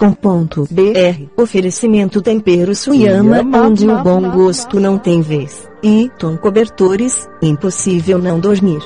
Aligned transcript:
Oferecimento 1.34 2.20
Tempero 2.20 2.76
Suyama, 2.76 3.40
onde 3.58 3.88
o 3.88 4.02
bom 4.02 4.30
gosto 4.30 4.78
não 4.78 4.98
tem 4.98 5.22
vez. 5.22 5.66
E 5.82 6.10
Tom 6.18 6.36
Cobertores, 6.36 7.26
impossível 7.40 8.18
não 8.18 8.38
dormir. 8.38 8.82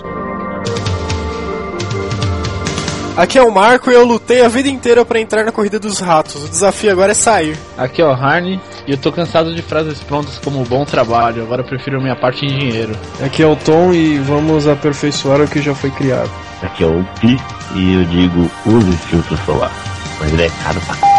Aqui 3.16 3.36
é 3.36 3.42
o 3.42 3.50
Marco 3.50 3.90
e 3.90 3.94
eu 3.94 4.04
lutei 4.06 4.42
a 4.42 4.48
vida 4.48 4.68
inteira 4.68 5.04
para 5.04 5.18
entrar 5.18 5.44
na 5.44 5.50
corrida 5.50 5.80
dos 5.80 5.98
ratos. 5.98 6.44
O 6.44 6.48
desafio 6.48 6.92
agora 6.92 7.10
é 7.10 7.16
sair. 7.16 7.58
Aqui 7.76 8.00
é 8.00 8.04
o 8.04 8.12
Harney 8.12 8.60
e 8.86 8.92
eu 8.92 8.96
tô 8.96 9.10
cansado 9.10 9.52
de 9.52 9.60
frases 9.60 9.98
prontas 9.98 10.38
como 10.38 10.62
bom 10.62 10.84
trabalho. 10.84 11.42
Agora 11.42 11.62
eu 11.62 11.66
prefiro 11.66 12.00
minha 12.00 12.14
parte 12.14 12.46
em 12.46 12.58
dinheiro. 12.58 12.92
Aqui 13.20 13.42
é 13.42 13.46
o 13.48 13.56
Tom 13.56 13.92
e 13.92 14.20
vamos 14.20 14.68
aperfeiçoar 14.68 15.40
o 15.40 15.48
que 15.48 15.60
já 15.60 15.74
foi 15.74 15.90
criado. 15.90 16.30
Aqui 16.62 16.84
é 16.84 16.86
o 16.86 17.04
Pi 17.20 17.57
e 17.74 17.94
eu 17.94 18.04
digo 18.04 18.50
use 18.66 18.96
filtro 19.08 19.36
solar. 19.44 19.72
Mas 20.20 20.32
ele 20.32 20.42
é 20.42 20.50
caro 20.62 20.80
pra 20.80 20.94
c... 20.94 21.18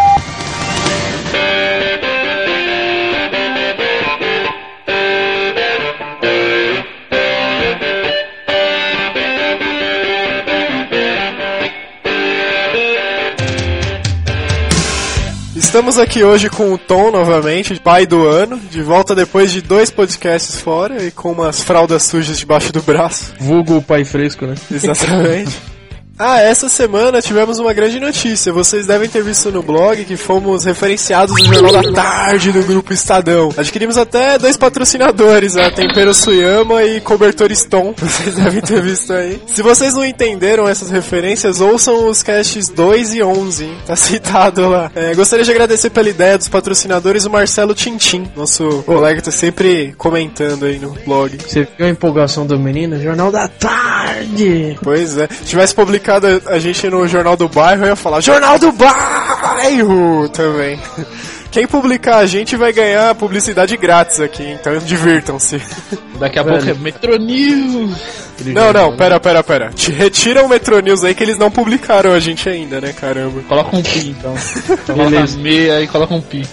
Estamos 15.55 15.99
aqui 15.99 16.23
hoje 16.23 16.49
com 16.49 16.73
o 16.73 16.79
Tom 16.79 17.11
novamente, 17.11 17.79
pai 17.79 18.07
do 18.07 18.25
ano, 18.25 18.57
de 18.57 18.81
volta 18.81 19.13
depois 19.13 19.51
de 19.51 19.61
dois 19.61 19.91
podcasts 19.91 20.59
fora 20.59 21.05
e 21.05 21.11
com 21.11 21.31
umas 21.31 21.61
fraldas 21.61 22.03
sujas 22.03 22.39
debaixo 22.39 22.73
do 22.73 22.81
braço. 22.81 23.33
Vulgo 23.39 23.77
o 23.77 23.81
pai 23.81 24.03
fresco, 24.03 24.47
né? 24.47 24.55
Exatamente. 24.71 25.55
Ah, 26.21 26.41
essa 26.41 26.67
semana 26.67 27.21
tivemos 27.21 27.59
uma 27.59 27.71
grande 27.71 27.97
notícia. 27.97 28.51
Vocês 28.51 28.85
devem 28.85 29.07
ter 29.07 29.23
visto 29.23 29.49
no 29.53 29.63
blog 29.63 30.03
que 30.03 30.17
fomos 30.17 30.65
referenciados 30.65 31.33
no 31.33 31.53
Jornal 31.53 31.81
da 31.81 31.93
Tarde 31.93 32.51
do 32.51 32.61
Grupo 32.61 32.91
Estadão. 32.91 33.53
Adquirimos 33.55 33.97
até 33.97 34.37
dois 34.37 34.57
patrocinadores, 34.57 35.55
a 35.55 35.71
Tempero 35.71 36.13
Suyama 36.13 36.83
e 36.83 36.99
Cobertor 36.99 37.55
Stone. 37.55 37.95
Vocês 37.97 38.35
devem 38.35 38.59
ter 38.59 38.81
visto 38.81 39.13
aí. 39.13 39.41
Se 39.47 39.61
vocês 39.61 39.93
não 39.93 40.03
entenderam 40.03 40.67
essas 40.67 40.89
referências, 40.91 41.61
ouçam 41.61 42.09
os 42.09 42.21
casts 42.21 42.67
2 42.67 43.13
e 43.13 43.23
11. 43.23 43.63
Hein? 43.63 43.77
Tá 43.87 43.95
citado 43.95 44.67
lá. 44.67 44.91
É, 44.93 45.15
gostaria 45.15 45.45
de 45.45 45.51
agradecer 45.51 45.89
pela 45.89 46.09
ideia 46.09 46.37
dos 46.37 46.49
patrocinadores 46.49 47.23
o 47.25 47.29
Marcelo 47.29 47.73
Tintim, 47.73 48.29
nosso 48.35 48.83
colega 48.85 49.21
que 49.21 49.25
tá 49.25 49.31
sempre 49.31 49.93
comentando 49.97 50.65
aí 50.65 50.79
no 50.79 50.91
blog. 51.05 51.37
Você 51.37 51.65
viu 51.77 51.87
a 51.87 51.89
empolgação 51.89 52.45
do 52.45 52.59
menino? 52.59 53.01
Jornal 53.01 53.31
da 53.31 53.47
Tarde! 53.47 54.77
Pois 54.83 55.17
é. 55.17 55.29
Se 55.31 55.45
tivesse 55.45 55.73
publicado 55.73 56.08
a 56.11 56.59
gente 56.59 56.89
no 56.89 57.07
Jornal 57.07 57.37
do 57.37 57.47
Bairro, 57.47 57.83
eu 57.83 57.89
ia 57.89 57.95
falar 57.95 58.21
Jornal 58.21 58.57
do 58.57 58.71
Bairro 58.71 60.29
também. 60.29 60.79
Quem 61.51 61.65
publicar 61.65 62.17
a 62.17 62.27
gente 62.27 62.55
vai 62.55 62.71
ganhar 62.71 63.15
publicidade 63.15 63.75
grátis 63.75 64.21
aqui, 64.21 64.43
então 64.43 64.77
divirtam-se. 64.77 65.59
Daqui 66.19 66.37
a 66.37 66.43
pouco 66.43 66.69
é 66.69 66.73
Metro 66.75 67.17
News. 67.17 67.97
Não, 68.45 68.71
não, 68.71 68.95
pera, 68.95 69.19
pera, 69.19 69.43
pera. 69.43 69.71
Te 69.73 69.91
retira 69.91 70.43
o 70.43 70.49
Metro 70.49 70.79
News 70.79 71.03
aí 71.03 71.15
que 71.15 71.23
eles 71.23 71.39
não 71.39 71.49
publicaram 71.49 72.13
a 72.13 72.19
gente 72.19 72.47
ainda, 72.47 72.79
né, 72.79 72.93
caramba. 72.93 73.41
Coloca 73.47 73.75
um 73.75 73.81
pi 73.81 74.09
então. 74.09 74.35
Coloca 74.85 75.37
meia 75.37 75.81
e 75.81 75.87
coloca 75.87 76.13
um 76.13 76.21
pi. 76.21 76.47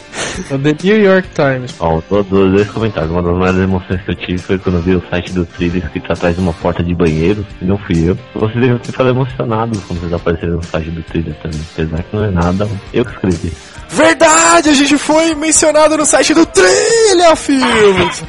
O 0.50 0.58
The 0.58 0.76
New 0.82 1.02
York 1.02 1.28
Times. 1.34 1.74
Ó, 1.80 2.00
todos 2.08 2.52
dois 2.52 2.68
comentários. 2.70 3.10
Uma 3.10 3.22
das 3.22 3.36
maiores 3.36 3.60
emoções 3.60 4.00
que 4.02 4.10
eu 4.10 4.14
tive 4.14 4.38
foi 4.38 4.58
quando 4.58 4.76
eu 4.76 4.82
vi 4.82 4.94
o 4.96 5.02
site 5.08 5.32
do 5.32 5.44
Trilha 5.44 5.78
escrito 5.78 6.12
atrás 6.12 6.34
de 6.34 6.40
uma 6.40 6.52
porta 6.52 6.82
de 6.82 6.94
banheiro, 6.94 7.46
e 7.60 7.64
não 7.64 7.78
fui 7.78 8.10
eu. 8.10 8.18
Vocês 8.34 8.60
devem 8.60 8.78
ficar 8.78 9.06
emocionados 9.06 9.82
quando 9.84 10.00
vocês 10.00 10.12
apareceram 10.12 10.56
no 10.56 10.62
site 10.62 10.90
do 10.90 11.02
Trilha 11.02 11.36
também. 11.42 11.60
Apesar 11.72 12.02
que 12.02 12.16
não 12.16 12.24
é 12.24 12.30
nada, 12.30 12.68
eu 12.92 13.04
que 13.04 13.12
escrevi. 13.12 13.52
Verdade, 13.88 14.70
a 14.70 14.74
gente 14.74 14.98
foi 14.98 15.34
mencionado 15.34 15.96
no 15.96 16.04
site 16.04 16.34
do 16.34 16.44
Trilha 16.46 17.36
Filmes. 17.36 18.24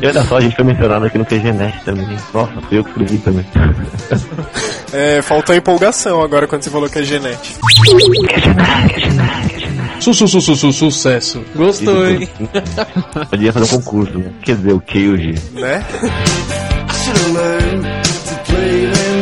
E 0.00 0.06
olha 0.06 0.22
só, 0.22 0.36
a 0.36 0.40
gente 0.40 0.54
foi 0.54 0.64
mencionado 0.64 1.06
aqui 1.06 1.18
no 1.18 1.24
QGNet 1.24 1.84
também. 1.84 2.16
Nossa, 2.32 2.52
fui 2.68 2.78
eu 2.78 2.84
que 2.84 2.90
escrevi 2.90 3.18
também. 3.18 3.46
É, 4.92 5.20
faltou 5.20 5.54
empolgação 5.54 6.22
agora 6.22 6.46
quando 6.46 6.62
você 6.62 6.70
falou 6.70 6.88
que 6.88 6.98
é 6.98 7.02
Genete. 7.02 7.54
Su, 7.54 7.98
su, 10.00 10.14
su, 10.14 10.28
su, 10.28 10.54
su, 10.54 10.72
sucesso. 10.72 11.44
Gostou, 11.54 12.06
hein? 12.06 12.28
Podia 13.30 13.52
fazer 13.52 13.74
um 13.74 13.78
concurso, 13.78 14.18
né? 14.18 14.32
Quer 14.42 14.56
dizer, 14.56 14.72
o 14.72 14.82
G. 14.86 15.34
né? 15.54 15.84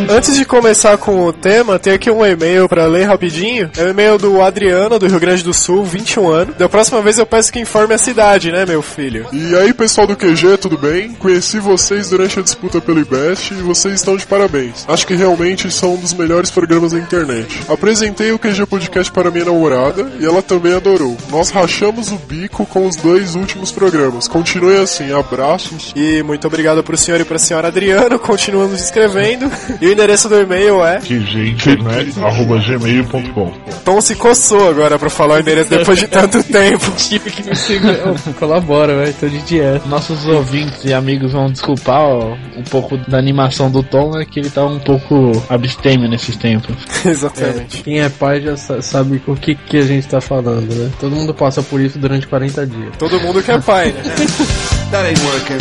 Antes 0.08 0.36
de 0.36 0.44
começar 0.44 0.96
com 0.98 1.26
o 1.26 1.32
tema, 1.32 1.80
tem 1.80 1.92
aqui 1.92 2.08
um 2.10 2.24
e-mail 2.24 2.68
pra 2.68 2.86
ler 2.86 3.04
rapidinho. 3.04 3.68
É 3.76 3.82
o 3.84 3.90
e-mail 3.90 4.16
do 4.16 4.40
Adriano, 4.40 5.00
do 5.00 5.06
Rio 5.08 5.18
Grande 5.18 5.42
do 5.42 5.52
Sul, 5.52 5.84
21 5.84 6.28
anos. 6.28 6.56
Da 6.56 6.68
próxima 6.68 7.02
vez 7.02 7.18
eu 7.18 7.26
peço 7.26 7.52
que 7.52 7.58
informe 7.58 7.92
a 7.92 7.98
cidade, 7.98 8.52
né, 8.52 8.64
meu 8.64 8.82
filho? 8.82 9.26
E 9.32 9.56
aí, 9.56 9.74
pessoal 9.74 10.06
do 10.06 10.16
QG, 10.16 10.58
tudo 10.58 10.78
bem? 10.78 11.12
Conheci 11.14 11.58
vocês 11.58 12.10
durante 12.10 12.38
a 12.38 12.42
disputa 12.42 12.80
pelo 12.80 13.00
IBEST 13.00 13.52
e 13.52 13.62
vocês 13.62 13.94
estão 13.94 14.16
de 14.16 14.24
parabéns. 14.26 14.84
Acho 14.86 15.06
que 15.06 15.14
realmente 15.14 15.70
são 15.72 15.94
um 15.94 15.98
dos 15.98 16.14
melhores 16.14 16.50
programas 16.50 16.92
da 16.92 16.98
internet. 16.98 17.60
Apresentei 17.68 18.30
o 18.30 18.38
QG 18.38 18.64
Podcast 18.66 19.12
para 19.12 19.30
minha 19.30 19.46
namorada 19.46 20.12
e 20.20 20.24
ela 20.24 20.40
também 20.40 20.74
adorou. 20.74 21.16
Nós 21.30 21.50
rachamos 21.50 22.12
o 22.12 22.16
bico 22.16 22.64
com 22.64 22.86
os 22.86 22.94
dois 22.94 23.34
últimos 23.34 23.72
programas. 23.72 24.28
Continue 24.28 24.76
assim, 24.76 25.12
abraços. 25.12 25.92
E 25.96 26.22
muito 26.22 26.46
obrigado 26.46 26.82
pro 26.84 26.96
senhor 26.96 27.20
e 27.20 27.24
pra 27.24 27.38
senhora 27.38 27.68
Adriano, 27.68 28.18
continuando 28.20 28.74
escrevendo. 28.76 29.50
E 29.80 29.95
endereço 29.96 30.28
do 30.28 30.38
e-mail 30.40 30.84
é. 30.84 30.98
QGinternet.gmail.com 31.00 33.52
Tom 33.84 34.00
se 34.00 34.14
coçou 34.14 34.68
agora 34.68 34.98
pra 34.98 35.08
falar 35.08 35.36
o 35.36 35.40
endereço 35.40 35.70
depois 35.70 35.98
de 35.98 36.06
tanto 36.08 36.42
tempo. 36.52 36.90
Tive 36.96 37.30
que 37.30 37.42
me 37.42 37.54
segurar. 37.56 38.14
Colabora, 38.38 38.94
velho. 38.96 39.14
Tô 39.14 39.28
de 39.28 39.38
dieta. 39.42 39.82
Nossos 39.88 40.26
ouvintes 40.26 40.84
e 40.84 40.92
amigos 40.92 41.32
vão 41.32 41.50
desculpar 41.50 42.00
ó, 42.02 42.34
um 42.56 42.62
pouco 42.64 42.96
da 42.96 43.18
animação 43.18 43.70
do 43.70 43.82
Tom, 43.82 44.18
é 44.20 44.24
que 44.24 44.40
ele 44.40 44.50
tá 44.50 44.64
um 44.66 44.78
pouco 44.78 45.32
abstêmio 45.48 46.08
nesses 46.08 46.36
tempos. 46.36 46.74
Exatamente. 47.04 47.82
Quem 47.82 48.00
é 48.00 48.08
pai 48.08 48.40
já 48.42 48.56
sa- 48.56 48.82
sabe 48.82 49.22
o 49.26 49.34
que, 49.36 49.54
que 49.54 49.78
a 49.78 49.82
gente 49.82 50.06
tá 50.08 50.20
falando, 50.20 50.72
né? 50.74 50.90
Todo 51.00 51.14
mundo 51.16 51.32
passa 51.32 51.62
por 51.62 51.80
isso 51.80 51.98
durante 51.98 52.26
40 52.26 52.66
dias. 52.66 52.96
Todo 52.98 53.18
mundo 53.20 53.42
que 53.42 53.50
é 53.50 53.58
pai, 53.60 53.92
né? 53.92 54.02
That 54.90 55.06
ain't 55.06 55.20
working. 55.24 55.58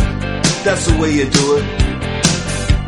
That's 0.64 0.86
the 0.86 0.94
way 1.00 1.20
you 1.20 1.26
do 1.28 1.58
it. 1.58 1.85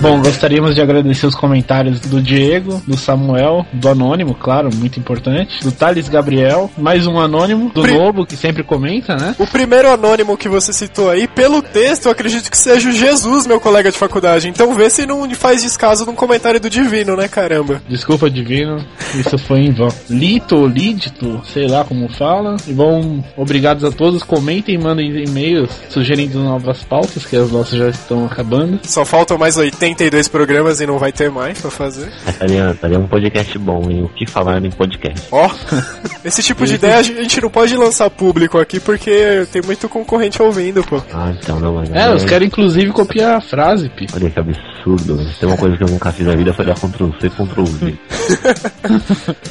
Bom, 0.00 0.20
gostaríamos 0.20 0.74
de 0.74 0.82
agradecer 0.82 1.26
os 1.26 1.34
comentários 1.34 2.00
do 2.00 2.20
Diego, 2.20 2.82
do 2.86 2.96
Samuel, 2.96 3.64
do 3.72 3.88
Anônimo, 3.88 4.34
claro, 4.34 4.68
muito 4.74 4.98
importante, 4.98 5.62
do 5.62 5.70
Thales 5.72 6.08
Gabriel, 6.08 6.70
mais 6.76 7.06
um 7.06 7.18
Anônimo, 7.18 7.70
do 7.72 7.82
Pri- 7.82 7.92
Lobo, 7.96 8.26
que 8.26 8.36
sempre 8.36 8.62
comenta, 8.62 9.16
né? 9.16 9.34
O 9.38 9.46
primeiro 9.46 9.90
anônimo 9.90 10.36
que 10.36 10.48
você 10.48 10.72
citou 10.72 11.08
aí, 11.10 11.26
pelo 11.28 11.62
texto, 11.62 12.06
eu 12.06 12.12
acredito 12.12 12.50
que 12.50 12.58
seja 12.58 12.88
o 12.88 12.92
Jesus, 12.92 13.46
meu 13.46 13.60
colega 13.60 13.90
de 13.90 13.96
faculdade. 13.98 14.48
Então 14.48 14.74
vê 14.74 14.90
se 14.90 15.06
não 15.06 15.28
faz 15.34 15.62
descaso 15.62 16.04
num 16.04 16.14
comentário 16.14 16.60
do 16.60 16.68
Divino, 16.68 17.16
né, 17.16 17.28
caramba? 17.28 17.80
Desculpa, 17.88 18.28
Divino, 18.28 18.84
isso 19.14 19.38
foi 19.38 19.60
em 19.60 19.72
vão. 19.72 19.88
Lito 20.10 20.56
ou 20.56 20.66
Lidito, 20.66 21.40
sei 21.52 21.66
lá 21.68 21.84
como 21.84 22.08
fala. 22.08 22.56
E 22.66 22.72
bom, 22.72 23.22
obrigados 23.36 23.84
a 23.84 23.90
todos. 23.90 24.22
Comentem, 24.22 24.76
mandem 24.78 25.24
e-mails 25.24 25.70
sugerindo 25.88 26.38
novas 26.40 26.82
pautas, 26.82 27.24
que 27.24 27.36
as 27.36 27.50
nossas 27.50 27.78
já 27.78 27.88
estão 27.88 28.26
acabando. 28.26 28.80
Só 28.82 29.03
faltam 29.04 29.38
mais 29.38 29.56
82 29.56 30.28
programas 30.28 30.80
e 30.80 30.86
não 30.86 30.98
vai 30.98 31.12
ter 31.12 31.30
mais 31.30 31.60
pra 31.60 31.70
fazer. 31.70 32.10
Mas 32.24 32.34
Estaria, 32.34 32.70
estaria 32.70 32.98
um 32.98 33.06
podcast 33.06 33.58
bom, 33.58 33.90
hein? 33.90 34.02
O 34.02 34.08
que 34.08 34.26
falar 34.26 34.62
em 34.64 34.70
podcast? 34.70 35.28
Ó, 35.30 35.50
esse 36.24 36.42
tipo 36.42 36.66
de 36.66 36.74
ideia 36.74 36.96
a 36.96 37.02
gente 37.02 37.40
não 37.40 37.50
pode 37.50 37.76
lançar 37.76 38.10
público 38.10 38.58
aqui 38.58 38.80
porque 38.80 39.46
tem 39.52 39.62
muito 39.62 39.88
concorrente 39.88 40.42
ouvindo, 40.42 40.82
pô. 40.84 41.02
Ah, 41.12 41.32
então 41.40 41.60
não, 41.60 41.74
mas. 41.74 41.90
É, 41.90 42.12
os 42.14 42.24
caras 42.24 42.46
inclusive 42.46 42.90
copiar 42.92 43.36
a 43.36 43.40
frase, 43.40 43.88
pi. 43.88 44.06
Olha 44.14 44.30
que 44.30 44.38
absurdo. 44.38 45.16
velho. 45.16 45.30
Tem 45.38 45.48
uma 45.48 45.58
coisa 45.58 45.76
que 45.76 45.82
eu 45.84 45.88
nunca 45.88 46.12
fiz 46.12 46.26
na 46.26 46.34
vida 46.34 46.52
foi 46.52 46.64
dar 46.64 46.74
Ctrl 46.74 47.10
C, 47.20 47.30
Ctrl 47.30 47.64
V. 47.64 47.94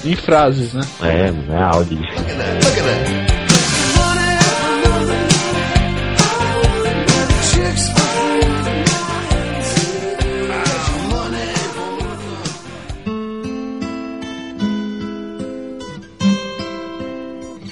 Em 0.05 0.15
frases, 0.15 0.73
né? 0.73 0.81
É, 1.01 1.53
é 1.53 1.63
áudio. 1.63 1.97
Look 1.99 2.29
at 2.29 2.37
that. 2.37 2.63
Chicks 2.63 3.32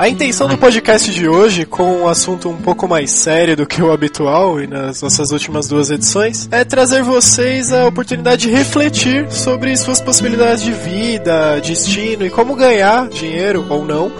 A 0.02 0.10
intenção 0.10 0.48
do 0.48 0.58
podcast 0.58 1.12
de 1.12 1.30
hoje, 1.30 1.64
com 1.64 2.02
um 2.02 2.08
assunto 2.08 2.50
um 2.50 2.58
pouco 2.58 2.88
mais 2.88 3.12
sério 3.12 3.56
do 3.56 3.68
que 3.68 3.84
o 3.84 3.92
habitual 3.92 4.60
e 4.60 4.66
nas 4.66 5.00
nossas 5.00 5.30
últimas 5.30 5.68
duas 5.68 5.92
edições, 5.92 6.50
é 6.52 6.64
trazer 6.64 7.04
vocês 7.04 7.72
a 7.72 7.86
oportunidade 7.86 8.48
de 8.48 8.50
refletir 8.50 9.32
sobre 9.32 9.78
suas 9.78 10.02
possibilidades 10.02 10.64
de 10.64 10.72
vida, 10.72 11.62
destino 11.62 12.26
e 12.26 12.32
como 12.32 12.56
ganhar 12.56 13.10
dinheiro 13.10 13.64
ou 13.70 13.86
não 13.86 14.12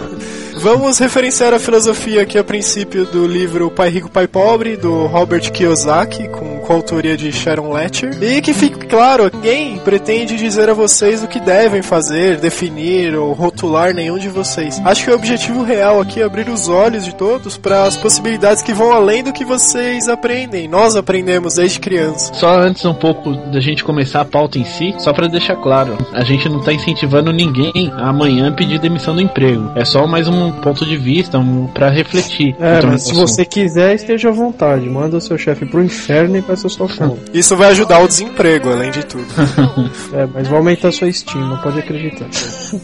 Vamos 0.62 1.00
referenciar 1.00 1.52
a 1.52 1.58
filosofia 1.58 2.22
aqui 2.22 2.38
a 2.38 2.44
princípio 2.44 3.04
do 3.04 3.26
livro 3.26 3.68
Pai 3.68 3.88
Rico, 3.88 4.08
Pai 4.08 4.28
Pobre, 4.28 4.76
do 4.76 5.06
Robert 5.06 5.50
Kiyosaki, 5.50 6.28
com 6.28 6.60
coautoria 6.60 7.16
de 7.16 7.32
Sharon 7.32 7.72
Letcher. 7.72 8.16
E 8.22 8.40
que 8.40 8.54
fique 8.54 8.86
claro, 8.86 9.28
ninguém 9.34 9.78
pretende 9.78 10.36
dizer 10.36 10.70
a 10.70 10.72
vocês 10.72 11.20
o 11.20 11.26
que 11.26 11.40
devem 11.40 11.82
fazer, 11.82 12.38
definir 12.38 13.16
ou 13.16 13.32
rotular 13.32 13.92
nenhum 13.92 14.16
de 14.18 14.28
vocês. 14.28 14.80
Acho 14.84 15.04
que 15.04 15.10
o 15.10 15.16
objetivo 15.16 15.64
real 15.64 16.00
aqui 16.00 16.20
é 16.20 16.24
abrir 16.24 16.48
os 16.48 16.68
olhos 16.68 17.04
de 17.04 17.12
todos 17.12 17.56
para 17.58 17.82
as 17.82 17.96
possibilidades 17.96 18.62
que 18.62 18.72
vão 18.72 18.92
além 18.92 19.24
do 19.24 19.32
que 19.32 19.44
vocês 19.44 20.08
aprendem. 20.08 20.68
Nós 20.68 20.94
aprendemos 20.94 21.56
desde 21.56 21.80
criança. 21.80 22.32
Só 22.34 22.60
antes 22.60 22.84
um 22.84 22.94
pouco 22.94 23.32
da 23.50 23.58
gente 23.58 23.82
começar 23.82 24.20
a 24.20 24.24
pauta 24.24 24.60
em 24.60 24.64
si, 24.64 24.94
só 24.98 25.12
para 25.12 25.26
deixar 25.26 25.56
claro, 25.56 25.98
a 26.12 26.22
gente 26.22 26.48
não 26.48 26.62
tá 26.62 26.72
incentivando 26.72 27.32
ninguém 27.32 27.90
a 27.96 28.10
amanhã 28.10 28.52
pedir 28.52 28.78
demissão 28.78 29.16
do 29.16 29.20
emprego. 29.20 29.72
É 29.74 29.84
só 29.84 30.06
mais 30.06 30.28
um 30.28 30.51
ponto 30.60 30.84
de 30.84 30.96
vista, 30.96 31.38
um, 31.38 31.66
para 31.66 31.90
refletir. 31.90 32.54
É, 32.60 32.84
mas 32.84 33.02
se 33.02 33.14
você 33.14 33.44
quiser, 33.44 33.94
esteja 33.94 34.28
à 34.28 34.32
vontade. 34.32 34.88
Manda 34.88 35.16
o 35.16 35.20
seu 35.20 35.38
chefe 35.38 35.66
pro 35.66 35.82
inferno 35.82 36.36
e 36.36 36.42
peça 36.42 36.68
sua 36.68 36.88
conta. 36.88 37.30
Isso 37.32 37.56
vai 37.56 37.70
ajudar 37.70 38.00
o 38.00 38.08
desemprego, 38.08 38.70
além 38.70 38.90
de 38.90 39.04
tudo. 39.04 39.26
é, 40.12 40.26
mas 40.26 40.48
vai 40.48 40.58
aumentar 40.58 40.88
a 40.88 40.92
sua 40.92 41.08
estima, 41.08 41.58
pode 41.62 41.78
acreditar. 41.78 42.26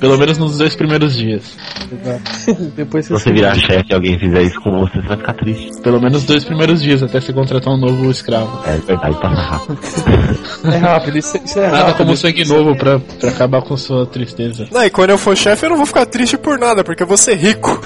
Pelo 0.01 0.19
menos 0.19 0.39
nos 0.39 0.59
dois 0.59 0.75
primeiros 0.75 1.17
dias. 1.17 1.57
Exato. 1.93 2.73
Depois 2.77 3.07
você, 3.07 3.25
você 3.25 3.33
virar 3.33 3.55
chefe 3.55 3.91
e 3.91 3.95
alguém 3.95 4.19
fizer 4.19 4.43
isso 4.43 4.61
com 4.61 4.71
você, 4.79 5.01
você 5.01 5.09
vai 5.09 5.17
ficar 5.17 5.35
triste. 5.35 5.81
Pelo 5.83 6.01
menos 6.01 6.25
dois 6.25 6.45
primeiros 6.45 6.83
dias, 6.83 7.03
até 7.03 7.21
se 7.21 7.33
contratar 7.33 7.73
um 7.73 7.79
novo 7.79 8.11
escravo. 8.11 8.63
É 8.67 8.77
verdade, 8.79 9.21
passa 9.21 9.41
rápido. 9.41 9.79
é 10.65 10.77
rápido, 10.77 11.19
isso, 11.19 11.39
isso 11.45 11.59
é 11.59 11.67
rápido. 11.67 11.79
Nada 11.79 11.95
como 11.95 12.17
sangue 12.17 12.45
novo 12.45 12.77
pra, 12.77 12.99
pra 12.99 13.31
acabar 13.31 13.63
com 13.63 13.77
sua 13.77 14.07
tristeza. 14.07 14.69
Não, 14.71 14.85
e 14.85 14.91
quando 14.91 15.11
eu 15.11 15.19
for 15.19 15.37
chefe, 15.37 15.67
eu 15.67 15.71
não 15.71 15.77
vou 15.77 15.87
ficar 15.87 16.07
triste 16.07 16.37
por 16.37 16.59
nada, 16.59 16.85
porque 16.85 17.03
eu 17.03 17.07
vou 17.07 17.17
ser 17.17 17.35
rico 17.35 17.58
louco. 17.59 17.81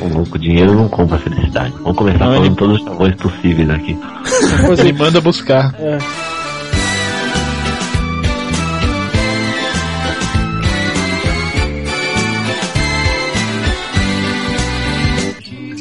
o 0.04 0.08
louco, 0.16 0.38
dinheiro 0.38 0.74
não 0.74 0.88
compra 0.88 1.18
felicidade. 1.18 1.72
Vamos 1.80 1.96
começar 1.96 2.24
não, 2.24 2.32
falando 2.32 2.46
ele... 2.46 2.54
todos 2.56 2.78
os 2.78 2.84
tamanhos 2.84 3.16
possíveis 3.16 3.70
aqui. 3.70 3.98
Ele 4.78 4.92
manda 4.92 5.20
buscar. 5.20 5.74
É. 5.78 5.98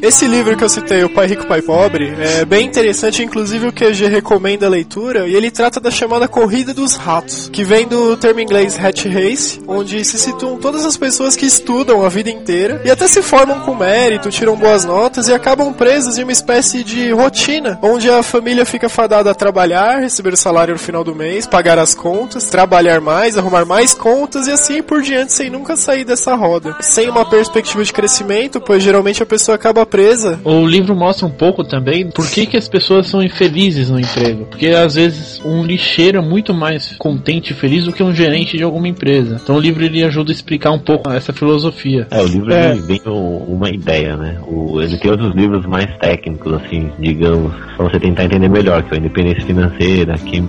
Esse 0.02 0.26
livro 0.26 0.56
que 0.56 0.64
eu 0.64 0.70
citei, 0.70 1.04
O 1.04 1.10
Pai 1.10 1.28
Rico, 1.28 1.46
Pai 1.46 1.62
Pobre, 1.62 2.14
é 2.20 2.46
bem 2.46 2.66
interessante, 2.66 3.22
inclusive 3.22 3.68
o 3.68 3.74
QG 3.74 4.08
recomenda 4.08 4.66
a 4.66 4.70
leitura, 4.70 5.28
e 5.28 5.36
ele 5.36 5.52
trata 5.52 5.80
da 5.80 5.92
chamada 5.92 6.26
Corrida 6.26 6.74
dos 6.74 6.96
Ratos, 6.96 7.50
que 7.52 7.66
vem 7.66 7.86
do 7.86 8.16
termo 8.16 8.40
inglês 8.40 8.80
Hat 8.80 9.08
Race, 9.10 9.60
onde 9.68 10.04
se 10.06 10.18
situam 10.18 10.58
todas 10.58 10.86
as 10.86 10.96
pessoas 10.96 11.36
que 11.36 11.46
estudam 11.46 12.06
a 12.06 12.10
vida 12.10 12.30
inteira 12.30 12.82
e 12.86 12.90
até 12.90 13.08
se 13.10 13.22
formam 13.22 13.60
com 13.60 13.76
mérito, 13.76 14.30
tiram 14.30 14.56
boas 14.56 14.86
notas 14.86 15.28
e 15.28 15.34
acabam 15.34 15.74
presas 15.74 16.18
em 16.18 16.24
uma 16.24 16.32
espécie 16.32 16.82
de 16.82 17.12
rotina, 17.12 17.78
onde 17.82 18.10
a 18.10 18.24
família 18.24 18.66
fica 18.66 18.88
fadada 18.88 19.32
a 19.32 19.36
trabalhar, 19.36 20.00
receber 20.00 20.32
o 20.32 20.38
salário 20.38 20.76
no 20.76 20.80
final 20.80 21.04
do 21.04 21.14
mês, 21.14 21.46
pagar 21.46 21.78
as 21.78 21.94
contas, 21.94 22.46
trabalhar 22.46 23.02
mais, 23.02 23.38
arrumar 23.38 23.66
mais 23.66 23.94
contas 23.94 24.48
e 24.48 24.52
assim 24.52 24.82
por 24.82 25.02
diante, 25.02 25.34
sem 25.34 25.50
nunca 25.50 25.76
sair 25.76 26.06
dessa 26.06 26.36
roda. 26.36 26.78
Sem 26.80 27.10
uma 27.10 27.30
perspectiva 27.30 27.84
de 27.84 27.92
crescimento, 27.92 28.62
pois 28.62 28.82
geralmente 28.82 29.22
a 29.22 29.26
pessoa 29.26 29.56
acaba 29.56 29.89
presa. 29.90 30.40
O 30.44 30.66
livro 30.66 30.96
mostra 30.96 31.26
um 31.26 31.32
pouco 31.32 31.64
também 31.64 32.10
por 32.10 32.30
que, 32.30 32.46
que 32.46 32.58
as 32.58 32.68
pessoas 32.68 33.08
são 33.08 33.22
infelizes 33.22 33.90
no 33.90 34.00
emprego. 34.00 34.46
Porque 34.46 34.68
às 34.68 34.96
vezes 34.96 35.42
um 35.44 35.64
lixeiro 35.64 36.18
é 36.18 36.22
muito 36.22 36.54
mais 36.54 36.96
contente 36.98 37.52
e 37.52 37.56
feliz 37.56 37.86
do 37.86 37.94
que 37.94 38.04
um 38.04 38.14
gerente 38.14 38.58
de 38.58 38.64
alguma 38.64 38.88
empresa. 38.88 39.40
Então 39.42 39.56
o 39.56 39.60
livro 39.60 39.84
ele 39.84 40.04
ajuda 40.04 40.32
a 40.32 40.34
explicar 40.34 40.72
um 40.72 40.80
pouco 40.80 41.10
essa 41.10 41.34
filosofia. 41.34 42.08
É, 42.12 42.22
o 42.22 42.28
livro 42.28 42.54
é. 42.54 42.76
vem 42.76 43.02
uma 43.06 43.70
ideia, 43.70 44.16
né? 44.16 44.40
O, 44.48 44.82
ele 44.82 44.98
tem 44.98 45.12
outros 45.12 45.34
livros 45.36 45.66
mais 45.66 45.88
técnicos, 45.98 46.54
assim, 46.54 46.90
digamos, 47.00 47.54
pra 47.76 47.90
você 47.90 48.00
tentar 48.00 48.26
entender 48.26 48.50
melhor, 48.50 48.84
que 48.84 48.94
é 48.94 48.98
a 48.98 49.00
independência 49.00 49.46
financeira, 49.46 50.16
que 50.18 50.44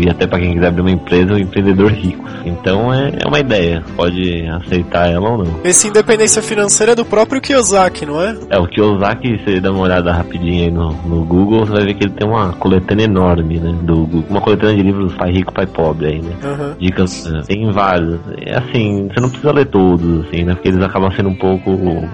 e 0.00 0.08
até 0.08 0.26
para 0.26 0.40
quem 0.40 0.54
quiser 0.54 0.66
abrir 0.68 0.80
uma 0.80 0.90
empresa, 0.90 1.32
o 1.32 1.36
um 1.36 1.38
empreendedor 1.38 1.92
rico. 1.92 2.24
Então 2.44 2.92
é, 2.92 3.12
é 3.24 3.28
uma 3.28 3.38
ideia, 3.38 3.82
pode 3.96 4.46
aceitar 4.48 5.10
ela 5.10 5.30
ou 5.30 5.44
não. 5.44 5.60
Esse 5.64 5.88
independência 5.88 6.42
financeira 6.42 6.92
é 6.92 6.94
do 6.94 7.04
próprio 7.04 7.40
Kiyosaki, 7.40 8.06
não 8.06 8.20
é? 8.20 8.36
É, 8.50 8.58
o 8.58 8.66
Kiyosaki, 8.72 9.38
você 9.38 9.60
dá 9.60 9.70
uma 9.70 9.82
olhada 9.82 10.12
rapidinho 10.12 10.64
aí 10.64 10.70
no, 10.70 10.92
no 11.06 11.24
Google, 11.24 11.60
você 11.60 11.72
vai 11.72 11.84
ver 11.84 11.94
que 11.94 12.04
ele 12.04 12.12
tem 12.12 12.28
uma 12.28 12.52
coletânea 12.52 13.04
enorme, 13.04 13.58
né? 13.58 13.74
Do, 13.82 14.04
uma 14.28 14.40
coletânea 14.40 14.76
de 14.76 14.82
livros 14.82 15.14
Pai 15.14 15.30
Rico, 15.30 15.52
Pai 15.52 15.66
Pobre 15.66 16.06
aí, 16.06 16.22
né? 16.22 16.32
Uhum. 16.42 16.74
Dicas, 16.78 17.24
tem 17.46 17.70
vários. 17.70 18.20
É 18.40 18.58
assim, 18.58 19.08
você 19.08 19.20
não 19.20 19.28
precisa 19.28 19.52
ler 19.52 19.66
todos, 19.66 20.26
assim, 20.26 20.44
né? 20.44 20.54
Porque 20.54 20.68
eles 20.68 20.82
acabam 20.82 21.10
sendo 21.12 21.28
um 21.28 21.34
pouco 21.34 21.70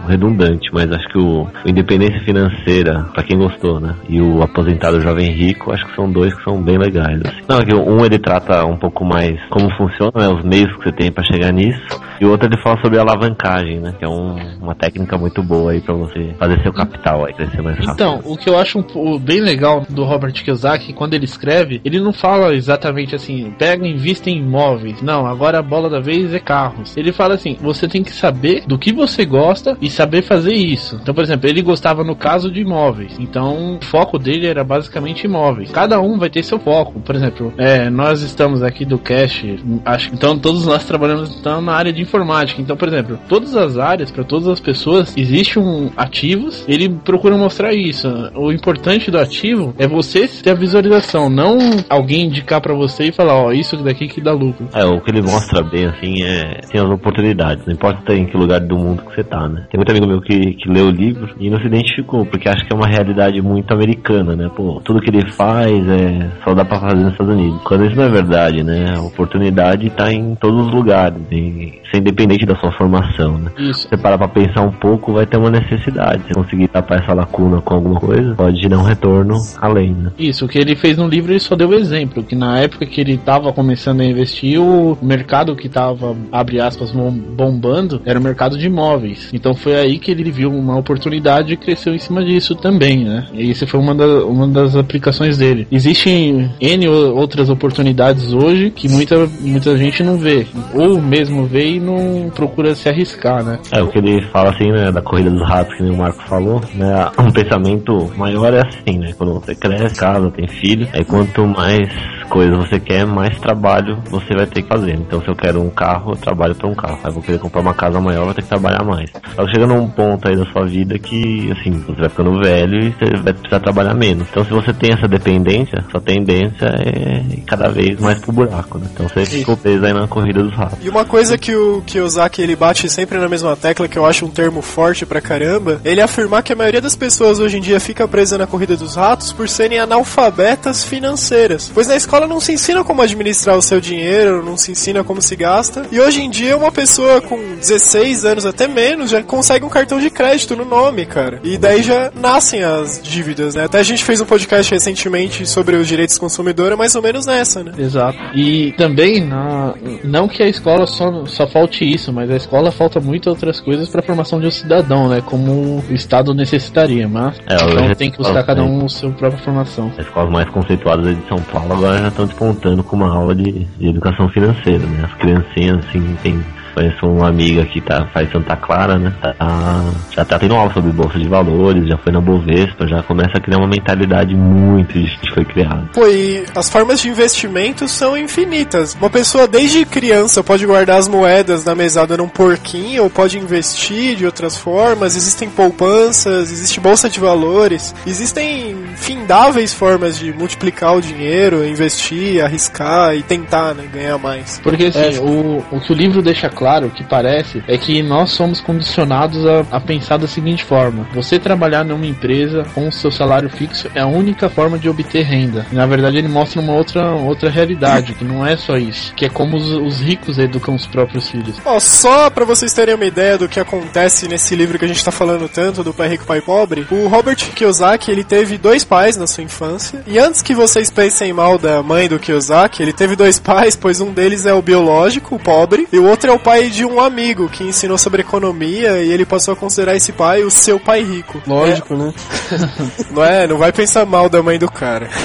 redundantes, 0.06 0.70
mas 0.72 0.90
acho 0.90 1.08
que 1.08 1.18
o, 1.18 1.42
o 1.42 1.68
Independência 1.68 2.20
Financeira, 2.20 3.06
pra 3.12 3.22
quem 3.22 3.38
gostou, 3.38 3.80
né? 3.80 3.94
E 4.08 4.20
o 4.20 4.42
Aposentado 4.42 5.00
Jovem 5.00 5.30
Rico, 5.30 5.72
acho 5.72 5.86
que 5.86 5.94
são 5.94 6.10
dois 6.10 6.34
que 6.34 6.42
são 6.42 6.60
bem 6.62 6.78
legais. 6.78 7.20
Assim. 7.24 7.42
Não, 7.48 7.60
que 7.60 7.74
um 7.74 8.04
ele 8.04 8.18
trata 8.18 8.64
um 8.64 8.76
pouco 8.76 9.04
mais 9.04 9.38
como 9.50 9.70
funciona, 9.76 10.12
né? 10.16 10.28
Os 10.28 10.44
meios 10.44 10.74
que 10.76 10.84
você 10.84 10.92
tem 10.92 11.12
para 11.12 11.24
chegar 11.24 11.52
nisso. 11.52 11.80
E 12.20 12.24
o 12.24 12.30
outro 12.30 12.48
ele 12.48 12.60
fala 12.60 12.80
sobre 12.80 12.98
alavancagem, 12.98 13.80
né? 13.80 13.94
Que 13.98 14.04
é 14.04 14.08
um, 14.08 14.36
uma 14.60 14.74
técnica 14.74 15.16
muito 15.16 15.42
boa 15.42 15.72
aí 15.72 15.80
para 15.80 15.94
você 15.94 16.34
fazer 16.38 16.47
seu 16.62 16.72
capital 16.72 17.24
aí 17.24 17.32
crescer 17.32 17.62
mais 17.62 17.76
rápido. 17.76 17.92
Então, 17.92 18.20
o 18.24 18.36
que 18.36 18.48
eu 18.48 18.58
acho 18.58 18.78
um, 18.78 19.18
bem 19.18 19.40
legal 19.40 19.84
do 19.88 20.04
Robert 20.04 20.32
Kiyosaki, 20.32 20.92
quando 20.92 21.14
ele 21.14 21.24
escreve, 21.24 21.80
ele 21.84 22.00
não 22.00 22.12
fala 22.12 22.54
exatamente 22.54 23.14
assim, 23.14 23.52
pega 23.58 23.86
e 23.86 23.92
invista 23.92 24.30
em 24.30 24.38
imóveis. 24.38 25.02
Não, 25.02 25.26
agora 25.26 25.58
a 25.58 25.62
bola 25.62 25.88
da 25.88 26.00
vez 26.00 26.32
é 26.32 26.38
carros. 26.38 26.96
Ele 26.96 27.12
fala 27.12 27.34
assim, 27.34 27.56
você 27.60 27.88
tem 27.88 28.02
que 28.02 28.12
saber 28.12 28.64
do 28.66 28.78
que 28.78 28.92
você 28.92 29.24
gosta 29.24 29.76
e 29.80 29.90
saber 29.90 30.22
fazer 30.22 30.54
isso. 30.54 30.98
Então, 31.02 31.14
por 31.14 31.22
exemplo, 31.22 31.48
ele 31.48 31.62
gostava 31.62 32.04
no 32.04 32.16
caso 32.16 32.50
de 32.50 32.60
imóveis. 32.60 33.16
Então, 33.18 33.76
o 33.76 33.84
foco 33.84 34.18
dele 34.18 34.46
era 34.46 34.64
basicamente 34.64 35.24
imóveis. 35.24 35.70
Cada 35.70 36.00
um 36.00 36.18
vai 36.18 36.30
ter 36.30 36.42
seu 36.42 36.58
foco. 36.58 37.00
Por 37.00 37.14
exemplo, 37.14 37.52
é, 37.56 37.90
nós 37.90 38.22
estamos 38.22 38.62
aqui 38.62 38.84
do 38.84 38.98
Cash, 38.98 39.44
acho 39.84 40.10
então 40.12 40.38
todos 40.38 40.66
nós 40.66 40.84
trabalhamos 40.84 41.38
então, 41.38 41.60
na 41.60 41.72
área 41.72 41.92
de 41.92 42.02
informática. 42.02 42.60
Então, 42.60 42.76
por 42.76 42.88
exemplo, 42.88 43.18
todas 43.28 43.56
as 43.56 43.78
áreas, 43.78 44.10
para 44.10 44.24
todas 44.24 44.48
as 44.48 44.60
pessoas, 44.60 45.16
existe 45.16 45.58
um 45.58 45.90
ativo 45.96 46.37
ativos, 46.38 46.64
ele 46.68 46.88
procura 46.88 47.36
mostrar 47.36 47.72
isso. 47.74 48.08
O 48.34 48.52
importante 48.52 49.10
do 49.10 49.18
ativo 49.18 49.74
é 49.78 49.86
você 49.86 50.28
ter 50.28 50.50
a 50.50 50.54
visualização, 50.54 51.28
não 51.28 51.58
alguém 51.88 52.26
indicar 52.26 52.60
para 52.60 52.74
você 52.74 53.04
e 53.04 53.12
falar, 53.12 53.34
ó, 53.34 53.52
isso 53.52 53.76
daqui 53.78 54.08
que 54.08 54.20
dá 54.20 54.32
lucro. 54.32 54.68
É, 54.72 54.84
o 54.84 55.00
que 55.00 55.10
ele 55.10 55.22
mostra 55.22 55.62
bem, 55.62 55.86
assim, 55.86 56.22
é 56.22 56.60
tem 56.70 56.80
as 56.80 56.88
oportunidades, 56.88 57.64
não 57.66 57.74
importa 57.74 58.14
em 58.14 58.26
que 58.26 58.36
lugar 58.36 58.60
do 58.60 58.76
mundo 58.76 59.02
que 59.02 59.14
você 59.14 59.24
tá, 59.24 59.48
né? 59.48 59.66
Tem 59.70 59.78
muito 59.78 59.90
amigo 59.90 60.06
meu 60.06 60.20
que, 60.20 60.54
que 60.54 60.68
leu 60.68 60.86
o 60.86 60.90
livro 60.90 61.34
e 61.38 61.50
não 61.50 61.58
se 61.58 61.66
identificou, 61.66 62.24
porque 62.24 62.48
acha 62.48 62.64
que 62.64 62.72
é 62.72 62.76
uma 62.76 62.86
realidade 62.86 63.40
muito 63.42 63.72
americana, 63.72 64.36
né? 64.36 64.50
Pô, 64.54 64.80
tudo 64.84 65.00
que 65.00 65.10
ele 65.10 65.30
faz 65.32 65.72
é 65.88 66.30
só 66.44 66.54
dá 66.54 66.64
pra 66.64 66.80
fazer 66.80 67.02
nos 67.02 67.12
Estados 67.12 67.34
Unidos. 67.34 67.60
Quando 67.64 67.86
isso 67.86 67.96
não 67.96 68.04
é 68.04 68.08
verdade, 68.08 68.62
né? 68.62 68.94
A 68.96 69.02
oportunidade 69.02 69.90
tá 69.90 70.12
em 70.12 70.34
todos 70.34 70.66
os 70.66 70.72
lugares, 70.72 71.18
e 71.30 71.80
ser 71.90 71.98
independente 71.98 72.46
da 72.46 72.56
sua 72.56 72.72
formação, 72.72 73.38
né? 73.38 73.50
Isso. 73.58 73.88
Você 73.88 73.96
parar 73.96 74.18
pra 74.18 74.28
pensar 74.28 74.62
um 74.62 74.72
pouco, 74.72 75.12
vai 75.12 75.26
ter 75.26 75.36
uma 75.36 75.50
necessidade 75.50 76.22
se 76.28 76.34
conseguir 76.34 76.68
tapar 76.68 77.02
essa 77.02 77.14
lacuna 77.14 77.60
com 77.60 77.74
alguma 77.74 77.98
coisa, 77.98 78.34
pode 78.34 78.68
dar 78.68 78.78
um 78.78 78.82
retorno 78.82 79.36
além, 79.60 79.92
né? 79.92 80.12
Isso, 80.18 80.44
o 80.44 80.48
que 80.48 80.58
ele 80.58 80.76
fez 80.76 80.96
no 80.96 81.08
livro, 81.08 81.32
ele 81.32 81.40
só 81.40 81.56
deu 81.56 81.72
exemplo, 81.72 82.22
que 82.22 82.36
na 82.36 82.58
época 82.58 82.86
que 82.86 83.00
ele 83.00 83.14
estava 83.14 83.52
começando 83.52 84.00
a 84.00 84.04
investir, 84.04 84.60
o 84.60 84.96
mercado 85.00 85.56
que 85.56 85.66
estava, 85.66 86.14
abre 86.30 86.60
aspas, 86.60 86.92
bombando, 86.92 88.00
era 88.04 88.18
o 88.18 88.22
mercado 88.22 88.58
de 88.58 88.66
imóveis. 88.66 89.30
Então 89.32 89.54
foi 89.54 89.76
aí 89.76 89.98
que 89.98 90.10
ele 90.10 90.30
viu 90.30 90.50
uma 90.50 90.76
oportunidade 90.76 91.52
e 91.54 91.56
cresceu 91.56 91.94
em 91.94 91.98
cima 91.98 92.24
disso 92.24 92.54
também, 92.54 93.04
né? 93.04 93.26
E 93.32 93.50
isso 93.50 93.66
foi 93.66 93.80
uma, 93.80 93.94
da, 93.94 94.24
uma 94.24 94.46
das 94.46 94.76
aplicações 94.76 95.38
dele. 95.38 95.66
Existem 95.70 96.50
N 96.60 96.88
outras 96.88 97.48
oportunidades 97.48 98.32
hoje 98.32 98.70
que 98.70 98.88
muita, 98.88 99.26
muita 99.40 99.76
gente 99.76 100.02
não 100.02 100.18
vê, 100.18 100.46
ou 100.74 101.00
mesmo 101.00 101.46
vê 101.46 101.72
e 101.72 101.80
não 101.80 102.30
procura 102.30 102.74
se 102.74 102.88
arriscar, 102.88 103.42
né? 103.44 103.58
É, 103.72 103.82
o 103.82 103.88
que 103.88 103.98
ele 103.98 104.22
fala 104.26 104.50
assim, 104.50 104.70
né, 104.70 104.90
da 104.90 105.02
corrida 105.02 105.30
dos 105.30 105.46
ratos, 105.48 105.74
que 105.74 105.82
nem 105.82 105.92
o 105.92 105.96
Marco 105.96 106.17
falou, 106.26 106.60
né? 106.74 107.10
Um 107.18 107.30
pensamento 107.30 108.10
maior 108.16 108.52
é 108.54 108.60
assim, 108.66 108.98
né? 108.98 109.12
Quando 109.16 109.34
você 109.34 109.54
cresce, 109.54 109.94
casa, 109.94 110.30
tem 110.30 110.46
filho, 110.48 110.88
aí 110.92 111.04
quanto 111.04 111.46
mais 111.46 111.88
coisas 112.28 112.56
você 112.56 112.78
quer, 112.78 113.06
mais 113.06 113.38
trabalho 113.38 113.98
você 114.10 114.34
vai 114.34 114.46
ter 114.46 114.62
que 114.62 114.68
fazer. 114.68 114.94
Então, 114.94 115.20
se 115.20 115.28
eu 115.28 115.34
quero 115.34 115.60
um 115.60 115.70
carro, 115.70 116.12
eu 116.12 116.16
trabalho 116.16 116.54
para 116.54 116.68
um 116.68 116.74
carro. 116.74 116.98
Aí, 117.02 117.12
vou 117.12 117.22
querer 117.22 117.38
comprar 117.38 117.60
uma 117.60 117.74
casa 117.74 118.00
maior, 118.00 118.24
vou 118.26 118.34
ter 118.34 118.42
que 118.42 118.48
trabalhar 118.48 118.84
mais. 118.84 119.10
Só 119.34 119.44
que 119.44 119.52
chega 119.52 119.66
num 119.66 119.88
ponto 119.88 120.28
aí 120.28 120.36
da 120.36 120.44
sua 120.52 120.66
vida 120.66 120.98
que, 120.98 121.50
assim, 121.52 121.72
você 121.80 122.00
vai 122.00 122.08
ficando 122.08 122.38
velho 122.38 122.80
e 122.80 122.90
você 122.90 123.16
vai 123.22 123.32
precisar 123.32 123.60
trabalhar 123.60 123.94
menos. 123.94 124.28
Então, 124.30 124.44
se 124.44 124.50
você 124.50 124.72
tem 124.72 124.92
essa 124.92 125.08
dependência, 125.08 125.84
sua 125.90 126.00
tendência 126.00 126.66
é 126.66 127.22
ir 127.32 127.42
cada 127.46 127.68
vez 127.68 127.98
mais 128.00 128.18
pro 128.18 128.32
buraco, 128.32 128.78
né? 128.78 128.86
Então, 128.92 129.08
você 129.08 129.24
ficou 129.24 129.56
preso 129.56 129.84
aí 129.84 129.92
na 129.92 130.06
corrida 130.06 130.42
dos 130.42 130.54
ratos. 130.54 130.78
E 130.84 130.88
uma 130.88 131.04
coisa 131.04 131.38
que 131.38 131.54
o 131.54 131.82
Kiyosaki 131.82 132.42
ele 132.42 132.56
bate 132.56 132.88
sempre 132.88 133.18
na 133.18 133.28
mesma 133.28 133.56
tecla, 133.56 133.88
que 133.88 133.98
eu 133.98 134.04
acho 134.04 134.26
um 134.26 134.30
termo 134.30 134.60
forte 134.60 135.06
pra 135.06 135.20
caramba, 135.20 135.80
ele 135.84 136.00
é 136.00 136.06
afirmar 136.08 136.42
que 136.42 136.52
a 136.52 136.56
maioria 136.56 136.80
das 136.80 136.96
pessoas 136.96 137.38
hoje 137.38 137.58
em 137.58 137.60
dia 137.60 137.78
fica 137.78 138.08
presa 138.08 138.38
na 138.38 138.46
corrida 138.46 138.76
dos 138.76 138.96
ratos 138.96 139.32
por 139.32 139.48
serem 139.48 139.78
analfabetas 139.78 140.82
financeiras. 140.82 141.70
Pois 141.72 141.86
na 141.86 141.96
escola 141.96 142.26
não 142.26 142.40
se 142.40 142.52
ensina 142.52 142.82
como 142.82 143.02
administrar 143.02 143.56
o 143.56 143.62
seu 143.62 143.80
dinheiro, 143.80 144.44
não 144.44 144.56
se 144.56 144.72
ensina 144.72 145.04
como 145.04 145.22
se 145.22 145.36
gasta. 145.36 145.86
E 145.92 146.00
hoje 146.00 146.22
em 146.22 146.30
dia 146.30 146.56
uma 146.56 146.72
pessoa 146.72 147.20
com 147.20 147.56
16 147.56 148.24
anos 148.24 148.46
até 148.46 148.66
menos 148.66 149.10
já 149.10 149.22
consegue 149.22 149.64
um 149.64 149.68
cartão 149.68 150.00
de 150.00 150.10
crédito 150.10 150.56
no 150.56 150.64
nome, 150.64 151.06
cara. 151.06 151.40
E 151.44 151.58
daí 151.58 151.82
já 151.82 152.10
nascem 152.14 152.64
as 152.64 153.00
dívidas, 153.02 153.54
né? 153.54 153.64
Até 153.64 153.78
a 153.78 153.82
gente 153.82 154.04
fez 154.04 154.20
um 154.20 154.26
podcast 154.26 154.72
recentemente 154.72 155.46
sobre 155.46 155.76
os 155.76 155.86
direitos 155.86 156.16
do 156.16 156.20
consumidor, 156.20 156.72
é 156.72 156.76
mais 156.76 156.94
ou 156.94 157.02
menos 157.02 157.26
nessa, 157.26 157.62
né? 157.62 157.72
Exato. 157.78 158.18
E 158.34 158.72
também, 158.72 159.24
na, 159.24 159.74
não 160.02 160.26
que 160.28 160.42
a 160.42 160.48
escola 160.48 160.86
só, 160.86 161.26
só 161.26 161.46
falte 161.46 161.84
isso, 161.84 162.12
mas 162.12 162.30
a 162.30 162.36
escola 162.36 162.72
falta 162.72 163.00
muito 163.00 163.28
outras 163.28 163.60
coisas 163.60 163.88
para 163.88 164.02
formação 164.02 164.40
de 164.40 164.46
um 164.46 164.50
cidadão, 164.50 165.08
né? 165.08 165.22
Como 165.24 165.82
o 165.88 165.94
Estado 165.94 166.34
necessitaria, 166.34 167.08
mas 167.08 167.38
É, 167.46 167.54
então 167.54 167.94
tem 167.94 168.10
que 168.10 168.18
buscar 168.18 168.42
cada 168.44 168.62
um 168.62 168.84
a 168.84 168.88
sua 168.88 169.10
própria 169.10 169.42
formação. 169.42 169.90
As 169.98 170.06
escolas 170.06 170.30
mais 170.30 170.48
conceituadas 170.50 171.16
de 171.16 171.28
São 171.28 171.40
Paulo 171.42 171.72
agora 171.72 171.98
já 171.98 172.08
estão 172.08 172.26
despontando 172.26 172.82
com 172.82 172.96
uma 172.96 173.14
aula 173.14 173.34
de, 173.34 173.66
de 173.78 173.88
educação 173.88 174.28
financeira, 174.28 174.84
né? 174.84 175.04
As 175.04 175.14
criancinhas, 175.14 175.84
assim, 175.86 176.16
tem. 176.22 176.44
Conheço 176.78 177.06
uma 177.06 177.28
amiga 177.28 177.64
que 177.64 177.80
tá, 177.80 178.06
faz 178.14 178.30
Santa 178.30 178.54
Clara, 178.54 178.96
né? 179.00 179.12
Tá, 179.20 179.84
já 180.12 180.24
tá 180.24 180.38
tendo 180.38 180.54
aula 180.54 180.72
sobre 180.72 180.92
bolsa 180.92 181.18
de 181.18 181.26
valores, 181.26 181.88
já 181.88 181.98
foi 181.98 182.12
na 182.12 182.20
Bovespa, 182.20 182.86
já 182.86 183.02
começa 183.02 183.36
a 183.36 183.40
criar 183.40 183.58
uma 183.58 183.66
mentalidade 183.66 184.32
muito 184.36 184.92
que 184.92 185.34
foi 185.34 185.44
criada. 185.44 185.88
Pô, 185.92 186.06
e 186.06 186.44
as 186.54 186.70
formas 186.70 187.00
de 187.00 187.08
investimento 187.08 187.88
são 187.88 188.16
infinitas. 188.16 188.94
Uma 188.94 189.10
pessoa 189.10 189.48
desde 189.48 189.84
criança 189.84 190.44
pode 190.44 190.64
guardar 190.64 190.98
as 190.98 191.08
moedas 191.08 191.64
na 191.64 191.74
mesada 191.74 192.16
num 192.16 192.28
porquinho, 192.28 193.02
ou 193.02 193.10
pode 193.10 193.36
investir 193.38 194.14
de 194.14 194.24
outras 194.24 194.56
formas. 194.56 195.16
Existem 195.16 195.50
poupanças, 195.50 196.52
existe 196.52 196.78
bolsa 196.78 197.10
de 197.10 197.18
valores, 197.18 197.92
existem 198.06 198.76
findáveis 198.98 199.72
formas 199.72 200.18
de 200.18 200.32
multiplicar 200.32 200.96
o 200.96 201.00
dinheiro, 201.00 201.66
investir, 201.66 202.44
arriscar 202.44 203.14
e 203.14 203.22
tentar 203.22 203.74
né, 203.74 203.84
ganhar 203.92 204.18
mais. 204.18 204.60
Porque 204.62 204.86
assim, 204.86 205.16
É. 205.16 205.20
o, 205.20 205.64
o 205.70 205.80
que 205.80 205.92
o 205.92 205.94
livro 205.94 206.20
deixa 206.22 206.48
claro, 206.48 206.86
o 206.86 206.90
que 206.90 207.04
parece, 207.04 207.62
é 207.66 207.78
que 207.78 208.02
nós 208.02 208.30
somos 208.32 208.60
condicionados 208.60 209.46
a, 209.46 209.64
a 209.70 209.80
pensar 209.80 210.16
da 210.18 210.26
seguinte 210.26 210.64
forma: 210.64 211.06
você 211.14 211.38
trabalhar 211.38 211.84
numa 211.84 212.06
empresa 212.06 212.64
com 212.74 212.88
o 212.88 212.92
seu 212.92 213.10
salário 213.10 213.48
fixo 213.48 213.88
é 213.94 214.00
a 214.00 214.06
única 214.06 214.48
forma 214.48 214.78
de 214.78 214.88
obter 214.88 215.22
renda. 215.24 215.66
Na 215.72 215.86
verdade, 215.86 216.18
ele 216.18 216.28
mostra 216.28 216.60
uma 216.60 216.72
outra, 216.74 217.12
outra 217.12 217.48
realidade, 217.50 218.14
que 218.14 218.24
não 218.24 218.44
é 218.46 218.56
só 218.56 218.76
isso, 218.76 219.14
que 219.14 219.24
é 219.24 219.28
como 219.28 219.56
os, 219.56 219.70
os 219.70 220.00
ricos 220.00 220.38
educam 220.38 220.74
os 220.74 220.86
próprios 220.86 221.28
filhos. 221.30 221.56
Ó, 221.64 221.78
só 221.78 222.28
pra 222.30 222.44
vocês 222.44 222.72
terem 222.72 222.94
uma 222.94 223.04
ideia 223.06 223.38
do 223.38 223.48
que 223.48 223.60
acontece 223.60 224.28
nesse 224.28 224.54
livro 224.56 224.78
que 224.78 224.84
a 224.84 224.88
gente 224.88 225.04
tá 225.04 225.10
falando 225.10 225.48
tanto, 225.48 225.82
do 225.84 225.94
Pai 225.94 226.08
Rico, 226.08 226.24
Pai 226.26 226.40
Pobre, 226.40 226.86
o 226.90 227.06
Robert 227.08 227.36
Kiyosaki, 227.54 228.10
ele 228.10 228.24
teve 228.24 228.58
dois 228.58 228.84
pais 228.88 229.16
na 229.16 229.26
sua 229.26 229.44
infância, 229.44 230.02
e 230.06 230.18
antes 230.18 230.40
que 230.40 230.54
vocês 230.54 230.90
pensem 230.90 231.32
mal 231.32 231.58
da 231.58 231.82
mãe 231.82 232.08
do 232.08 232.18
Kiyosaki, 232.18 232.82
ele 232.82 232.92
teve 232.92 233.14
dois 233.14 233.38
pais, 233.38 233.76
pois 233.76 234.00
um 234.00 234.12
deles 234.12 234.46
é 234.46 234.54
o 234.54 234.62
biológico, 234.62 235.34
o 235.34 235.38
pobre, 235.38 235.86
e 235.92 235.98
o 235.98 236.06
outro 236.06 236.30
é 236.30 236.32
o 236.32 236.38
pai 236.38 236.70
de 236.70 236.84
um 236.84 236.98
amigo 236.98 237.48
que 237.48 237.64
ensinou 237.64 237.98
sobre 237.98 238.22
economia, 238.22 239.02
e 239.02 239.12
ele 239.12 239.26
passou 239.26 239.52
a 239.52 239.56
considerar 239.56 239.94
esse 239.94 240.12
pai 240.12 240.42
o 240.42 240.50
seu 240.50 240.80
pai 240.80 241.02
rico. 241.02 241.40
Lógico, 241.46 241.94
né? 241.94 242.12
É, 242.50 243.12
não 243.12 243.24
é? 243.24 243.46
Não 243.46 243.58
vai 243.58 243.72
pensar 243.72 244.06
mal 244.06 244.28
da 244.28 244.42
mãe 244.42 244.58
do 244.58 244.70
cara. 244.70 245.08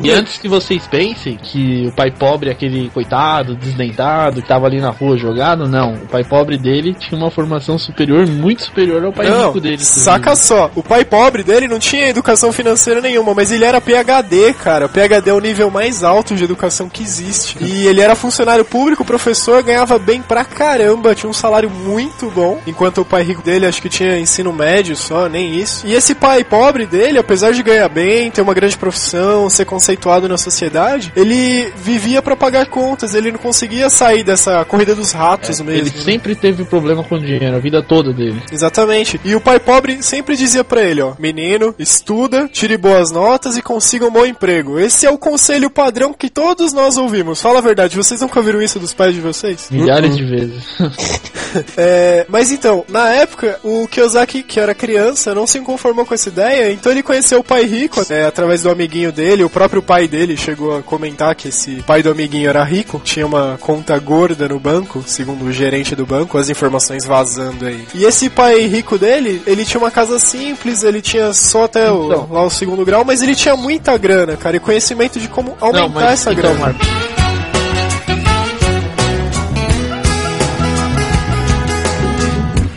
E 0.00 0.10
antes 0.10 0.38
que 0.38 0.48
vocês 0.48 0.86
pensem 0.86 1.36
que 1.36 1.86
o 1.88 1.92
pai 1.92 2.10
pobre 2.10 2.48
é 2.48 2.52
aquele 2.52 2.88
coitado, 2.90 3.56
desdentado, 3.56 4.40
que 4.40 4.48
tava 4.48 4.66
ali 4.66 4.80
na 4.80 4.90
rua 4.90 5.16
jogado, 5.16 5.68
não. 5.68 5.94
O 5.94 6.06
pai 6.06 6.22
pobre 6.22 6.56
dele 6.56 6.94
tinha 6.94 7.18
uma 7.18 7.30
formação 7.30 7.78
superior, 7.78 8.26
muito 8.26 8.62
superior 8.62 9.04
ao 9.04 9.12
pai 9.12 9.28
não, 9.28 9.48
rico 9.48 9.60
dele. 9.60 9.78
saca 9.78 10.36
só, 10.36 10.70
o 10.74 10.82
pai 10.82 11.04
pobre 11.04 11.42
dele 11.42 11.66
não 11.66 11.78
tinha 11.78 12.08
educação 12.08 12.52
financeira 12.58 13.00
nenhuma, 13.00 13.34
mas 13.34 13.52
ele 13.52 13.64
era 13.64 13.80
PhD, 13.80 14.52
cara. 14.52 14.88
PhD 14.88 15.30
é 15.30 15.32
o 15.32 15.38
nível 15.38 15.70
mais 15.70 16.02
alto 16.02 16.34
de 16.34 16.42
educação 16.42 16.88
que 16.88 17.04
existe. 17.04 17.56
E 17.62 17.86
ele 17.86 18.00
era 18.00 18.16
funcionário 18.16 18.64
público, 18.64 19.04
professor, 19.04 19.62
ganhava 19.62 19.96
bem 19.96 20.20
pra 20.20 20.44
caramba, 20.44 21.14
tinha 21.14 21.30
um 21.30 21.32
salário 21.32 21.70
muito 21.70 22.28
bom, 22.30 22.60
enquanto 22.66 23.02
o 23.02 23.04
pai 23.04 23.22
rico 23.22 23.42
dele 23.42 23.64
acho 23.64 23.80
que 23.80 23.88
tinha 23.88 24.18
ensino 24.18 24.52
médio 24.52 24.96
só, 24.96 25.28
nem 25.28 25.54
isso. 25.54 25.86
E 25.86 25.94
esse 25.94 26.16
pai 26.16 26.42
pobre 26.42 26.84
dele, 26.84 27.16
apesar 27.16 27.52
de 27.52 27.62
ganhar 27.62 27.88
bem, 27.88 28.28
ter 28.28 28.42
uma 28.42 28.54
grande 28.54 28.76
profissão, 28.76 29.48
ser 29.48 29.64
conceituado 29.64 30.28
na 30.28 30.36
sociedade, 30.36 31.12
ele 31.14 31.72
vivia 31.76 32.20
pra 32.20 32.34
pagar 32.34 32.66
contas, 32.66 33.14
ele 33.14 33.30
não 33.30 33.38
conseguia 33.38 33.88
sair 33.88 34.24
dessa 34.24 34.64
corrida 34.64 34.96
dos 34.96 35.12
ratos 35.12 35.60
mesmo. 35.60 35.70
Ele 35.70 35.96
né? 35.96 36.02
sempre 36.02 36.34
teve 36.34 36.64
problema 36.64 37.04
com 37.04 37.16
dinheiro, 37.18 37.54
a 37.54 37.60
vida 37.60 37.80
toda 37.84 38.12
dele. 38.12 38.42
Exatamente. 38.50 39.20
E 39.24 39.36
o 39.36 39.40
pai 39.40 39.60
pobre 39.60 40.02
sempre 40.02 40.36
dizia 40.36 40.64
pra 40.64 40.82
ele, 40.82 41.02
ó, 41.02 41.12
menino, 41.20 41.72
estuda, 41.78 42.47
tire 42.48 42.76
boas 42.76 43.10
notas 43.10 43.56
e 43.56 43.62
consiga 43.62 44.06
um 44.06 44.10
bom 44.10 44.26
emprego. 44.26 44.78
Esse 44.78 45.06
é 45.06 45.10
o 45.10 45.18
conselho 45.18 45.70
padrão 45.70 46.12
que 46.12 46.28
todos 46.28 46.72
nós 46.72 46.96
ouvimos. 46.96 47.40
Fala 47.40 47.58
a 47.58 47.62
verdade, 47.62 47.96
vocês 47.96 48.20
nunca 48.20 48.40
ouviram 48.40 48.60
isso 48.60 48.78
dos 48.78 48.92
pais 48.92 49.14
de 49.14 49.20
vocês? 49.20 49.68
Milhares 49.70 50.16
de 50.16 50.24
vezes. 50.24 50.64
É, 51.76 52.26
mas 52.28 52.52
então, 52.52 52.84
na 52.88 53.08
época, 53.08 53.58
o 53.62 53.88
Kiyosaki, 53.88 54.42
que 54.42 54.60
era 54.60 54.74
criança, 54.74 55.34
não 55.34 55.46
se 55.46 55.58
conformou 55.60 56.04
com 56.04 56.12
essa 56.12 56.28
ideia, 56.28 56.70
então 56.70 56.92
ele 56.92 57.02
conheceu 57.02 57.40
o 57.40 57.44
pai 57.44 57.64
rico, 57.64 58.04
é, 58.10 58.26
através 58.26 58.62
do 58.62 58.70
amiguinho 58.70 59.10
dele, 59.10 59.44
o 59.44 59.50
próprio 59.50 59.82
pai 59.82 60.06
dele 60.06 60.36
chegou 60.36 60.76
a 60.76 60.82
comentar 60.82 61.34
que 61.34 61.48
esse 61.48 61.82
pai 61.86 62.02
do 62.02 62.10
amiguinho 62.10 62.48
era 62.48 62.62
rico, 62.64 63.00
tinha 63.02 63.26
uma 63.26 63.56
conta 63.60 63.98
gorda 63.98 64.48
no 64.48 64.60
banco, 64.60 65.02
segundo 65.06 65.46
o 65.46 65.52
gerente 65.52 65.96
do 65.96 66.04
banco, 66.04 66.36
as 66.36 66.50
informações 66.50 67.06
vazando 67.06 67.66
aí. 67.66 67.86
E 67.94 68.04
esse 68.04 68.28
pai 68.28 68.66
rico 68.66 68.98
dele, 68.98 69.42
ele 69.46 69.64
tinha 69.64 69.80
uma 69.80 69.90
casa 69.90 70.18
simples, 70.18 70.82
ele 70.82 71.00
tinha 71.00 71.32
só 71.32 71.64
até 71.64 71.90
o, 71.90 72.06
Então. 72.06 72.28
Lá 72.38 72.46
o 72.46 72.50
segundo 72.50 72.84
grau, 72.84 73.04
mas 73.04 73.20
ele 73.22 73.34
tinha 73.34 73.56
muita 73.56 73.96
grana, 73.98 74.36
cara, 74.36 74.56
e 74.56 74.60
conhecimento 74.60 75.18
de 75.18 75.28
como 75.28 75.56
aumentar 75.60 75.80
Não, 75.80 75.88
mas 75.88 76.12
essa 76.12 76.32
então, 76.32 76.42
grana. 76.42 76.58
Marcos, 76.60 76.88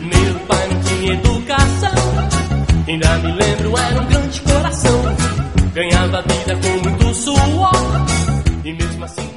Meu 0.01 0.35
pai 0.47 0.67
não 0.69 0.81
tinha 0.81 1.13
educação, 1.13 1.93
ainda 2.87 3.17
me 3.19 3.31
lembro, 3.33 3.77
era 3.77 4.01
um 4.01 4.05
grande 4.05 4.41
coração. 4.41 5.01
Ganhava 5.73 6.21
vida 6.23 6.57
com 6.57 6.89
muito 6.89 7.15
suor, 7.15 7.71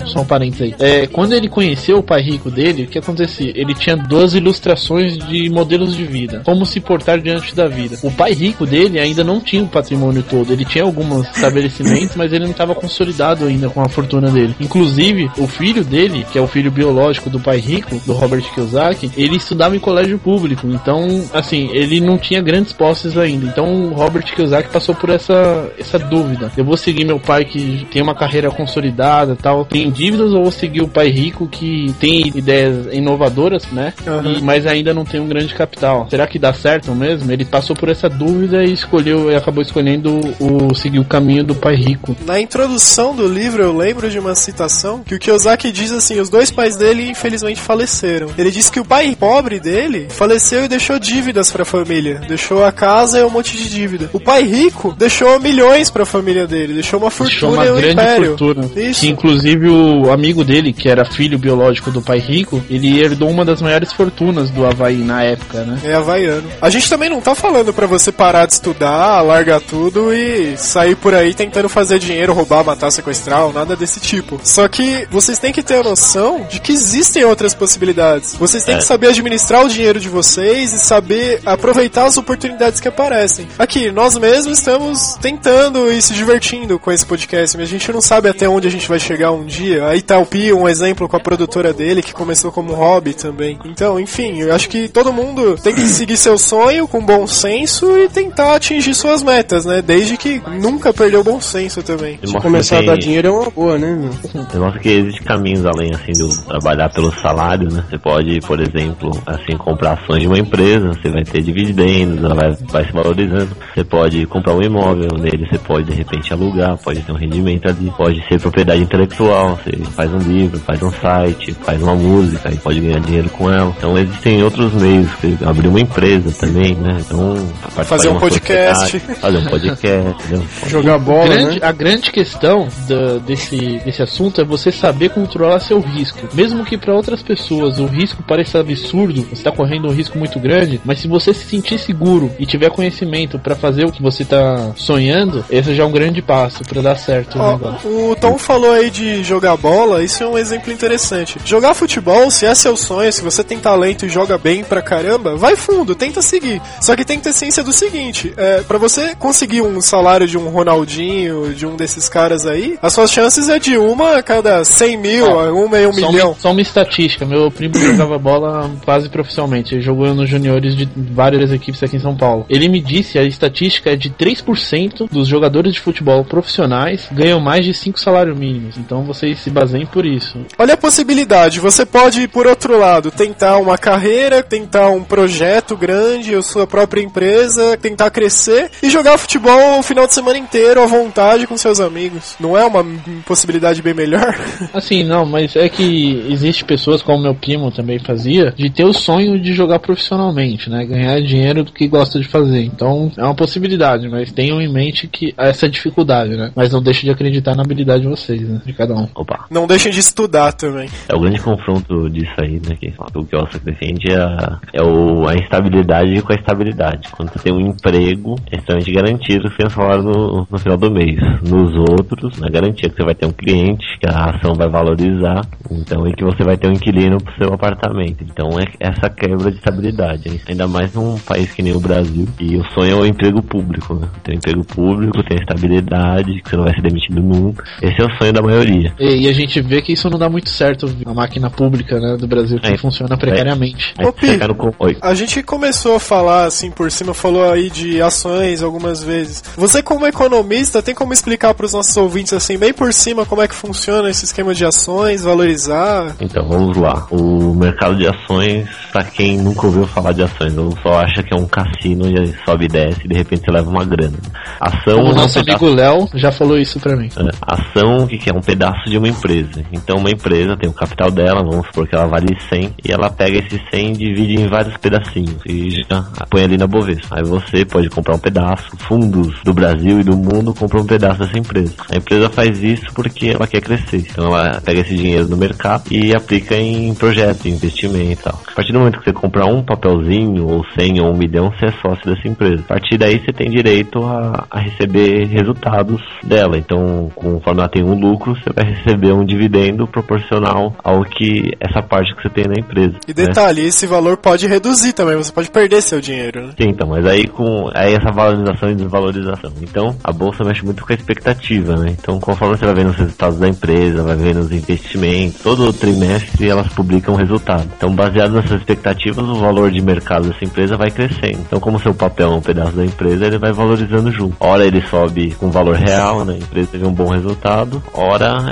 só 0.07 0.21
um 0.21 0.25
parênteses 0.25 0.63
aí. 0.63 0.75
É, 0.79 1.07
quando 1.07 1.33
ele 1.33 1.49
conheceu 1.49 1.99
o 1.99 2.03
pai 2.03 2.21
rico 2.23 2.51
dele, 2.51 2.85
o 2.85 2.87
que 2.87 2.99
acontecia? 2.99 3.53
Ele 3.55 3.75
tinha 3.75 3.97
duas 3.97 4.35
ilustrações 4.35 5.17
de 5.17 5.49
modelos 5.49 5.97
de 5.97 6.05
vida. 6.05 6.43
Como 6.45 6.67
se 6.67 6.81
portar 6.81 7.21
diante 7.21 7.55
da 7.55 7.67
vida. 7.67 7.99
O 8.03 8.11
pai 8.11 8.33
rico 8.33 8.67
dele 8.67 8.99
ainda 8.99 9.25
não 9.25 9.41
tinha 9.41 9.63
o 9.63 9.69
patrimônio 9.69 10.23
todo. 10.23 10.53
Ele 10.53 10.65
tinha 10.65 10.85
alguns 10.85 11.27
estabelecimentos, 11.29 12.17
mas 12.17 12.33
ele 12.33 12.45
não 12.45 12.51
estava 12.51 12.75
consolidado 12.75 13.47
ainda 13.47 13.69
com 13.69 13.81
a 13.81 13.89
fortuna 13.89 14.31
dele. 14.31 14.55
Inclusive, 14.61 15.31
o 15.39 15.47
filho 15.47 15.85
dele, 15.85 16.27
que 16.31 16.39
é 16.39 16.41
o 16.41 16.47
filho 16.47 16.71
biológico 16.71 17.31
do 17.31 17.41
pai 17.41 17.59
rico, 17.59 18.01
do 18.07 18.13
Robert 18.13 18.43
Kiyosaki, 18.55 19.11
ele 19.17 19.37
estudava 19.37 19.77
em 19.77 19.81
colégio 19.81 20.19
público. 20.19 20.67
Então, 20.67 21.25
assim, 21.33 21.71
ele 21.73 22.01
não 22.01 22.19
tinha 22.19 22.43
grandes 22.43 22.73
posses 22.73 23.17
ainda. 23.17 23.47
Então, 23.47 23.67
o 23.87 23.95
Robert 23.95 24.25
Kiyosaki 24.25 24.71
passou 24.71 24.95
por 24.95 25.11
essa, 25.11 25.71
essa 25.79 25.99
dúvida. 25.99 26.53
Eu 26.57 26.65
vou 26.65 26.77
seguir 26.77 27.05
meu 27.05 27.19
pai 27.19 27.45
que 27.45 27.87
tem 27.91 28.03
uma 28.03 28.15
carreira 28.15 28.51
consolidada 28.51 29.14
tal, 29.41 29.65
tem 29.65 29.91
dívidas, 29.91 30.33
ou 30.33 30.43
vou 30.43 30.53
seguir 30.53 30.83
o 30.83 30.89
pai 30.89 31.09
rico 31.09 31.47
que 31.47 31.95
tem 32.01 32.29
ideias 32.35 32.87
inovadoras, 32.93 33.65
né? 33.73 33.93
Aham. 34.07 34.33
E- 34.39 34.43
mas 34.43 34.67
ainda 34.67 34.93
não 34.93 35.05
tem 35.05 35.21
um 35.21 35.27
grande 35.29 35.55
capital. 35.55 36.07
Será 36.11 36.27
que 36.27 36.39
dá 36.39 36.53
certo 36.53 36.93
mesmo? 36.95 37.31
Ele 37.31 37.45
passou 37.45 37.75
por 37.77 37.89
essa 37.89 38.09
dúvida 38.09 38.65
e 38.65 38.73
escolheu 38.73 39.31
e 39.31 39.35
acabou 39.35 39.63
escolhendo 39.63 40.19
o 40.41 40.75
seguir 40.75 40.99
o 40.99 41.05
caminho 41.05 41.45
do 41.45 41.55
pai 41.55 41.75
rico. 41.77 42.17
Na 42.27 42.41
introdução 42.41 43.15
do 43.15 43.27
livro 43.27 43.63
eu 43.63 43.77
lembro 43.77 44.11
de 44.11 44.19
uma 44.19 44.35
citação 44.35 45.01
que 45.05 45.15
o 45.15 45.19
Kiyosaki 45.19 45.71
diz 45.73 45.93
assim: 45.93 46.21
os 46.21 46.29
dois 46.29 46.51
pais 46.51 46.77
dele 46.77 47.11
infelizmente 47.11 47.61
faleceram. 47.61 48.29
Ele 48.37 48.51
diz 48.51 48.71
que 48.71 48.81
o 48.81 48.85
pai 48.85 49.17
pobre 49.19 49.61
dele 49.61 50.07
faleceu 50.09 50.65
e 50.65 50.69
deixou 50.69 50.99
dívidas 50.99 51.51
pra 51.51 51.65
família, 51.65 52.21
deixou 52.27 52.65
a 52.65 52.73
casa 52.73 53.19
e 53.21 53.25
um 53.25 53.31
monte 53.31 53.57
de 53.57 53.69
dívida. 53.69 54.11
O 54.13 54.21
pai 54.21 54.43
rico 54.43 54.95
deixou 54.99 55.39
milhões 55.41 55.91
pra 55.91 56.05
família 56.07 56.47
dele, 56.47 56.75
deixou 56.75 56.99
uma 57.01 57.11
Deixou 57.11 57.51
fortuna 57.51 57.53
uma 57.53 57.67
e 57.67 57.71
um 57.71 57.77
grande 57.77 57.93
império. 57.93 58.27
fortuna. 58.39 58.71
Isso. 58.77 59.04
Que 59.05 59.11
inclusive 59.13 59.69
o, 59.69 60.11
amigo 60.13 60.45
dele, 60.45 60.73
que 60.73 60.89
era 60.89 61.05
filho 61.05 61.39
biológico 61.39 61.91
do 61.91 62.01
pai 62.03 62.19
rico, 62.19 62.63
ele 62.71 63.01
herdou 63.01 63.29
uma 63.31 63.45
das 63.45 63.61
maiores 63.61 63.93
fortunas 63.93 64.51
do 64.51 64.65
Havaí 64.67 64.99
na 64.99 65.23
época, 65.23 65.63
né? 65.65 65.79
É 65.85 65.95
havaiano. 65.95 66.49
A 66.61 66.71
gente 66.71 66.89
também 66.89 67.09
não 67.11 67.21
tá 67.21 67.35
falando 67.35 67.73
pra 67.73 67.87
você 67.87 68.11
parar 68.13 68.47
de 68.47 68.53
estudar, 68.55 69.21
largar 69.23 69.61
tudo 69.61 70.13
e 70.13 70.57
sair 70.57 70.97
por 70.97 71.15
aí 71.15 71.35
tentando 71.35 71.69
fazer 71.69 71.99
dinheiro, 71.99 72.33
roubar, 72.33 72.65
matar, 72.65 72.91
sequestrar 72.91 73.45
ou 73.47 73.53
nada 73.53 73.77
desse 73.77 74.01
tipo. 74.01 74.41
Só 74.43 74.67
que 74.69 75.07
vocês 75.11 75.39
têm 75.39 75.53
que 75.53 75.63
ter 75.63 75.77
a 75.81 75.83
noção 75.83 76.47
de 76.51 76.61
que 76.61 76.73
existem 76.73 77.25
outras 77.25 77.55
possibilidades. 77.55 78.35
Vocês 78.35 78.65
têm 78.65 78.75
É. 78.77 78.79
que 78.79 78.85
saber 78.85 79.09
administrar 79.09 79.65
o 79.65 79.69
dinheiro 79.69 80.01
de 80.01 80.09
vocês 80.09 80.73
e 80.73 80.79
saber 80.79 81.41
aproveitar 81.45 82.07
as 82.07 82.17
oportunidades 82.17 82.81
que 82.81 82.89
aparecem. 82.89 83.47
Aqui, 83.59 83.91
nós 83.91 84.17
mesmos 84.17 84.59
estamos 84.59 85.15
tentando 85.21 85.91
e 85.93 86.01
se 86.01 86.15
divertindo 86.15 86.79
com 86.79 86.91
esse 86.93 87.05
podcast, 87.05 87.57
mas 87.57 87.69
a 87.69 87.71
gente 87.71 87.93
não 87.93 88.01
sabe 88.01 88.29
até 88.29 88.49
onde 88.49 88.67
a 88.69 88.71
gente 88.71 88.89
vai 88.89 88.94
chegar 88.99 89.31
um 89.33 89.45
dia. 89.45 89.87
A 89.87 89.97
Italpi, 89.97 90.53
um 90.53 90.69
exemplo 90.69 91.09
com 91.09 91.17
a 91.17 91.21
produtora 91.21 91.73
dele, 91.73 92.03
que 92.03 92.13
começou 92.13 92.51
como 92.53 92.73
hobby 92.75 93.15
também. 93.15 93.59
Então, 93.65 93.99
enfim, 93.99 94.41
eu 94.41 94.55
acho 94.55 94.69
que 94.69 94.89
todo 94.89 95.13
mundo 95.13 95.57
tem 95.63 95.75
que 95.75 95.83
seguir 95.83 96.17
seu 96.17 96.37
sonho 96.39 96.87
com 96.89 97.05
bom 97.05 97.27
senso 97.27 97.97
e 97.99 98.09
tentar 98.09 98.55
atingir 98.57 98.95
suas 98.95 99.23
metas, 99.23 99.65
né? 99.65 99.83
Desde 99.83 100.17
que 100.17 100.41
nunca 100.61 100.93
perder 100.93 101.19
o 101.19 101.25
bom 101.25 101.41
senso 101.41 101.83
também. 101.83 102.19
Mostra 102.23 102.41
Começar 102.41 102.77
a 102.77 102.81
que 102.81 102.87
dar 102.87 102.93
tem- 102.93 103.01
dinheiro 103.03 103.29
é 103.29 103.31
uma 103.31 103.51
boa, 103.51 103.79
né, 103.79 104.11
mostra 104.59 104.81
que 104.81 104.89
existem 104.89 105.23
caminhos 105.25 105.65
além 105.67 105.91
assim 105.95 106.13
do 106.13 106.45
trabalhar 106.47 106.89
pelo 106.91 107.13
salário, 107.21 107.71
né? 107.73 107.85
Você 107.89 107.99
pode, 107.99 108.41
por 108.41 108.61
exemplo, 108.61 109.11
assim 109.27 109.57
comprar 109.57 109.93
ações 109.95 110.21
de 110.23 110.27
uma 110.27 110.39
empresa, 110.39 110.89
você 110.89 111.11
vai 111.11 111.23
ter 111.25 111.43
dividendos, 111.43 112.23
ela 112.23 112.35
vai, 112.35 112.53
vai 112.71 112.85
se 112.87 112.93
valorizando. 112.93 113.49
Você 113.75 113.85
pode 113.85 114.27
comprar 114.27 114.55
um 114.55 114.63
imóvel 114.63 115.09
nele, 115.19 115.47
você 115.51 115.59
pode 115.59 115.87
de 115.91 115.95
repente 115.95 116.33
alugar, 116.33 116.77
pode 116.79 117.01
ter 117.01 117.13
um 117.13 117.17
rendimento 117.17 117.69
ali, 117.69 117.93
pode 117.97 118.27
ser 118.29 118.41
propriedade 118.41 118.84
intelectual, 118.85 119.57
você 119.65 119.77
faz 119.93 120.13
um 120.13 120.19
livro, 120.19 120.59
faz 120.61 120.83
um 120.83 120.93
site, 120.93 121.53
faz 121.65 121.83
uma 121.83 121.95
música 121.95 122.51
e 122.53 122.57
pode 122.57 122.81
ganhar 122.81 123.01
dinheiro 123.01 123.29
com 123.31 123.51
ela. 123.51 123.75
Então 123.77 123.97
existem 123.99 124.43
outros 124.43 124.73
meios, 124.75 125.09
abrir 125.45 125.69
uma 125.69 125.81
empresa 125.81 126.31
também, 126.39 126.75
né? 126.75 126.99
Então 127.01 127.37
Fazer 127.85 128.09
um 128.09 128.19
podcast. 128.19 128.99
fazer 129.01 129.39
um 129.39 129.45
podcast? 129.47 130.69
Jogar 130.69 130.99
bola, 130.99 131.27
grande- 131.29 131.61
né? 131.61 131.67
A 131.67 131.73
grande 131.73 132.11
questão 132.13 132.69
da- 132.89 133.19
desse, 133.19 133.79
desse 133.85 134.03
assunto 134.03 134.41
é 134.41 134.45
você 134.45 134.71
saber 134.71 135.11
controlar 135.11 135.61
seu 135.61 135.81
risco. 135.81 136.19
Mesmo 136.35 136.65
que 136.65 136.77
para 136.77 136.95
outras 136.95 137.23
pessoas 137.23 137.79
o 137.79 137.87
risco 137.87 138.23
pareça 138.23 138.61
absurdo, 138.61 139.23
você 139.23 139.35
está 139.35 139.51
correndo 139.53 139.89
um 139.89 139.93
risco 139.93 140.19
muito 140.19 140.39
grande, 140.39 140.81
mas 140.85 141.01
se 141.01 141.09
você 141.09 141.33
se 141.35 141.45
sentir 141.47 141.79
seguro 141.79 142.31
e 142.39 142.47
tiver 142.47 142.71
conhecimento 142.71 143.39
para 143.39 143.55
fazer 143.55 143.85
o 143.87 143.93
que 143.93 144.03
você 144.03 144.23
está 144.23 144.73
sonhando, 144.77 145.45
esse 145.51 145.75
já 145.75 145.83
é 145.83 145.87
um 145.87 145.93
grande 145.93 146.21
passo 146.23 146.63
para 146.65 146.81
dar 146.83 146.97
certo 146.97 147.39
o 147.39 147.43
Ó, 147.43 148.11
o 148.13 148.17
Tom 148.17 148.39
falou 148.39 148.74
aí 148.75 148.91
de 148.91 149.23
jogar 149.23 149.57
bola, 149.57 150.03
isso 150.03 150.23
é 150.23 150.27
um 150.27 150.37
exemplo 150.37 150.73
interessante. 150.73 151.39
Jogar 151.45 151.75
futebol, 151.75 152.31
se 152.31 152.47
é 152.47 152.55
seu 152.55 152.77
sonho, 152.77 153.13
se 153.13 153.23
você 153.23 153.43
tem 153.43 153.59
talento 153.59 154.07
e 154.07 154.09
joga 154.09 154.37
bem 154.37 154.65
pra 154.65 154.83
caramba, 154.83 155.37
vai 155.37 155.57
fundo, 155.57 155.95
tenta 155.95 156.21
seguir. 156.23 156.61
Só 156.81 156.95
que 156.97 157.05
tem 157.05 157.19
que 157.19 157.25
ter 157.25 157.33
ciência 157.33 157.63
do 157.63 157.73
seguinte: 157.73 158.33
é, 158.37 158.61
para 158.63 158.79
você 158.79 159.15
conseguir 159.15 159.63
um 159.63 159.81
salário 159.81 160.27
de 160.27 160.37
um 160.37 160.49
Ronaldinho, 160.49 161.55
de 161.55 161.67
um 161.67 161.77
desses 161.77 162.09
caras 162.09 162.47
aí, 162.47 162.79
as 162.83 162.93
suas 162.93 163.11
chances 163.11 163.49
é 163.49 163.59
de 163.59 163.77
uma 163.77 164.17
a 164.19 164.23
cada 164.23 164.65
100 164.65 164.97
mil, 164.97 165.27
Ó, 165.27 165.53
uma 165.53 165.81
em 165.81 165.87
um 165.87 165.93
milhão. 165.93 166.37
só 166.39 166.51
uma 166.51 166.61
estatística, 166.61 167.25
meu 167.25 167.51
primo 167.51 167.77
jogava 167.79 168.19
bola 168.19 168.71
quase 168.85 169.09
profissionalmente, 169.09 169.75
ele 169.75 169.83
jogou 169.83 170.13
nos 170.15 170.29
juniores 170.29 170.77
de 170.77 170.89
várias 170.97 171.53
equipes 171.53 171.83
aqui 171.83 171.97
em 171.97 172.01
São 172.01 172.17
Paulo. 172.17 172.47
Ele 172.49 172.69
me 172.69 172.81
disse, 172.81 173.19
a 173.19 173.25
estatística 173.25 173.91
é 173.91 173.97
de 173.97 174.11
3% 174.11 175.09
dos 175.11 175.29
jogadores 175.29 175.75
de 175.75 175.81
futebol 175.81 176.25
profissionais 176.25 177.09
ganham 177.13 177.41
mais 177.41 177.65
de 177.65 177.75
5 177.75 177.99
salários 177.99 178.37
mínimos, 178.37 178.64
então 178.79 179.05
vocês 179.05 179.41
se 179.41 179.51
baseiem 179.51 179.87
por 179.87 180.05
isso. 180.07 180.39
Olha 180.59 180.75
a 180.75 180.79
possibilidade, 180.79 181.61
você 181.61 181.85
pode, 181.85 182.27
por 182.29 182.47
outro 182.47 182.79
lado, 182.79 183.11
tentar 183.11 183.59
uma 183.59 183.79
carreira, 183.79 184.43
tentar 184.43 184.91
um 184.91 185.03
projeto 185.03 185.77
grande, 185.77 186.35
ou 186.35 186.43
sua 186.43 186.67
própria 186.67 187.03
empresa, 187.03 187.77
tentar 187.77 188.11
crescer 188.11 188.71
e 188.83 188.91
jogar 188.91 189.19
futebol 189.19 189.79
o 189.79 189.83
final 189.83 190.07
de 190.07 190.15
semana 190.15 190.39
inteiro 190.39 190.83
à 190.83 190.87
vontade 190.87 191.47
com 191.47 191.57
seus 191.57 191.81
amigos. 191.81 192.37
Não 192.41 192.57
é 192.57 192.65
uma 192.65 192.85
possibilidade 193.27 193.83
bem 193.83 193.95
melhor? 193.95 194.35
Assim, 194.73 195.03
não, 195.05 195.25
mas 195.25 195.57
é 195.57 195.69
que 195.69 196.25
existe 196.29 196.65
pessoas, 196.65 197.03
como 197.03 197.23
meu 197.23 197.35
primo 197.35 197.71
também 197.71 197.99
fazia, 197.99 198.53
de 198.57 198.71
ter 198.71 198.85
o 198.85 198.93
sonho 198.93 199.41
de 199.41 199.53
jogar 199.53 199.79
profissionalmente, 199.79 200.71
né? 200.71 200.85
Ganhar 200.85 201.21
dinheiro 201.21 201.65
do 201.65 201.73
que 201.73 201.89
gosta 201.89 202.19
de 202.19 202.27
fazer. 202.27 202.63
Então, 202.63 203.11
é 203.17 203.23
uma 203.23 203.35
possibilidade, 203.35 204.09
mas 204.09 204.33
tenham 204.33 204.61
em 204.61 204.73
mente 204.73 205.07
que 205.07 205.35
essa 205.37 205.69
dificuldade, 205.69 206.37
né? 206.37 206.51
Mas 206.55 206.73
não 206.73 206.83
deixe 206.83 207.03
de 207.03 207.11
acreditar 207.11 207.55
na 207.55 207.63
habilidade 207.63 208.03
de 208.03 208.09
vocês, 208.09 208.44
né? 208.45 208.61
De 208.65 208.73
cada 208.73 208.95
um. 208.95 209.09
Opa. 209.15 209.47
Não 209.51 209.67
deixem 209.67 209.93
de 209.93 210.01
estudar 210.01 210.53
também. 210.53 210.89
É 211.09 211.15
o 211.15 211.21
grande 211.21 211.41
confronto 211.41 212.09
disso 212.11 212.35
aí, 212.39 212.61
né? 212.67 212.77
Que 212.79 212.93
o 213.15 213.25
que 213.25 213.37
o 213.37 213.41
Oscar 213.41 213.61
defende 213.61 214.13
é, 214.13 214.17
a, 214.17 214.59
é 214.73 214.83
o, 214.83 215.27
a 215.29 215.35
instabilidade 215.35 216.21
com 216.23 216.33
a 216.33 216.37
estabilidade. 216.37 217.09
Quando 217.13 217.31
você 217.31 217.39
tem 217.39 217.53
um 217.53 217.61
emprego, 217.61 218.37
é 218.51 218.57
extremamente 218.57 218.93
garantido 218.93 219.49
você 219.49 219.57
tem 219.57 219.67
um 219.67 219.71
salário 219.71 220.03
no, 220.03 220.47
no 220.51 220.59
final 220.59 220.77
do 220.77 220.91
mês. 220.91 221.17
Nos 221.43 221.75
outros, 221.77 222.39
não 222.39 222.49
é 222.49 222.51
garantia 222.51 222.89
que 222.89 222.97
você 222.97 223.05
vai 223.05 223.15
ter 223.15 223.27
um 223.27 223.33
cliente, 223.33 223.87
que 223.99 224.07
a 224.09 224.31
ação 224.31 224.55
vai 224.55 224.69
valorizar, 224.69 225.43
então 225.71 226.07
e 226.07 226.13
que 226.13 226.25
você 226.25 226.43
vai 226.43 226.57
ter 226.57 226.69
um 226.69 226.73
inquilino 226.73 227.19
pro 227.23 227.35
seu 227.37 227.53
apartamento. 227.53 228.25
Então 228.25 228.51
é 228.59 228.65
essa 228.81 229.09
quebra 229.09 229.51
de 229.51 229.59
estabilidade. 229.59 230.29
hein? 230.29 230.41
Ainda 230.49 230.67
mais 230.69 230.93
num 230.95 231.19
país 231.19 231.53
que 231.53 231.63
nem 231.63 231.75
o 231.75 231.81
Brasil. 231.81 232.27
E 232.41 232.57
o 232.57 232.65
sonho 232.73 232.93
é 232.93 232.95
o 232.95 233.07
emprego 233.07 233.43
público, 233.43 233.95
né? 233.95 234.09
Tem 234.23 234.37
emprego 234.37 234.65
público, 234.65 235.23
tem 235.25 235.39
estabilidade, 235.39 236.41
que 236.43 236.51
você 236.51 236.57
não 236.57 236.65
vai 236.65 236.75
ser 236.75 236.83
demitido 236.83 237.23
nunca. 237.23 237.65
Esse 237.83 238.01
é 238.01 238.05
o 238.05 238.17
sonho 238.19 238.33
da 238.35 238.43
maioria. 238.43 238.93
E, 238.99 239.25
e 239.25 239.29
a 239.29 239.33
gente 239.33 239.61
vê 239.63 239.81
que 239.81 239.93
isso 239.93 240.11
não 240.11 240.19
dá 240.19 240.29
muito 240.29 240.51
certo 240.51 240.95
na 241.05 241.15
máquina 241.15 241.49
pública, 241.49 241.99
né? 241.99 242.17
Do 242.19 242.27
Brasil, 242.27 242.59
que 242.61 242.67
É. 242.73 242.77
funciona 242.77 243.17
precariamente. 243.17 243.95
Ô, 244.01 244.13
você 244.13 244.39
Pi. 244.39 244.99
A 245.01 245.15
gente 245.15 245.43
começou 245.43 245.97
a 245.97 246.01
falar 246.01 246.45
assim 246.45 246.71
por 246.71 246.91
cima, 246.91 247.15
falou 247.15 247.51
aí 247.51 247.71
de 247.71 248.03
ações 248.03 248.63
algumas 248.63 249.03
vezes. 249.03 249.43
Você 249.57 249.83
como 249.83 250.07
economista 250.07 250.83
tem 250.83 250.95
como 250.95 251.13
explicar 251.13 251.55
para 251.55 251.67
os 251.67 251.73
nossos 251.73 251.97
ouvintes 251.97 252.33
assim 252.33 252.59
bem 252.59 252.73
por 252.73 252.93
cima 252.93 253.25
como 253.25 253.41
é 253.43 253.49
que 253.49 253.55
funciona 253.55 254.11
esse 254.11 254.25
esquema 254.25 254.55
de 254.55 254.65
ações, 254.65 255.23
valorizar? 255.23 256.15
Então 256.21 256.47
vamos 256.49 256.77
lá. 256.77 257.07
O 257.11 257.55
mercado 257.55 257.97
de 257.97 258.07
ações, 258.07 258.69
pra 258.93 259.05
quem 259.05 259.39
nunca 259.39 259.67
ouviu 259.67 259.87
falar 259.87 260.13
de 260.13 260.23
ações, 260.23 260.57
ou 260.57 260.77
só 260.83 260.99
acha 261.01 261.23
que 261.23 261.33
é 261.33 261.37
um 261.37 261.47
cassino 261.47 262.07
e 262.11 262.19
aí 262.21 262.35
sobe 262.45 262.65
e 262.65 262.69
desce 262.69 263.01
e 263.05 263.09
de 263.09 263.15
repente 263.15 263.43
você 263.45 263.51
leva 263.51 263.69
uma 263.71 263.85
grana. 263.85 264.19
Ação 264.61 264.97
Como 264.97 265.09
é 265.09 265.13
o 265.13 265.15
nosso 265.15 265.39
amigo 265.39 265.67
Léo 265.69 266.09
já 266.15 266.33
falou 266.33 266.59
isso 266.59 266.79
pra 266.81 266.97
mim. 266.97 267.09
é, 267.17 267.31
Ação, 267.43 268.05
o 268.05 268.07
que 268.09 268.24
que 268.25 268.31
é? 268.31 268.33
Um 268.33 268.41
pedaço 268.41 268.89
de 268.89 268.97
uma 268.97 269.09
empresa. 269.09 269.63
Então, 269.71 269.99
uma 269.99 270.11
empresa 270.11 270.57
tem 270.57 270.69
o 270.69 270.73
capital 270.73 271.11
dela, 271.11 271.45
vamos 271.45 271.67
supor 271.67 271.87
que 271.87 271.95
ela 271.95 272.07
vale 272.07 272.35
100, 272.49 272.75
e 272.83 272.91
ela 272.91 273.11
pega 273.11 273.39
esse 273.39 273.61
100 273.71 273.93
e 273.93 273.97
divide 273.97 274.41
em 274.41 274.49
vários 274.49 274.77
pedacinhos, 274.79 275.43
e 275.47 275.71
já 275.71 276.03
põe 276.31 276.43
ali 276.43 276.57
na 276.57 276.67
Bovespa. 276.67 277.19
Aí 277.19 277.23
você 277.23 277.67
pode 277.67 277.91
comprar 277.91 278.15
um 278.15 278.19
pedaço, 278.19 278.75
fundos 278.79 279.35
do 279.45 279.53
Brasil 279.53 280.01
e 280.01 280.05
do 280.05 280.17
mundo 280.17 280.55
compram 280.55 280.81
um 280.81 280.87
pedaço 280.87 281.21
dessa 281.21 281.39
empresa. 281.39 281.75
A 281.91 281.97
empresa 281.97 282.31
faz 282.31 282.63
isso 282.63 282.87
porque 282.95 283.29
ela 283.29 283.47
quer 283.47 283.61
crescer. 283.61 284.07
Então, 284.11 284.27
ela 284.27 284.61
pega 284.63 284.81
esse 284.81 284.97
dinheiro 284.97 285.29
do 285.29 285.37
mercado 285.37 285.85
e 285.91 286.15
aplica 286.15 286.57
em 286.57 286.95
projetos, 286.95 287.45
investimento 287.45 288.13
e 288.13 288.17
tal. 288.17 288.41
A 288.49 288.55
partir 288.55 288.73
do 288.73 288.79
momento 288.79 288.99
que 289.01 289.05
você 289.05 289.13
comprar 289.13 289.47
um 289.47 289.63
papelzinho, 289.63 290.47
ou 290.47 290.65
100 290.79 291.01
ou 291.03 291.13
um 291.13 291.17
milhão, 291.17 291.51
você 291.51 291.67
é 291.67 291.73
sócio 291.73 292.05
dessa 292.07 292.27
empresa. 292.27 292.63
A 292.65 292.69
partir 292.69 292.97
daí, 292.97 293.19
você 293.19 293.33
tem 293.33 293.51
direito 293.51 294.03
a, 294.03 294.47
a 294.51 294.61
receber 294.61 295.27
resultados 295.27 296.01
dela. 296.23 296.57
Então, 296.57 297.11
conforme 297.15 297.61
ela 297.61 297.69
tem 297.69 297.85
um 297.85 297.95
lucro, 297.95 298.14
você 298.19 298.51
vai 298.55 298.65
receber 298.65 299.13
um 299.13 299.25
dividendo 299.25 299.87
proporcional 299.87 300.75
ao 300.83 301.03
que 301.05 301.53
essa 301.61 301.83
parte 301.83 302.15
que 302.15 302.23
você 302.23 302.29
tem 302.29 302.45
na 302.45 302.55
empresa. 302.59 302.95
E 303.07 303.09
né? 303.09 303.27
detalhe, 303.27 303.63
esse 303.63 303.87
valor 303.87 304.17
pode 304.17 304.47
reduzir 304.47 304.93
também, 304.93 305.17
você 305.17 305.33
pode 305.33 305.51
perder 305.51 305.83
seu 305.83 306.01
dinheiro, 306.01 306.47
né? 306.47 306.53
Sim, 306.59 306.69
então, 306.69 306.89
mas 306.89 307.07
aí 307.07 307.27
com 307.27 307.71
aí 307.75 307.95
essa 307.95 308.11
valorização 308.13 308.71
e 308.71 308.75
desvalorização. 308.75 309.53
Então, 309.63 309.97
a 310.03 310.13
bolsa 310.13 310.45
mexe 310.45 310.65
muito 310.65 310.85
com 310.85 310.93
a 310.93 310.97
expectativa, 310.97 311.77
né? 311.77 311.95
Então, 311.99 312.21
conforme 312.21 312.57
você 312.57 312.65
vai 312.65 312.75
vendo 312.75 312.91
os 312.91 312.97
resultados 312.97 313.39
da 313.39 313.49
empresa, 313.49 314.03
vai 314.03 314.17
vendo 314.17 314.41
os 314.41 314.53
investimentos, 314.53 315.43
todo 315.43 315.73
trimestre 315.73 316.49
elas 316.49 316.69
publicam 316.69 317.15
resultado. 317.15 317.69
Então, 317.77 317.95
baseado 317.95 318.33
nessas 318.33 318.61
expectativas, 318.61 319.25
o 319.25 319.35
valor 319.37 319.71
de 319.71 319.81
mercado 319.81 320.29
dessa 320.29 320.45
empresa 320.45 320.77
vai 320.77 320.91
crescendo. 320.91 321.41
Então, 321.47 321.61
como 321.61 321.81
seu 321.81 321.95
papel 321.95 322.33
é 322.33 322.37
um 322.37 322.41
pedaço 322.41 322.73
da 322.73 322.85
empresa, 322.85 323.27
ele 323.27 323.39
vai 323.39 323.53
valorizando 323.53 324.11
junto. 324.11 324.37
Ora 324.41 324.65
ele 324.65 324.83
sobe 324.89 325.35
com 325.35 325.51
valor 325.51 325.77
real, 325.77 326.25
né? 326.25 326.35
A 326.35 326.39
empresa 326.39 326.69
teve 326.73 326.87
um 326.87 326.93
bom 326.93 327.09
resultado. 327.09 327.83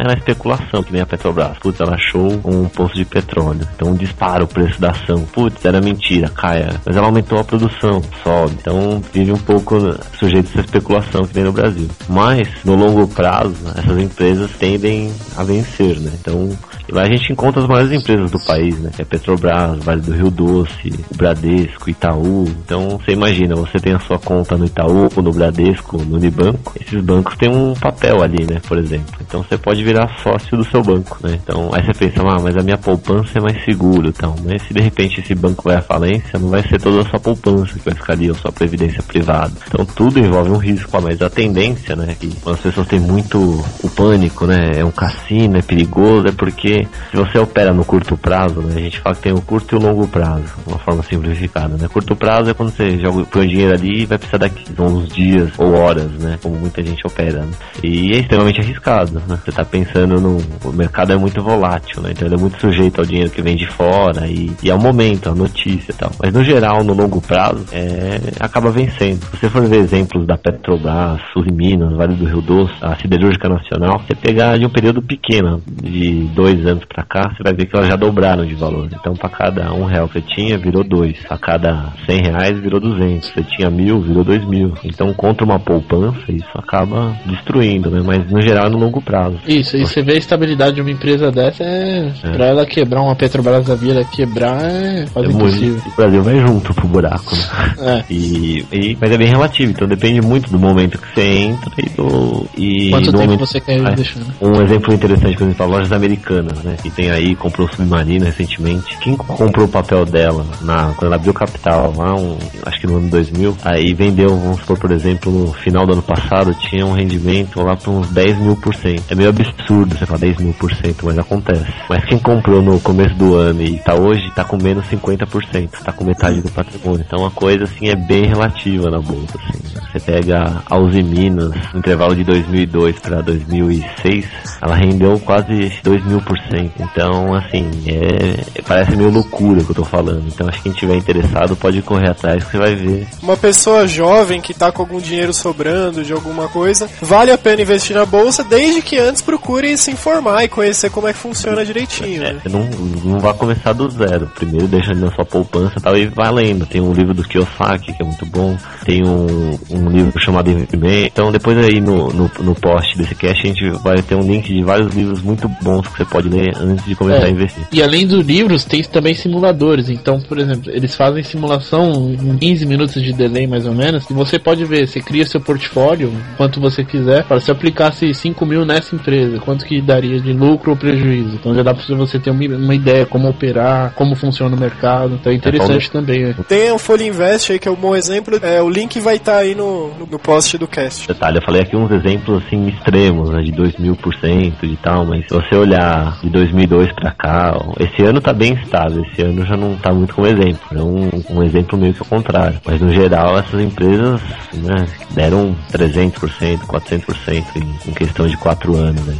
É 0.00 0.06
na 0.06 0.14
especulação, 0.14 0.82
que 0.82 0.92
nem 0.92 1.02
a 1.02 1.06
Petrobras. 1.06 1.58
Putz, 1.58 1.80
ela 1.80 1.94
achou 1.94 2.40
um 2.44 2.68
poço 2.68 2.94
de 2.94 3.04
petróleo. 3.04 3.66
Então 3.74 3.94
dispara 3.94 4.44
o 4.44 4.48
preço 4.48 4.80
da 4.80 4.90
ação. 4.90 5.24
Putz, 5.32 5.64
era 5.64 5.80
mentira, 5.80 6.28
caia. 6.28 6.80
Mas 6.84 6.96
ela 6.96 7.06
aumentou 7.06 7.38
a 7.38 7.44
produção, 7.44 8.02
sobe. 8.22 8.56
Então 8.60 9.02
vive 9.12 9.32
um 9.32 9.38
pouco 9.38 9.76
sujeito 10.18 10.48
a 10.48 10.50
essa 10.52 10.60
especulação 10.60 11.22
que 11.22 11.34
tem 11.34 11.44
no 11.44 11.52
Brasil. 11.52 11.88
Mas, 12.08 12.48
no 12.64 12.74
longo 12.74 13.06
prazo, 13.08 13.54
essas 13.76 13.98
empresas 13.98 14.50
tendem 14.52 15.12
a 15.36 15.42
vencer, 15.42 15.98
né? 15.98 16.12
Então, 16.20 16.50
lá 16.90 17.02
a 17.02 17.08
gente 17.08 17.32
encontra 17.32 17.62
as 17.62 17.68
maiores 17.68 17.92
empresas 17.92 18.30
do 18.30 18.38
país, 18.40 18.78
né? 18.78 18.90
É 18.98 19.04
Petrobras, 19.04 19.82
Vale 19.82 20.00
do 20.00 20.12
Rio 20.12 20.30
Doce, 20.30 20.92
o 21.10 21.16
Bradesco, 21.16 21.90
Itaú. 21.90 22.44
Então, 22.64 22.98
você 22.98 23.12
imagina, 23.12 23.54
você 23.54 23.78
tem 23.78 23.94
a 23.94 24.00
sua 24.00 24.18
conta 24.18 24.56
no 24.56 24.66
Itaú, 24.66 25.08
no 25.16 25.32
Bradesco, 25.32 25.98
no 25.98 26.16
Unibanco. 26.16 26.74
Esses 26.80 27.00
bancos 27.02 27.36
têm 27.36 27.50
um 27.50 27.74
papel 27.74 28.22
ali, 28.22 28.44
né? 28.44 28.60
Por 28.66 28.78
exemplo. 28.78 29.14
Então, 29.20 29.41
você 29.42 29.58
pode 29.58 29.82
virar 29.82 30.08
sócio 30.22 30.56
do 30.56 30.64
seu 30.64 30.82
banco, 30.82 31.18
né? 31.22 31.38
Então, 31.42 31.70
aí 31.72 31.84
você 31.84 31.92
pensa, 31.92 32.22
ah, 32.22 32.40
mas 32.40 32.56
a 32.56 32.62
minha 32.62 32.78
poupança 32.78 33.38
é 33.38 33.40
mais 33.40 33.64
segura, 33.64 34.08
então. 34.08 34.34
Mas 34.44 34.62
se 34.62 34.74
de 34.74 34.80
repente 34.80 35.20
esse 35.20 35.34
banco 35.34 35.64
vai 35.64 35.76
à 35.76 35.82
falência, 35.82 36.38
não 36.38 36.48
vai 36.48 36.62
ser 36.62 36.80
toda 36.80 37.00
a 37.00 37.10
sua 37.10 37.20
poupança 37.20 37.78
que 37.78 37.84
vai 37.84 37.94
ficar 37.94 38.12
ali, 38.14 38.28
ou 38.28 38.34
sua 38.34 38.52
previdência 38.52 39.02
privada. 39.02 39.52
Então, 39.66 39.84
tudo 39.84 40.18
envolve 40.18 40.50
um 40.50 40.56
risco, 40.56 40.90
mas 41.02 41.20
a 41.20 41.30
tendência, 41.30 41.96
né, 41.96 42.14
que 42.18 42.30
as 42.46 42.60
pessoas 42.60 42.86
têm 42.86 43.00
muito 43.00 43.38
o 43.82 43.90
pânico, 43.90 44.46
né, 44.46 44.72
é 44.76 44.84
um 44.84 44.90
cassino, 44.90 45.56
é 45.58 45.62
perigoso, 45.62 46.28
é 46.28 46.32
porque 46.32 46.86
se 47.10 47.16
você 47.16 47.38
opera 47.38 47.72
no 47.72 47.84
curto 47.84 48.16
prazo, 48.16 48.60
né, 48.60 48.74
a 48.76 48.80
gente 48.80 49.00
fala 49.00 49.14
que 49.14 49.22
tem 49.22 49.32
o 49.32 49.40
curto 49.40 49.74
e 49.74 49.78
o 49.78 49.82
longo 49.82 50.06
prazo, 50.06 50.44
uma 50.66 50.78
forma 50.78 51.02
simplificada, 51.02 51.76
né? 51.76 51.88
Curto 51.88 52.16
prazo 52.16 52.50
é 52.50 52.54
quando 52.54 52.70
você 52.70 52.98
joga 52.98 53.24
põe 53.24 53.44
o 53.44 53.48
dinheiro 53.48 53.74
ali 53.74 54.02
e 54.02 54.06
vai 54.06 54.18
precisar 54.18 54.38
daqui 54.38 54.64
uns 54.78 55.08
dias 55.08 55.50
ou 55.58 55.74
horas, 55.74 56.10
né? 56.12 56.38
Como 56.42 56.56
muita 56.56 56.82
gente 56.82 57.06
opera. 57.06 57.42
Né? 57.42 57.52
E 57.82 58.12
é 58.12 58.20
extremamente 58.20 58.60
arriscado, 58.60 59.22
né? 59.32 59.38
Você 59.44 59.52
tá 59.52 59.64
pensando 59.64 60.20
no. 60.20 60.38
O 60.64 60.72
mercado 60.72 61.12
é 61.12 61.16
muito 61.16 61.42
volátil, 61.42 62.02
né? 62.02 62.10
Então 62.12 62.26
ele 62.26 62.34
é 62.34 62.38
muito 62.38 62.60
sujeito 62.60 63.00
ao 63.00 63.06
dinheiro 63.06 63.30
que 63.30 63.42
vem 63.42 63.56
de 63.56 63.66
fora 63.66 64.26
e, 64.26 64.52
e 64.62 64.70
ao 64.70 64.78
momento, 64.78 65.28
à 65.28 65.34
notícia 65.34 65.92
e 65.92 65.94
tal. 65.94 66.10
Mas 66.22 66.32
no 66.32 66.44
geral, 66.44 66.84
no 66.84 66.92
longo 66.92 67.20
prazo, 67.20 67.64
é, 67.72 68.20
acaba 68.40 68.70
vencendo. 68.70 69.24
Se 69.24 69.36
você 69.36 69.48
for 69.48 69.66
ver 69.66 69.78
exemplos 69.78 70.26
da 70.26 70.36
Petrobras, 70.36 71.20
Sul 71.32 71.44
Minas, 71.52 71.94
Vale 71.96 72.14
do 72.14 72.24
Rio 72.24 72.40
Doce, 72.40 72.74
a 72.80 72.96
Siderúrgica 72.96 73.48
Nacional, 73.48 74.00
você 74.00 74.14
pegar 74.14 74.58
de 74.58 74.66
um 74.66 74.70
período 74.70 75.02
pequeno, 75.02 75.62
de 75.66 76.24
dois 76.34 76.64
anos 76.66 76.84
para 76.84 77.04
cá, 77.04 77.30
você 77.30 77.42
vai 77.42 77.52
ver 77.52 77.66
que 77.66 77.76
elas 77.76 77.88
já 77.88 77.96
dobraram 77.96 78.44
de 78.44 78.54
valor. 78.54 78.88
Então, 78.92 79.14
para 79.14 79.28
cada 79.28 79.72
um 79.72 79.84
real 79.84 80.08
que 80.08 80.14
você 80.14 80.22
tinha, 80.34 80.58
virou 80.58 80.84
dois. 80.84 81.18
Para 81.26 81.38
cada 81.38 81.92
cem 82.06 82.22
reais, 82.22 82.58
virou 82.58 82.80
duzentos. 82.80 83.30
Você 83.30 83.42
tinha 83.42 83.70
mil, 83.70 84.00
virou 84.00 84.24
dois 84.24 84.44
mil. 84.46 84.74
Então, 84.84 85.12
contra 85.14 85.44
uma 85.44 85.58
poupança, 85.58 86.20
isso 86.28 86.50
acaba 86.54 87.14
destruindo, 87.26 87.90
né? 87.90 88.02
Mas 88.04 88.30
no 88.30 88.40
geral, 88.40 88.66
é 88.66 88.70
no 88.70 88.78
longo 88.78 89.00
prazo. 89.00 89.21
Isso, 89.46 89.76
e 89.76 89.86
você 89.86 90.02
vê 90.02 90.12
a 90.12 90.18
estabilidade 90.18 90.76
de 90.76 90.80
uma 90.80 90.90
empresa 90.90 91.30
dessa, 91.30 91.62
é, 91.64 92.12
é. 92.22 92.30
pra 92.30 92.46
ela 92.46 92.66
quebrar, 92.66 93.02
uma 93.02 93.14
Petrobras 93.14 93.66
da 93.66 93.74
vida 93.74 94.04
quebrar, 94.04 94.62
é 94.62 95.06
quase 95.12 95.28
é 95.28 95.32
impossível. 95.32 95.72
Muito, 95.74 95.88
o 95.88 95.96
Brasil 95.96 96.22
vai 96.22 96.40
junto 96.40 96.74
pro 96.74 96.88
buraco, 96.88 97.36
né? 97.36 98.04
É. 98.08 98.12
E, 98.12 98.66
e, 98.72 98.98
mas 99.00 99.10
é 99.10 99.18
bem 99.18 99.28
relativo, 99.28 99.70
então 99.72 99.86
depende 99.86 100.20
muito 100.20 100.50
do 100.50 100.58
momento 100.58 100.98
que 100.98 101.08
você 101.14 101.22
entra 101.22 101.72
e 101.78 101.88
do. 101.90 102.46
E 102.56 102.90
Quanto 102.90 103.06
do 103.06 103.12
tempo 103.12 103.24
momento... 103.24 103.46
você 103.46 103.60
quer 103.60 103.78
é. 103.78 103.94
deixar, 103.94 104.20
né? 104.20 104.26
Um 104.40 104.62
exemplo 104.62 104.94
interessante, 104.94 105.36
por 105.36 105.44
exemplo, 105.44 105.66
lojas 105.66 105.92
americanas, 105.92 106.62
né? 106.62 106.76
Que 106.82 106.90
tem 106.90 107.10
aí, 107.10 107.34
comprou 107.34 107.68
Submarina 107.68 108.26
recentemente. 108.26 108.96
Quem 108.98 109.16
comprou 109.16 109.66
o 109.66 109.68
papel 109.68 110.04
dela 110.04 110.44
na, 110.62 110.92
quando 110.96 111.06
ela 111.06 111.16
abriu 111.16 111.32
capital 111.32 111.92
lá, 111.96 112.14
um, 112.14 112.36
acho 112.64 112.80
que 112.80 112.86
no 112.86 112.96
ano 112.96 113.08
2000, 113.08 113.56
aí 113.62 113.94
vendeu, 113.94 114.30
vamos 114.36 114.60
supor, 114.60 114.78
por 114.78 114.90
exemplo, 114.90 115.32
no 115.32 115.52
final 115.52 115.86
do 115.86 115.92
ano 115.92 116.02
passado, 116.02 116.54
tinha 116.54 116.84
um 116.86 116.92
rendimento 116.92 117.60
lá 117.60 117.76
para 117.76 117.90
uns 117.90 118.10
10 118.10 118.38
mil 118.38 118.56
por 118.56 118.74
cento. 118.74 119.11
É 119.12 119.14
meio 119.14 119.28
absurdo 119.28 119.94
você 119.94 120.06
falar 120.06 120.20
10 120.20 120.38
mil 120.38 120.54
por 120.54 120.74
cento, 120.74 121.04
mas 121.04 121.18
acontece. 121.18 121.66
Mas 121.86 122.02
quem 122.06 122.18
comprou 122.18 122.62
no 122.62 122.80
começo 122.80 123.14
do 123.16 123.34
ano 123.34 123.60
e 123.60 123.78
tá 123.80 123.94
hoje, 123.94 124.32
tá 124.34 124.42
com 124.42 124.56
menos 124.56 124.86
50%, 124.86 125.68
tá 125.84 125.92
com 125.92 126.02
metade 126.02 126.40
do 126.40 126.50
patrimônio. 126.50 127.04
Então 127.06 127.26
a 127.26 127.30
coisa 127.30 127.64
assim 127.64 127.90
é 127.90 127.94
bem 127.94 128.24
relativa 128.24 128.90
na 128.90 129.00
bolsa. 129.00 129.36
Assim. 129.36 129.82
Você 129.92 130.00
pega 130.00 130.62
a 130.64 130.78
Uzi 130.78 131.02
Minas, 131.02 131.52
no 131.74 131.80
intervalo 131.80 132.16
de 132.16 132.24
2002 132.24 132.98
para 133.00 133.20
2006, 133.20 134.24
ela 134.62 134.74
rendeu 134.74 135.20
quase 135.20 135.70
2 135.82 136.06
mil 136.06 136.22
por 136.22 136.38
cento. 136.48 136.72
Então, 136.80 137.34
assim, 137.34 137.70
é, 137.86 138.62
parece 138.66 138.96
meio 138.96 139.10
loucura 139.10 139.60
o 139.60 139.64
que 139.66 139.72
eu 139.72 139.76
tô 139.76 139.84
falando. 139.84 140.26
Então 140.26 140.48
acho 140.48 140.56
que 140.56 140.70
quem 140.70 140.72
tiver 140.72 140.96
interessado 140.96 141.54
pode 141.54 141.82
correr 141.82 142.08
atrás 142.08 142.42
que 142.44 142.52
você 142.52 142.58
vai 142.58 142.74
ver. 142.74 143.06
Uma 143.22 143.36
pessoa 143.36 143.86
jovem 143.86 144.40
que 144.40 144.54
tá 144.54 144.72
com 144.72 144.80
algum 144.80 144.98
dinheiro 144.98 145.34
sobrando 145.34 146.02
de 146.02 146.14
alguma 146.14 146.48
coisa, 146.48 146.88
vale 147.02 147.30
a 147.30 147.36
pena 147.36 147.60
investir 147.60 147.94
na 147.94 148.06
bolsa 148.06 148.42
desde 148.42 148.80
que 148.80 148.91
antes 148.98 149.22
procure 149.22 149.76
se 149.76 149.90
informar 149.90 150.44
e 150.44 150.48
conhecer 150.48 150.90
como 150.90 151.08
é 151.08 151.12
que 151.12 151.18
funciona 151.18 151.64
direitinho. 151.64 152.22
É, 152.22 152.32
né? 152.34 152.40
não, 152.50 152.64
não 153.04 153.18
vai 153.20 153.32
começar 153.34 153.72
do 153.72 153.88
zero. 153.90 154.30
Primeiro 154.34 154.66
deixa 154.68 154.94
na 154.94 155.10
sua 155.12 155.24
poupança 155.24 155.80
tal, 155.80 155.96
e 155.96 156.06
vai 156.06 156.30
lendo. 156.32 156.66
Tem 156.66 156.80
um 156.80 156.92
livro 156.92 157.14
do 157.14 157.22
Kiyosaki 157.24 157.92
que 157.92 158.02
é 158.02 158.04
muito 158.04 158.26
bom. 158.26 158.56
Tem 158.84 159.02
um, 159.06 159.58
um 159.70 159.88
livro 159.88 160.18
chamado 160.20 160.50
Investimento. 160.50 161.06
Então 161.12 161.30
depois 161.32 161.56
aí 161.58 161.80
no, 161.80 162.12
no, 162.12 162.30
no 162.40 162.54
post 162.54 162.96
desse 162.96 163.14
cast 163.14 163.42
a 163.42 163.48
gente 163.48 163.70
vai 163.82 164.02
ter 164.02 164.14
um 164.14 164.22
link 164.22 164.52
de 164.52 164.62
vários 164.62 164.94
livros 164.94 165.22
muito 165.22 165.48
bons 165.62 165.86
que 165.88 165.96
você 165.98 166.04
pode 166.04 166.28
ler 166.28 166.54
antes 166.58 166.84
de 166.84 166.94
começar 166.94 167.24
É. 167.24 167.26
a 167.26 167.30
investir. 167.30 167.62
E 167.72 167.82
além 167.82 168.06
dos 168.06 168.24
livros, 168.26 168.64
tem 168.64 168.82
também 168.82 169.14
simuladores. 169.14 169.88
Então, 169.88 170.20
por 170.20 170.38
exemplo, 170.38 170.70
eles 170.70 170.94
fazem 170.94 171.22
simulação 171.22 172.10
em 172.12 172.36
15 172.36 172.66
minutos 172.66 173.02
de 173.02 173.12
delay 173.12 173.46
mais 173.46 173.66
ou 173.66 173.74
menos. 173.74 174.08
E 174.10 174.12
você 174.12 174.38
pode 174.38 174.64
ver, 174.64 174.86
você 174.88 175.00
cria 175.00 175.24
seu 175.26 175.40
portfólio, 175.40 176.12
quanto 176.36 176.60
você 176.60 176.84
quiser. 176.84 177.24
Para 177.24 177.40
se 177.40 177.50
eu 177.50 177.54
aplicasse 177.54 178.12
5 178.12 178.44
mil 178.46 178.64
nessa 178.64 178.81
empresa, 178.94 179.38
quanto 179.40 179.64
que 179.64 179.80
daria 179.80 180.20
de 180.20 180.32
lucro 180.32 180.70
ou 180.70 180.76
prejuízo. 180.76 181.34
Então 181.34 181.54
já 181.54 181.62
dá 181.62 181.74
para 181.74 181.96
você 181.96 182.18
ter 182.18 182.30
uma, 182.30 182.44
uma 182.56 182.74
ideia 182.74 183.06
como 183.06 183.28
operar, 183.28 183.92
como 183.94 184.14
funciona 184.14 184.54
o 184.56 184.58
mercado. 184.58 185.14
Então 185.14 185.32
é 185.32 185.36
interessante 185.36 185.90
também. 185.90 186.24
né? 186.24 186.34
Tem 186.48 186.70
o 186.72 186.78
Folha 186.78 187.04
Invest 187.04 187.52
aí, 187.52 187.58
que 187.58 187.68
é 187.68 187.70
um 187.70 187.76
bom 187.76 187.94
exemplo. 187.94 188.38
É, 188.42 188.60
o 188.62 188.68
link 188.68 188.98
vai 189.00 189.16
estar 189.16 189.36
aí 189.38 189.54
no, 189.54 189.88
no, 189.98 190.06
no 190.06 190.18
post 190.18 190.56
do 190.58 190.66
cast. 190.66 191.06
Detalhe, 191.06 191.38
eu 191.38 191.42
falei 191.42 191.62
aqui 191.62 191.76
uns 191.76 191.90
exemplos 191.90 192.42
assim 192.44 192.68
extremos, 192.68 193.30
né, 193.30 193.42
de 193.42 193.52
2 193.52 193.76
mil 193.78 193.96
por 193.96 194.14
cento 194.16 194.64
e 194.64 194.76
tal, 194.76 195.04
mas 195.04 195.24
se 195.26 195.34
você 195.34 195.54
olhar 195.54 196.18
de 196.22 196.30
2002 196.30 196.92
pra 196.92 197.10
cá, 197.12 197.56
ó, 197.56 197.72
esse 197.78 198.02
ano 198.02 198.20
tá 198.20 198.32
bem 198.32 198.54
estável, 198.54 199.02
esse 199.04 199.22
ano 199.22 199.44
já 199.44 199.56
não 199.56 199.76
tá 199.76 199.92
muito 199.92 200.14
como 200.14 200.26
exemplo, 200.26 200.60
é 200.72 200.82
um, 200.82 201.10
um 201.30 201.42
exemplo 201.42 201.78
meio 201.78 201.94
que 201.94 202.00
ao 202.00 202.06
contrário, 202.06 202.60
mas 202.64 202.80
no 202.80 202.92
geral 202.92 203.38
essas 203.38 203.60
empresas 203.60 204.20
né, 204.54 204.86
deram 205.10 205.54
300%, 205.72 206.60
400% 206.60 207.44
em, 207.56 207.90
em 207.90 207.94
questão 207.94 208.26
de 208.26 208.36
4 208.36 208.71
anos, 208.74 209.04
né? 209.06 209.14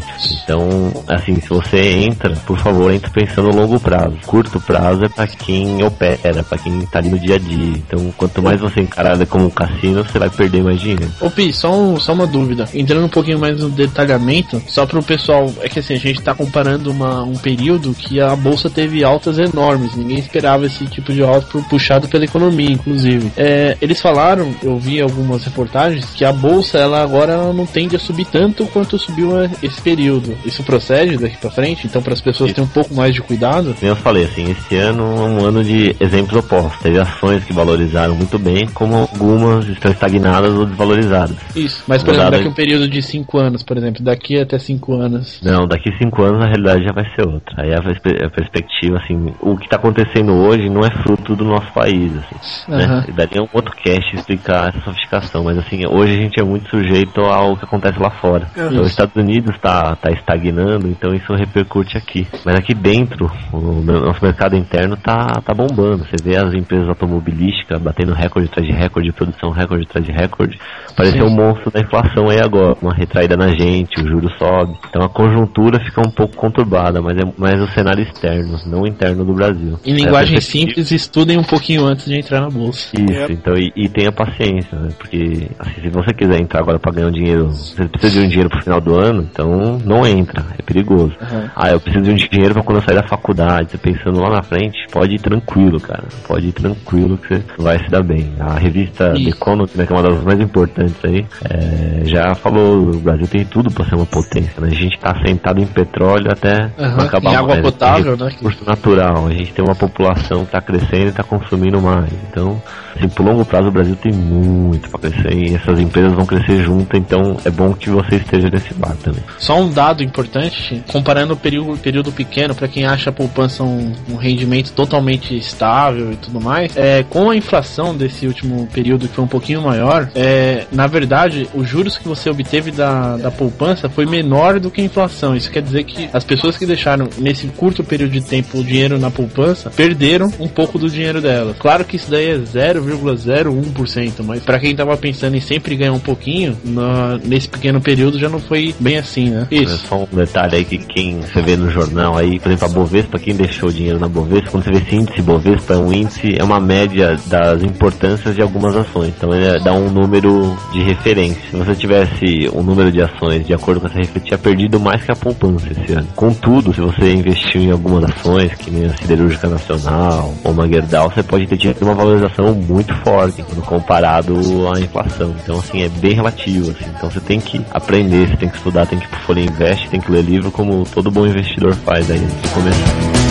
então 0.44 0.92
assim, 1.08 1.34
se 1.40 1.48
você 1.48 1.78
entra, 2.04 2.30
por 2.46 2.58
favor, 2.58 2.92
entre 2.92 3.10
pensando 3.10 3.48
no 3.48 3.56
longo 3.56 3.78
prazo, 3.80 4.16
curto 4.26 4.60
prazo 4.60 5.04
é 5.04 5.08
pra 5.08 5.26
quem 5.26 5.82
opera, 5.84 6.42
pra 6.42 6.58
quem 6.58 6.80
tá 6.86 6.98
ali 6.98 7.08
no 7.10 7.18
dia 7.18 7.36
a 7.36 7.38
dia, 7.38 7.76
então 7.76 8.12
quanto 8.16 8.42
mais 8.42 8.60
você 8.60 8.80
encarar 8.80 9.24
como 9.26 9.46
um 9.46 9.50
cassino, 9.50 10.02
você 10.04 10.18
vai 10.18 10.30
perder 10.30 10.62
mais 10.62 10.80
dinheiro. 10.80 11.06
Ô 11.20 11.30
Pi, 11.30 11.52
só, 11.52 11.72
um- 11.72 11.98
só 12.00 12.12
uma 12.12 12.26
dúvida. 12.26 12.68
Entrando 12.74 13.04
um 13.04 13.08
pouquinho 13.08 13.38
mais 13.38 13.58
no 13.60 13.68
detalhamento, 13.70 14.60
só 14.68 14.86
pro 14.86 15.02
pessoal, 15.02 15.52
é 15.60 15.68
que 15.68 15.78
assim, 15.78 15.94
a 15.94 15.98
gente 15.98 16.20
tá 16.22 16.34
comparando 16.34 16.90
uma, 16.90 17.22
um 17.22 17.36
período 17.36 17.94
que 17.94 18.20
a 18.20 18.34
bolsa 18.34 18.68
teve 18.70 19.04
altas 19.04 19.38
enormes. 19.38 19.94
Ninguém 19.94 20.18
esperava 20.18 20.66
esse 20.66 20.84
tipo 20.86 21.12
de 21.12 21.22
alta 21.22 21.46
pu- 21.46 21.62
puxado 21.68 22.08
pela 22.08 22.24
economia, 22.24 22.70
inclusive. 22.72 23.30
É, 23.36 23.76
eles 23.80 24.00
falaram, 24.00 24.54
eu 24.62 24.78
vi 24.78 25.00
algumas 25.00 25.44
reportagens, 25.44 26.06
que 26.14 26.24
a 26.24 26.32
bolsa 26.32 26.78
ela 26.78 27.02
agora 27.02 27.32
ela 27.32 27.52
não 27.52 27.66
tende 27.66 27.96
a 27.96 27.98
subir 27.98 28.26
tanto 28.26 28.66
quanto 28.66 28.98
subiu 28.98 29.36
esse 29.62 29.80
período. 29.80 30.36
Isso 30.44 30.62
procede 30.62 31.16
daqui 31.18 31.36
pra 31.36 31.50
frente? 31.50 31.86
Então, 31.86 32.02
para 32.02 32.12
as 32.12 32.20
pessoas 32.20 32.52
terem 32.52 32.64
um 32.64 32.72
pouco 32.72 32.94
mais 32.94 33.14
de 33.14 33.20
cuidado? 33.20 33.74
Como 33.78 33.90
eu 33.90 33.96
falei, 33.96 34.24
assim, 34.24 34.50
esse 34.50 34.76
ano 34.76 35.02
é 35.02 35.20
um 35.22 35.44
ano 35.44 35.62
de 35.64 35.94
exemplos 36.00 36.36
opostos. 36.44 36.80
Teve 36.82 36.98
ações 36.98 37.44
que 37.44 37.52
valorizaram 37.52 38.14
muito 38.14 38.38
bem, 38.38 38.66
como 38.68 38.96
algumas 38.96 39.66
estão 39.68 39.90
estagnadas 39.90 40.54
ou 40.54 40.66
desvalorizadas. 40.66 41.36
Isso. 41.54 41.82
Mas, 41.86 42.02
por 42.02 42.14
exemplo, 42.14 42.30
daqui 42.32 42.46
a 42.46 42.50
um 42.50 42.54
período 42.54 42.88
de 42.88 43.02
5 43.02 43.38
anos, 43.38 43.62
por 43.62 43.76
exemplo, 43.76 44.02
daqui 44.02 44.40
até 44.40 44.58
5 44.58 44.94
anos. 44.94 45.40
Não, 45.42 45.66
daqui 45.66 45.90
cinco 45.98 46.22
anos 46.22 46.42
a 46.42 46.46
realidade 46.46 46.84
já 46.84 46.92
vai 46.92 47.04
ser 47.14 47.26
outra. 47.26 47.62
Aí 47.62 47.72
a, 47.74 47.80
perspe- 47.82 48.24
a 48.24 48.30
perspectiva, 48.30 48.98
assim, 48.98 49.32
o 49.40 49.56
que 49.56 49.64
está 49.64 49.76
acontecendo 49.76 50.32
hoje 50.32 50.68
não 50.68 50.80
é 50.82 50.90
fruto 51.02 51.34
do 51.36 51.44
nosso 51.44 51.70
país, 51.72 52.12
assim, 52.16 52.70
né? 52.72 52.84
Aham. 52.84 53.04
E 53.08 53.12
daria 53.12 53.42
um 53.42 53.48
outro 53.52 53.74
cast 53.76 54.14
explicar 54.14 54.68
essa 54.68 54.80
sofisticação, 54.84 55.44
mas 55.44 55.58
assim, 55.58 55.86
hoje 55.86 56.12
a 56.14 56.16
gente 56.16 56.40
é 56.40 56.44
muito 56.44 56.68
sujeito 56.70 57.20
ao 57.20 57.56
que 57.56 57.64
acontece 57.64 57.98
lá 57.98 58.10
fora. 58.10 58.46
Então, 58.56 58.82
os 58.82 58.88
Estados 58.90 59.14
Unidos 59.16 59.31
está 59.50 59.94
tá 59.96 60.10
estagnando, 60.10 60.88
então 60.88 61.14
isso 61.14 61.32
repercute 61.34 61.96
aqui. 61.96 62.26
Mas 62.44 62.54
aqui 62.56 62.74
dentro, 62.74 63.30
o 63.52 63.82
nosso 63.82 64.22
mercado 64.24 64.56
interno 64.56 64.96
tá, 64.96 65.40
tá 65.44 65.54
bombando. 65.54 66.04
Você 66.04 66.16
vê 66.22 66.36
as 66.36 66.52
empresas 66.54 66.88
automobilísticas 66.88 67.80
batendo 67.80 68.12
recorde 68.12 68.48
atrás 68.48 68.66
de 68.66 68.72
recorde, 68.74 69.08
de 69.08 69.14
produção 69.14 69.50
recorde 69.50 69.86
atrás 69.88 70.04
de 70.06 70.12
recorde. 70.12 70.58
Pareceu 70.96 71.26
um 71.26 71.30
monstro 71.34 71.70
da 71.70 71.80
inflação 71.80 72.28
aí 72.28 72.38
agora, 72.40 72.76
uma 72.82 72.94
retraída 72.94 73.36
na 73.36 73.48
gente, 73.48 74.00
o 74.00 74.06
juro 74.08 74.28
sobe. 74.38 74.76
Então 74.88 75.02
a 75.02 75.08
conjuntura 75.08 75.78
fica 75.84 76.00
um 76.00 76.10
pouco 76.10 76.36
conturbada, 76.36 77.00
mas 77.00 77.16
é 77.16 77.22
mais 77.36 77.60
o 77.60 77.66
cenário 77.72 78.02
externo, 78.02 78.58
não 78.66 78.82
o 78.82 78.86
interno 78.86 79.24
do 79.24 79.32
Brasil. 79.32 79.78
Em 79.84 79.92
É 79.92 79.96
linguagem 79.96 80.34
perspectiva- 80.34 80.42
simples, 80.68 80.90
estudem 80.90 81.38
um 81.38 81.44
pouquinho 81.44 81.84
antes 81.86 82.04
de 82.06 82.16
entrar 82.18 82.40
na 82.40 82.48
bolsa. 82.50 82.88
isso, 83.00 83.12
Yep. 83.12 83.32
então, 83.32 83.54
e, 83.56 83.72
e 83.76 83.88
tenha 83.88 84.12
paciência, 84.12 84.78
né? 84.78 84.88
Porque, 84.98 85.48
assim, 85.58 85.80
se 85.82 85.88
você 85.88 86.12
quiser 86.14 86.40
entrar 86.40 86.60
agora 86.60 86.78
pra 86.78 86.92
ganhar 86.92 87.08
um 87.08 87.12
dinheiro, 87.12 87.48
você 87.48 87.84
precisa 87.88 88.20
de 88.20 88.26
um 88.26 88.28
dinheiro 88.28 88.50
pro 88.50 88.62
final 88.62 88.80
do 88.80 88.98
ano, 88.98 89.21
então 89.30 89.78
não 89.84 90.06
entra, 90.06 90.44
é 90.58 90.62
perigoso. 90.62 91.12
Uhum. 91.20 91.48
Ah, 91.54 91.70
eu 91.70 91.80
preciso 91.80 92.04
de 92.04 92.10
um 92.10 92.14
dinheiro 92.14 92.54
pra 92.54 92.62
quando 92.62 92.78
eu 92.78 92.84
sair 92.84 92.96
da 92.96 93.06
faculdade, 93.08 93.70
você 93.70 93.78
pensando 93.78 94.20
lá 94.20 94.30
na 94.30 94.42
frente, 94.42 94.78
pode 94.90 95.14
ir 95.14 95.20
tranquilo, 95.20 95.80
cara. 95.80 96.04
Pode 96.26 96.48
ir 96.48 96.52
tranquilo 96.52 97.16
que 97.18 97.28
você 97.36 97.42
vai 97.58 97.78
se 97.78 97.90
dar 97.90 98.02
bem. 98.02 98.32
A 98.40 98.54
revista 98.58 99.12
The 99.12 99.18
Isso. 99.18 99.28
Economist, 99.30 99.76
né, 99.76 99.86
que 99.86 99.92
é 99.92 99.96
uma 99.96 100.02
das 100.02 100.22
mais 100.22 100.40
importantes 100.40 100.96
aí, 101.04 101.24
é, 101.48 102.04
já 102.04 102.34
falou, 102.34 102.90
o 102.90 102.98
Brasil 103.00 103.26
tem 103.26 103.44
tudo 103.44 103.70
para 103.70 103.84
ser 103.86 103.94
uma 103.94 104.06
potência, 104.06 104.60
né? 104.60 104.68
A 104.70 104.74
gente 104.74 104.98
tá 104.98 105.14
sentado 105.26 105.60
em 105.60 105.66
petróleo 105.66 106.30
até 106.30 106.70
Aham, 106.78 107.04
acabar 107.04 107.32
em 107.32 107.36
água 107.36 107.48
mais. 107.48 107.62
potável, 107.62 108.16
né? 108.16 108.28
Recurso 108.30 108.64
natural, 108.64 109.26
a 109.26 109.30
gente 109.32 109.52
tem 109.52 109.64
uma 109.64 109.74
população 109.74 110.44
que 110.44 110.52
tá 110.52 110.60
crescendo 110.60 111.08
e 111.08 111.12
tá 111.12 111.22
consumindo 111.22 111.80
mais. 111.80 112.12
Então, 112.30 112.60
assim, 112.96 113.08
por 113.08 113.24
longo 113.24 113.44
prazo 113.44 113.68
o 113.68 113.72
Brasil 113.72 113.96
tem 113.96 114.12
muito 114.12 114.88
para 114.90 115.00
crescer 115.10 115.34
e 115.34 115.54
essas 115.54 115.78
empresas 115.80 116.12
vão 116.12 116.26
crescer 116.26 116.62
junto, 116.62 116.96
então 116.96 117.36
é 117.44 117.50
bom 117.50 117.72
que 117.74 117.90
você 117.90 118.16
esteja 118.16 118.48
nesse 118.50 118.74
bar 118.74 118.94
também. 119.12 119.24
Só 119.38 119.60
um 119.60 119.70
dado 119.70 120.02
importante, 120.02 120.82
comparando 120.88 121.34
o 121.34 121.36
período, 121.36 121.78
período 121.78 122.12
pequeno, 122.12 122.54
para 122.54 122.68
quem 122.68 122.84
acha 122.86 123.10
a 123.10 123.12
poupança 123.12 123.62
um, 123.62 123.92
um 124.10 124.16
rendimento 124.16 124.72
totalmente 124.72 125.36
estável 125.36 126.12
e 126.12 126.16
tudo 126.16 126.40
mais, 126.40 126.76
é, 126.76 127.04
com 127.08 127.30
a 127.30 127.36
inflação 127.36 127.94
desse 127.96 128.26
último 128.26 128.66
período 128.72 129.08
que 129.08 129.14
foi 129.14 129.24
um 129.24 129.28
pouquinho 129.28 129.62
maior, 129.62 130.10
é, 130.14 130.64
na 130.72 130.86
verdade, 130.86 131.48
os 131.54 131.68
juros 131.68 131.96
que 131.98 132.08
você 132.08 132.30
obteve 132.30 132.70
da, 132.70 133.16
da 133.16 133.30
poupança 133.30 133.88
foi 133.88 134.06
menor 134.06 134.58
do 134.60 134.70
que 134.70 134.80
a 134.80 134.84
inflação. 134.84 135.36
Isso 135.36 135.50
quer 135.50 135.62
dizer 135.62 135.84
que 135.84 136.08
as 136.12 136.24
pessoas 136.24 136.56
que 136.56 136.66
deixaram 136.66 137.08
nesse 137.18 137.46
curto 137.48 137.82
período 137.84 138.12
de 138.12 138.20
tempo 138.20 138.58
o 138.58 138.64
dinheiro 138.64 138.98
na 138.98 139.10
poupança 139.10 139.70
perderam 139.70 140.32
um 140.38 140.48
pouco 140.48 140.78
do 140.78 140.88
dinheiro 140.88 141.20
delas. 141.20 141.56
Claro 141.58 141.84
que 141.84 141.96
isso 141.96 142.10
daí 142.10 142.30
é 142.30 142.38
0,01%, 142.38 144.22
mas 144.24 144.42
para 144.42 144.58
quem 144.58 144.74
tava 144.74 144.96
pensando 144.96 145.36
em 145.36 145.40
sempre 145.40 145.76
ganhar 145.76 145.92
um 145.92 145.98
pouquinho, 145.98 146.56
na- 146.64 147.18
nesse 147.24 147.48
pequeno 147.48 147.80
período 147.80 148.18
já 148.18 148.28
não 148.28 148.38
foi 148.40 148.74
bem 148.78 148.98
assim, 149.02 149.30
né? 149.30 149.46
É 149.50 149.56
Isso. 149.56 149.86
só 149.86 150.02
um 150.10 150.16
detalhe 150.16 150.56
aí 150.56 150.64
que 150.64 150.78
quem 150.78 151.20
você 151.20 151.42
vê 151.42 151.56
no 151.56 151.70
jornal 151.70 152.16
aí, 152.16 152.38
por 152.38 152.48
exemplo, 152.48 152.66
a 152.66 152.70
Bovespa, 152.70 153.18
quem 153.18 153.34
deixou 153.34 153.70
dinheiro 153.70 153.98
na 153.98 154.08
Bovespa, 154.08 154.50
quando 154.50 154.64
você 154.64 154.72
vê 154.72 154.78
esse 154.78 154.96
índice 154.96 155.22
Bovespa, 155.22 155.74
é 155.74 155.76
um 155.76 155.92
índice, 155.92 156.36
é 156.38 156.44
uma 156.44 156.60
média 156.60 157.16
das 157.26 157.62
importâncias 157.62 158.34
de 158.34 158.42
algumas 158.42 158.74
ações. 158.76 159.12
Então 159.16 159.32
ele 159.34 159.58
dá 159.60 159.72
um 159.72 159.90
número 159.90 160.56
de 160.72 160.82
referência. 160.82 161.42
Se 161.50 161.56
você 161.56 161.74
tivesse 161.74 162.50
um 162.54 162.62
número 162.62 162.90
de 162.90 163.02
ações 163.02 163.46
de 163.46 163.52
acordo 163.52 163.80
com 163.80 163.86
essa 163.86 163.96
referência, 163.96 164.20
tinha 164.20 164.38
perdido 164.38 164.80
mais 164.80 165.02
que 165.02 165.12
a 165.12 165.16
poupança 165.16 165.66
esse 165.70 165.92
ano. 165.92 166.08
Contudo, 166.14 166.72
se 166.72 166.80
você 166.80 167.12
investiu 167.12 167.62
em 167.62 167.70
algumas 167.70 168.04
ações, 168.04 168.54
que 168.54 168.70
nem 168.70 168.86
a 168.86 168.96
Siderúrgica 168.96 169.48
Nacional 169.48 170.34
ou 170.44 170.52
uma 170.52 170.68
Gerdau, 170.68 171.10
você 171.10 171.22
pode 171.22 171.46
ter 171.46 171.56
tido 171.56 171.82
uma 171.82 171.94
valorização 171.94 172.54
muito 172.54 172.94
forte 173.02 173.42
quando 173.42 173.62
comparado 173.62 174.34
à 174.74 174.80
inflação. 174.80 175.34
Então, 175.42 175.58
assim, 175.58 175.82
é 175.82 175.88
bem 175.88 176.12
relativo. 176.12 176.70
Assim. 176.70 176.84
Então, 176.96 177.10
você 177.10 177.20
tem 177.20 177.40
que 177.40 177.60
aprender, 177.70 178.28
você 178.28 178.36
tem 178.36 178.48
que 178.48 178.56
estudar, 178.56 178.81
tem 178.86 178.98
que 178.98 179.04
ir 179.04 179.08
pro 179.08 179.20
Folha 179.20 179.40
Invest, 179.40 179.88
tem 179.88 180.00
que 180.00 180.10
ler 180.10 180.22
livro, 180.22 180.50
como 180.50 180.84
todo 180.84 181.10
bom 181.10 181.26
investidor 181.26 181.74
faz 181.74 182.10
aí 182.10 182.18
antes 182.18 182.42
de 182.42 182.48
começar. 182.48 183.22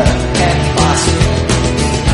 É. 0.00 0.14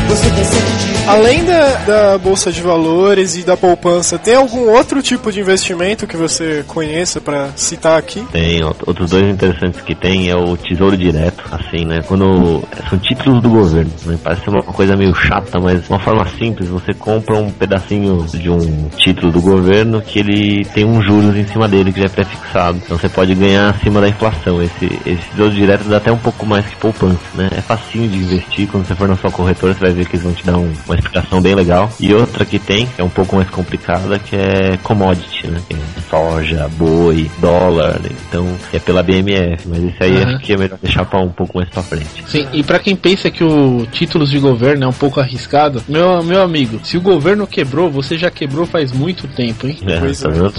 Você 0.09 0.29
tem 0.29 0.43
sede 0.43 0.85
de 0.85 0.90
Além 1.07 1.43
da, 1.43 1.75
da 1.85 2.17
bolsa 2.17 2.51
de 2.51 2.61
valores 2.61 3.35
e 3.35 3.43
da 3.43 3.57
poupança, 3.57 4.17
tem 4.17 4.35
algum 4.35 4.69
outro 4.69 5.01
tipo 5.01 5.29
de 5.31 5.41
investimento 5.41 6.07
que 6.07 6.15
você 6.15 6.63
conheça 6.67 7.19
pra 7.19 7.49
citar 7.55 7.97
aqui? 7.97 8.25
Tem 8.31 8.61
out- 8.61 8.79
outros 8.87 9.09
dois 9.09 9.25
interessantes 9.25 9.81
que 9.81 9.93
tem 9.93 10.29
é 10.29 10.35
o 10.35 10.55
Tesouro 10.55 10.95
Direto, 10.95 11.43
assim, 11.51 11.85
né? 11.85 12.01
Quando 12.07 12.63
são 12.89 12.97
títulos 12.99 13.41
do 13.41 13.49
governo, 13.49 13.91
né? 14.05 14.17
Parece 14.23 14.47
uma 14.47 14.61
coisa 14.63 14.95
meio 14.95 15.13
chata, 15.13 15.59
mas 15.59 15.89
uma 15.89 15.99
forma 15.99 16.25
simples, 16.39 16.69
você 16.69 16.93
compra 16.93 17.35
um 17.35 17.51
pedacinho 17.51 18.25
de 18.27 18.49
um 18.49 18.87
título 18.95 19.31
do 19.33 19.41
governo 19.41 20.01
que 20.01 20.19
ele 20.19 20.63
tem 20.65 20.85
um 20.85 21.01
juros 21.01 21.35
em 21.35 21.45
cima 21.47 21.67
dele 21.67 21.91
que 21.91 21.99
já 21.99 22.05
é 22.05 22.09
pré-fixado. 22.09 22.79
Então 22.85 22.97
você 22.97 23.09
pode 23.09 23.33
ganhar 23.35 23.69
acima 23.71 23.99
da 23.99 24.07
inflação. 24.07 24.61
Esse, 24.63 24.85
esse 25.05 25.23
Tesouro 25.31 25.51
Direto 25.51 25.83
dá 25.89 25.97
até 25.97 26.11
um 26.11 26.17
pouco 26.17 26.45
mais 26.45 26.65
que 26.65 26.75
poupança, 26.77 27.19
né? 27.35 27.49
É 27.51 27.59
facinho 27.61 28.07
de 28.07 28.17
investir, 28.17 28.67
quando 28.69 28.85
você 28.87 28.95
for 28.95 29.09
na 29.09 29.17
sua 29.17 29.31
corretora, 29.31 29.73
você 29.73 29.79
vai 29.79 29.91
ver 29.91 30.05
que 30.05 30.15
eles 30.15 30.23
vão 30.23 30.33
te 30.33 30.45
dar 30.45 30.57
um- 30.57 30.71
uma 30.91 30.95
explicação 30.95 31.41
bem 31.41 31.55
legal. 31.55 31.91
E 31.99 32.13
outra 32.13 32.43
que 32.45 32.59
tem, 32.59 32.85
que 32.85 33.01
é 33.01 33.03
um 33.03 33.09
pouco 33.09 33.35
mais 33.35 33.49
complicada, 33.49 34.19
que 34.19 34.35
é 34.35 34.77
commodity, 34.83 35.47
né? 35.47 35.61
Que 35.67 35.75
é 35.75 35.79
soja, 36.09 36.67
boi, 36.77 37.29
dólar, 37.39 37.99
né? 38.01 38.09
então 38.27 38.47
é 38.73 38.79
pela 38.79 39.01
BMF, 39.01 39.67
mas 39.67 39.83
esse 39.83 40.03
aí 40.03 40.11
Uhum. 40.11 40.35
acho 40.35 40.39
que 40.39 40.53
é 40.53 40.57
melhor 40.57 40.77
deixar 40.81 41.05
para 41.05 41.19
um 41.21 41.29
pouco 41.29 41.57
mais 41.57 41.69
pra 41.69 41.81
frente. 41.81 42.23
Sim, 42.27 42.45
e 42.51 42.63
pra 42.63 42.79
quem 42.79 42.95
pensa 42.95 43.31
que 43.31 43.43
o 43.43 43.87
títulos 43.91 44.29
de 44.29 44.39
governo 44.39 44.83
é 44.83 44.87
um 44.87 44.91
pouco 44.93 45.19
arriscado, 45.19 45.81
meu, 45.87 46.21
meu 46.23 46.41
amigo, 46.41 46.79
se 46.83 46.97
o 46.97 47.01
governo 47.01 47.47
quebrou, 47.47 47.89
você 47.89 48.17
já 48.17 48.29
quebrou 48.29 48.65
faz 48.65 48.91
muito 48.91 49.27
tempo, 49.29 49.67
hein? 49.67 49.77
É, 49.87 49.99
Pois 49.99 50.19
tá 50.19 50.29
é. 50.29 50.33
vendo? 50.33 50.53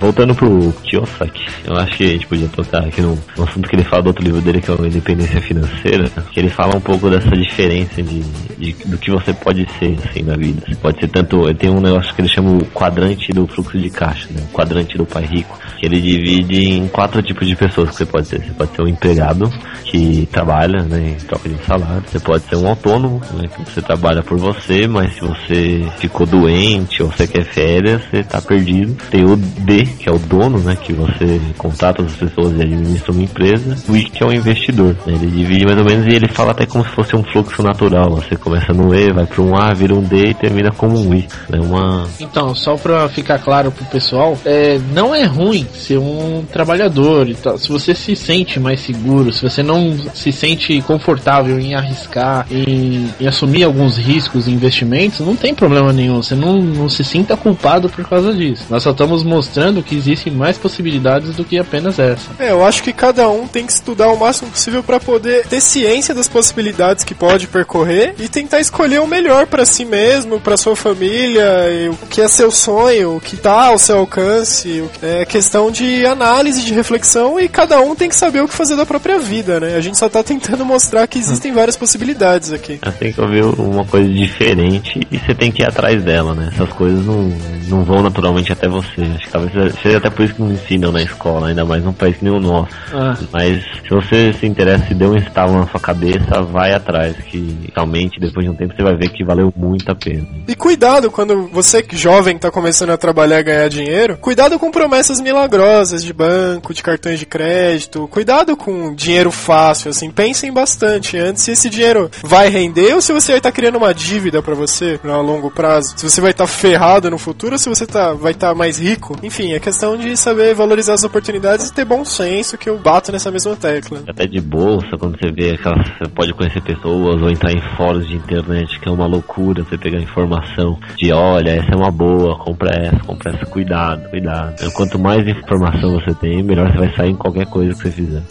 Voltando 0.00 0.34
pro 0.34 0.72
Kiyosaki, 0.84 1.46
eu 1.66 1.76
acho 1.76 1.96
que 1.96 2.04
a 2.04 2.08
gente 2.08 2.26
podia 2.26 2.48
tocar 2.48 2.84
aqui 2.84 3.00
no, 3.00 3.18
no 3.36 3.44
assunto 3.44 3.68
que 3.68 3.74
ele 3.76 3.84
fala 3.84 4.02
do 4.02 4.06
outro 4.08 4.24
livro 4.24 4.40
dele, 4.40 4.60
que 4.60 4.70
é 4.70 4.74
o 4.74 4.86
Independência 4.86 5.40
Financeira, 5.40 6.10
que 6.32 6.38
ele 6.40 6.48
fala 6.50 6.76
um 6.76 6.80
pouco 6.80 7.08
dessa 7.10 7.30
diferença 7.30 8.02
de, 8.02 8.20
de- 8.58 8.72
do 8.84 8.98
que 8.98 9.10
você 9.10 9.32
pode 9.32 9.63
ser, 9.78 9.96
assim, 10.04 10.22
na 10.22 10.36
vida. 10.36 10.62
Pode 10.80 11.00
ser 11.00 11.08
tanto, 11.08 11.52
tem 11.54 11.70
um 11.70 11.80
negócio 11.80 12.14
que 12.14 12.20
ele 12.20 12.28
chama 12.28 12.52
o 12.52 12.64
quadrante 12.66 13.32
do 13.32 13.46
fluxo 13.46 13.78
de 13.78 13.90
caixa, 13.90 14.28
né? 14.30 14.42
O 14.50 14.52
quadrante 14.52 14.96
do 14.96 15.04
pai 15.04 15.24
rico, 15.24 15.58
que 15.78 15.86
ele 15.86 16.00
divide 16.00 16.68
em 16.68 16.88
quatro 16.88 17.22
tipos 17.22 17.46
de 17.46 17.56
pessoas 17.56 17.90
que 17.90 17.96
você 17.96 18.06
pode 18.06 18.26
ser. 18.26 18.40
Você 18.42 18.52
pode 18.52 18.74
ser 18.74 18.82
um 18.82 18.88
empregado 18.88 19.50
que 19.84 20.28
trabalha, 20.30 20.82
né, 20.82 21.10
em 21.10 21.26
troca 21.26 21.48
de 21.48 21.64
salário. 21.64 22.02
Você 22.06 22.18
pode 22.20 22.44
ser 22.44 22.56
um 22.56 22.68
autônomo, 22.68 23.20
né, 23.34 23.48
que 23.48 23.70
você 23.70 23.80
trabalha 23.80 24.22
por 24.22 24.38
você, 24.38 24.86
mas 24.86 25.14
se 25.14 25.20
você 25.20 25.86
ficou 25.98 26.26
doente 26.26 27.02
ou 27.02 27.10
você 27.10 27.26
quer 27.26 27.44
férias, 27.44 28.02
você 28.10 28.22
tá 28.22 28.40
perdido. 28.40 28.96
Tem 29.10 29.24
o 29.24 29.36
D, 29.36 29.84
que 29.84 30.08
é 30.08 30.12
o 30.12 30.18
dono, 30.18 30.58
né, 30.58 30.76
que 30.76 30.92
você 30.92 31.40
contata 31.56 32.02
as 32.02 32.14
pessoas 32.14 32.56
e 32.56 32.62
administra 32.62 33.12
uma 33.12 33.22
empresa. 33.22 33.76
O 33.88 33.96
I, 33.96 34.04
que 34.04 34.22
é 34.22 34.26
o 34.26 34.32
investidor, 34.32 34.96
né, 35.06 35.14
ele 35.14 35.26
divide 35.28 35.64
mais 35.64 35.78
ou 35.78 35.84
menos 35.84 36.06
e 36.06 36.10
ele 36.10 36.28
fala 36.28 36.52
até 36.52 36.66
como 36.66 36.84
se 36.84 36.90
fosse 36.90 37.14
um 37.16 37.22
fluxo 37.22 37.62
natural. 37.62 38.10
Você 38.16 38.36
começa 38.36 38.72
no 38.72 38.94
E, 38.94 39.12
vai 39.12 39.26
para 39.26 39.42
um 39.42 39.53
A, 39.56 39.72
vira 39.72 39.94
um 39.94 40.02
D 40.02 40.26
e 40.26 40.34
termina 40.34 40.70
como 40.70 40.98
um 40.98 41.14
I. 41.14 41.28
É 41.52 41.56
uma 41.56 42.06
Então, 42.20 42.54
só 42.54 42.76
pra 42.76 43.08
ficar 43.08 43.38
claro 43.38 43.70
pro 43.70 43.84
pessoal, 43.86 44.38
é, 44.44 44.78
não 44.92 45.14
é 45.14 45.24
ruim 45.24 45.66
ser 45.74 45.98
um 45.98 46.44
trabalhador 46.50 47.28
e 47.28 47.34
tal. 47.34 47.58
Se 47.58 47.68
você 47.68 47.94
se 47.94 48.16
sente 48.16 48.58
mais 48.58 48.80
seguro, 48.80 49.32
se 49.32 49.42
você 49.42 49.62
não 49.62 49.96
se 50.14 50.32
sente 50.32 50.80
confortável 50.82 51.58
em 51.58 51.74
arriscar, 51.74 52.46
em, 52.50 53.10
em 53.20 53.26
assumir 53.26 53.64
alguns 53.64 53.96
riscos 53.96 54.46
e 54.46 54.50
investimentos, 54.50 55.20
não 55.20 55.36
tem 55.36 55.54
problema 55.54 55.92
nenhum. 55.92 56.22
Você 56.22 56.34
não, 56.34 56.60
não 56.60 56.88
se 56.88 57.04
sinta 57.04 57.36
culpado 57.36 57.88
por 57.88 58.08
causa 58.08 58.32
disso. 58.32 58.64
Nós 58.70 58.82
só 58.82 58.90
estamos 58.90 59.22
mostrando 59.22 59.82
que 59.82 59.94
existem 59.94 60.32
mais 60.32 60.58
possibilidades 60.58 61.34
do 61.36 61.44
que 61.44 61.58
apenas 61.58 61.98
essa. 61.98 62.30
É, 62.38 62.50
eu 62.50 62.64
acho 62.64 62.82
que 62.82 62.92
cada 62.92 63.28
um 63.28 63.46
tem 63.46 63.66
que 63.66 63.72
estudar 63.72 64.08
o 64.08 64.18
máximo 64.18 64.50
possível 64.50 64.82
pra 64.82 65.00
poder 65.00 65.46
ter 65.46 65.60
ciência 65.60 66.14
das 66.14 66.28
possibilidades 66.28 67.04
que 67.04 67.14
pode 67.14 67.46
percorrer 67.46 68.14
e 68.18 68.28
tentar 68.28 68.60
escolher 68.60 69.00
o 69.00 69.06
melhor 69.06 69.43
pra 69.46 69.64
si 69.66 69.84
mesmo, 69.84 70.40
pra 70.40 70.56
sua 70.56 70.76
família, 70.76 71.70
e 71.70 71.88
o 71.88 71.96
que 72.08 72.20
é 72.20 72.28
seu 72.28 72.50
sonho, 72.50 73.16
o 73.16 73.20
que 73.20 73.36
tá 73.36 73.68
ao 73.68 73.78
seu 73.78 73.98
alcance. 73.98 74.84
É 75.02 75.24
questão 75.24 75.70
de 75.70 76.04
análise, 76.06 76.64
de 76.64 76.72
reflexão 76.72 77.38
e 77.38 77.48
cada 77.48 77.80
um 77.80 77.94
tem 77.94 78.08
que 78.08 78.16
saber 78.16 78.42
o 78.42 78.48
que 78.48 78.54
fazer 78.54 78.76
da 78.76 78.86
própria 78.86 79.18
vida, 79.18 79.60
né? 79.60 79.76
A 79.76 79.80
gente 79.80 79.98
só 79.98 80.08
tá 80.08 80.22
tentando 80.22 80.64
mostrar 80.64 81.06
que 81.06 81.18
existem 81.18 81.52
várias 81.52 81.76
possibilidades 81.76 82.52
aqui. 82.52 82.78
Você 82.82 82.98
tem 82.98 83.12
que 83.12 83.20
ouvir 83.20 83.44
uma 83.44 83.84
coisa 83.84 84.08
diferente 84.08 85.00
e 85.10 85.18
você 85.18 85.34
tem 85.34 85.50
que 85.50 85.62
ir 85.62 85.66
atrás 85.66 86.02
dela, 86.02 86.34
né? 86.34 86.50
Essas 86.52 86.70
coisas 86.70 87.04
não, 87.04 87.32
não 87.68 87.84
vão 87.84 88.02
naturalmente 88.02 88.52
até 88.52 88.68
você. 88.68 89.02
Acho 89.02 89.26
que 89.26 89.30
talvez 89.30 89.74
seja 89.82 89.98
até 89.98 90.10
por 90.10 90.24
isso 90.24 90.34
que 90.34 90.42
não 90.42 90.52
ensinam 90.52 90.92
na 90.92 91.02
escola, 91.02 91.48
ainda 91.48 91.64
mais 91.64 91.82
num 91.82 91.92
país 91.92 92.16
que 92.16 92.24
nem 92.24 92.32
o 92.32 92.40
nosso. 92.40 92.74
Ah. 92.92 93.16
Mas 93.32 93.62
se 93.82 93.90
você 93.90 94.32
se 94.32 94.46
interessa 94.46 94.86
e 94.90 94.94
deu 94.94 95.12
um 95.12 95.16
estalo 95.16 95.52
na 95.52 95.66
sua 95.66 95.80
cabeça, 95.80 96.42
vai 96.42 96.72
atrás, 96.72 97.16
que 97.16 97.70
realmente 97.74 98.20
depois 98.20 98.44
de 98.44 98.50
um 98.50 98.54
tempo 98.54 98.74
você 98.74 98.82
vai 98.82 98.96
ver 98.96 99.08
que 99.10 99.24
valeu 99.34 99.52
muito 99.56 99.90
a 99.90 99.94
pena. 99.94 100.26
E 100.46 100.54
cuidado 100.54 101.10
quando 101.10 101.48
você 101.48 101.84
jovem 101.92 102.38
tá 102.38 102.50
começando 102.50 102.90
a 102.90 102.96
trabalhar 102.96 103.40
e 103.40 103.42
ganhar 103.42 103.68
dinheiro, 103.68 104.16
cuidado 104.18 104.58
com 104.58 104.70
promessas 104.70 105.20
milagrosas 105.20 106.04
de 106.04 106.12
banco, 106.12 106.72
de 106.72 106.82
cartões 106.82 107.18
de 107.18 107.26
crédito, 107.26 108.08
cuidado 108.08 108.56
com 108.56 108.94
dinheiro 108.94 109.30
fácil, 109.30 109.90
assim, 109.90 110.10
pensem 110.10 110.52
bastante 110.52 111.18
antes 111.18 111.42
se 111.42 111.52
esse 111.52 111.68
dinheiro 111.68 112.10
vai 112.22 112.48
render 112.48 112.94
ou 112.94 113.00
se 113.00 113.12
você 113.12 113.32
vai 113.32 113.38
estar 113.38 113.52
criando 113.52 113.76
uma 113.76 113.92
dívida 113.92 114.42
pra 114.42 114.54
você 114.54 115.00
a 115.04 115.16
longo 115.16 115.50
prazo, 115.50 115.94
se 115.96 116.08
você 116.08 116.20
vai 116.20 116.30
estar 116.30 116.46
ferrado 116.46 117.10
no 117.10 117.18
futuro 117.18 117.54
ou 117.54 117.58
se 117.58 117.68
você 117.68 117.86
tá, 117.86 118.12
vai 118.12 118.32
estar 118.32 118.54
mais 118.54 118.78
rico. 118.78 119.16
Enfim, 119.22 119.52
é 119.52 119.58
questão 119.58 119.96
de 119.96 120.16
saber 120.16 120.54
valorizar 120.54 120.94
as 120.94 121.04
oportunidades 121.04 121.68
e 121.68 121.74
ter 121.74 121.84
bom 121.84 122.04
senso 122.04 122.56
que 122.56 122.68
eu 122.68 122.78
bato 122.78 123.10
nessa 123.10 123.30
mesma 123.30 123.56
tecla. 123.56 124.02
Até 124.06 124.26
de 124.26 124.40
bolsa, 124.40 124.96
quando 124.98 125.18
você 125.18 125.32
vê 125.32 125.52
aquelas. 125.52 125.84
Você 125.98 126.08
pode 126.10 126.32
conhecer 126.34 126.62
pessoas 126.62 127.20
ou 127.20 127.30
entrar 127.30 127.52
em 127.52 127.60
fóruns 127.76 128.06
de 128.06 128.16
internet, 128.16 128.78
que 128.80 128.88
é 128.88 128.92
uma 128.92 129.06
loucura 129.06 129.23
você 129.26 129.78
pegar 129.78 129.98
informação 129.98 130.78
de 130.96 131.12
olha, 131.12 131.50
essa 131.50 131.72
é 131.72 131.76
uma 131.76 131.90
boa, 131.90 132.38
compra 132.38 132.70
essa, 132.74 132.98
compra 133.00 133.32
essa, 133.32 133.46
cuidado, 133.46 134.08
cuidado. 134.10 134.54
Então, 134.54 134.70
quanto 134.72 134.98
mais 134.98 135.26
informação 135.26 135.92
você 135.92 136.14
tem, 136.14 136.42
melhor 136.42 136.70
você 136.70 136.78
vai 136.78 136.96
sair 136.96 137.10
em 137.10 137.16
qualquer 137.16 137.46
coisa 137.46 137.72
que 137.72 137.82
você 137.82 137.90
fizer. 137.90 138.22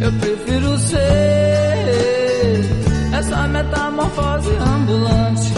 Eu 0.00 0.12
prefiro 0.12 0.76
ser 0.78 0.96
essa 3.18 3.48
metamorfose 3.48 4.50
ambulante 4.56 5.52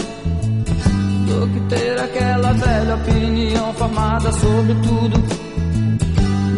do 1.27 1.47
que 1.53 1.59
ter 1.75 1.99
aquela 1.99 2.53
velha 2.53 2.95
opinião 2.95 3.73
formada 3.73 4.31
sobre 4.31 4.73
tudo. 4.75 5.19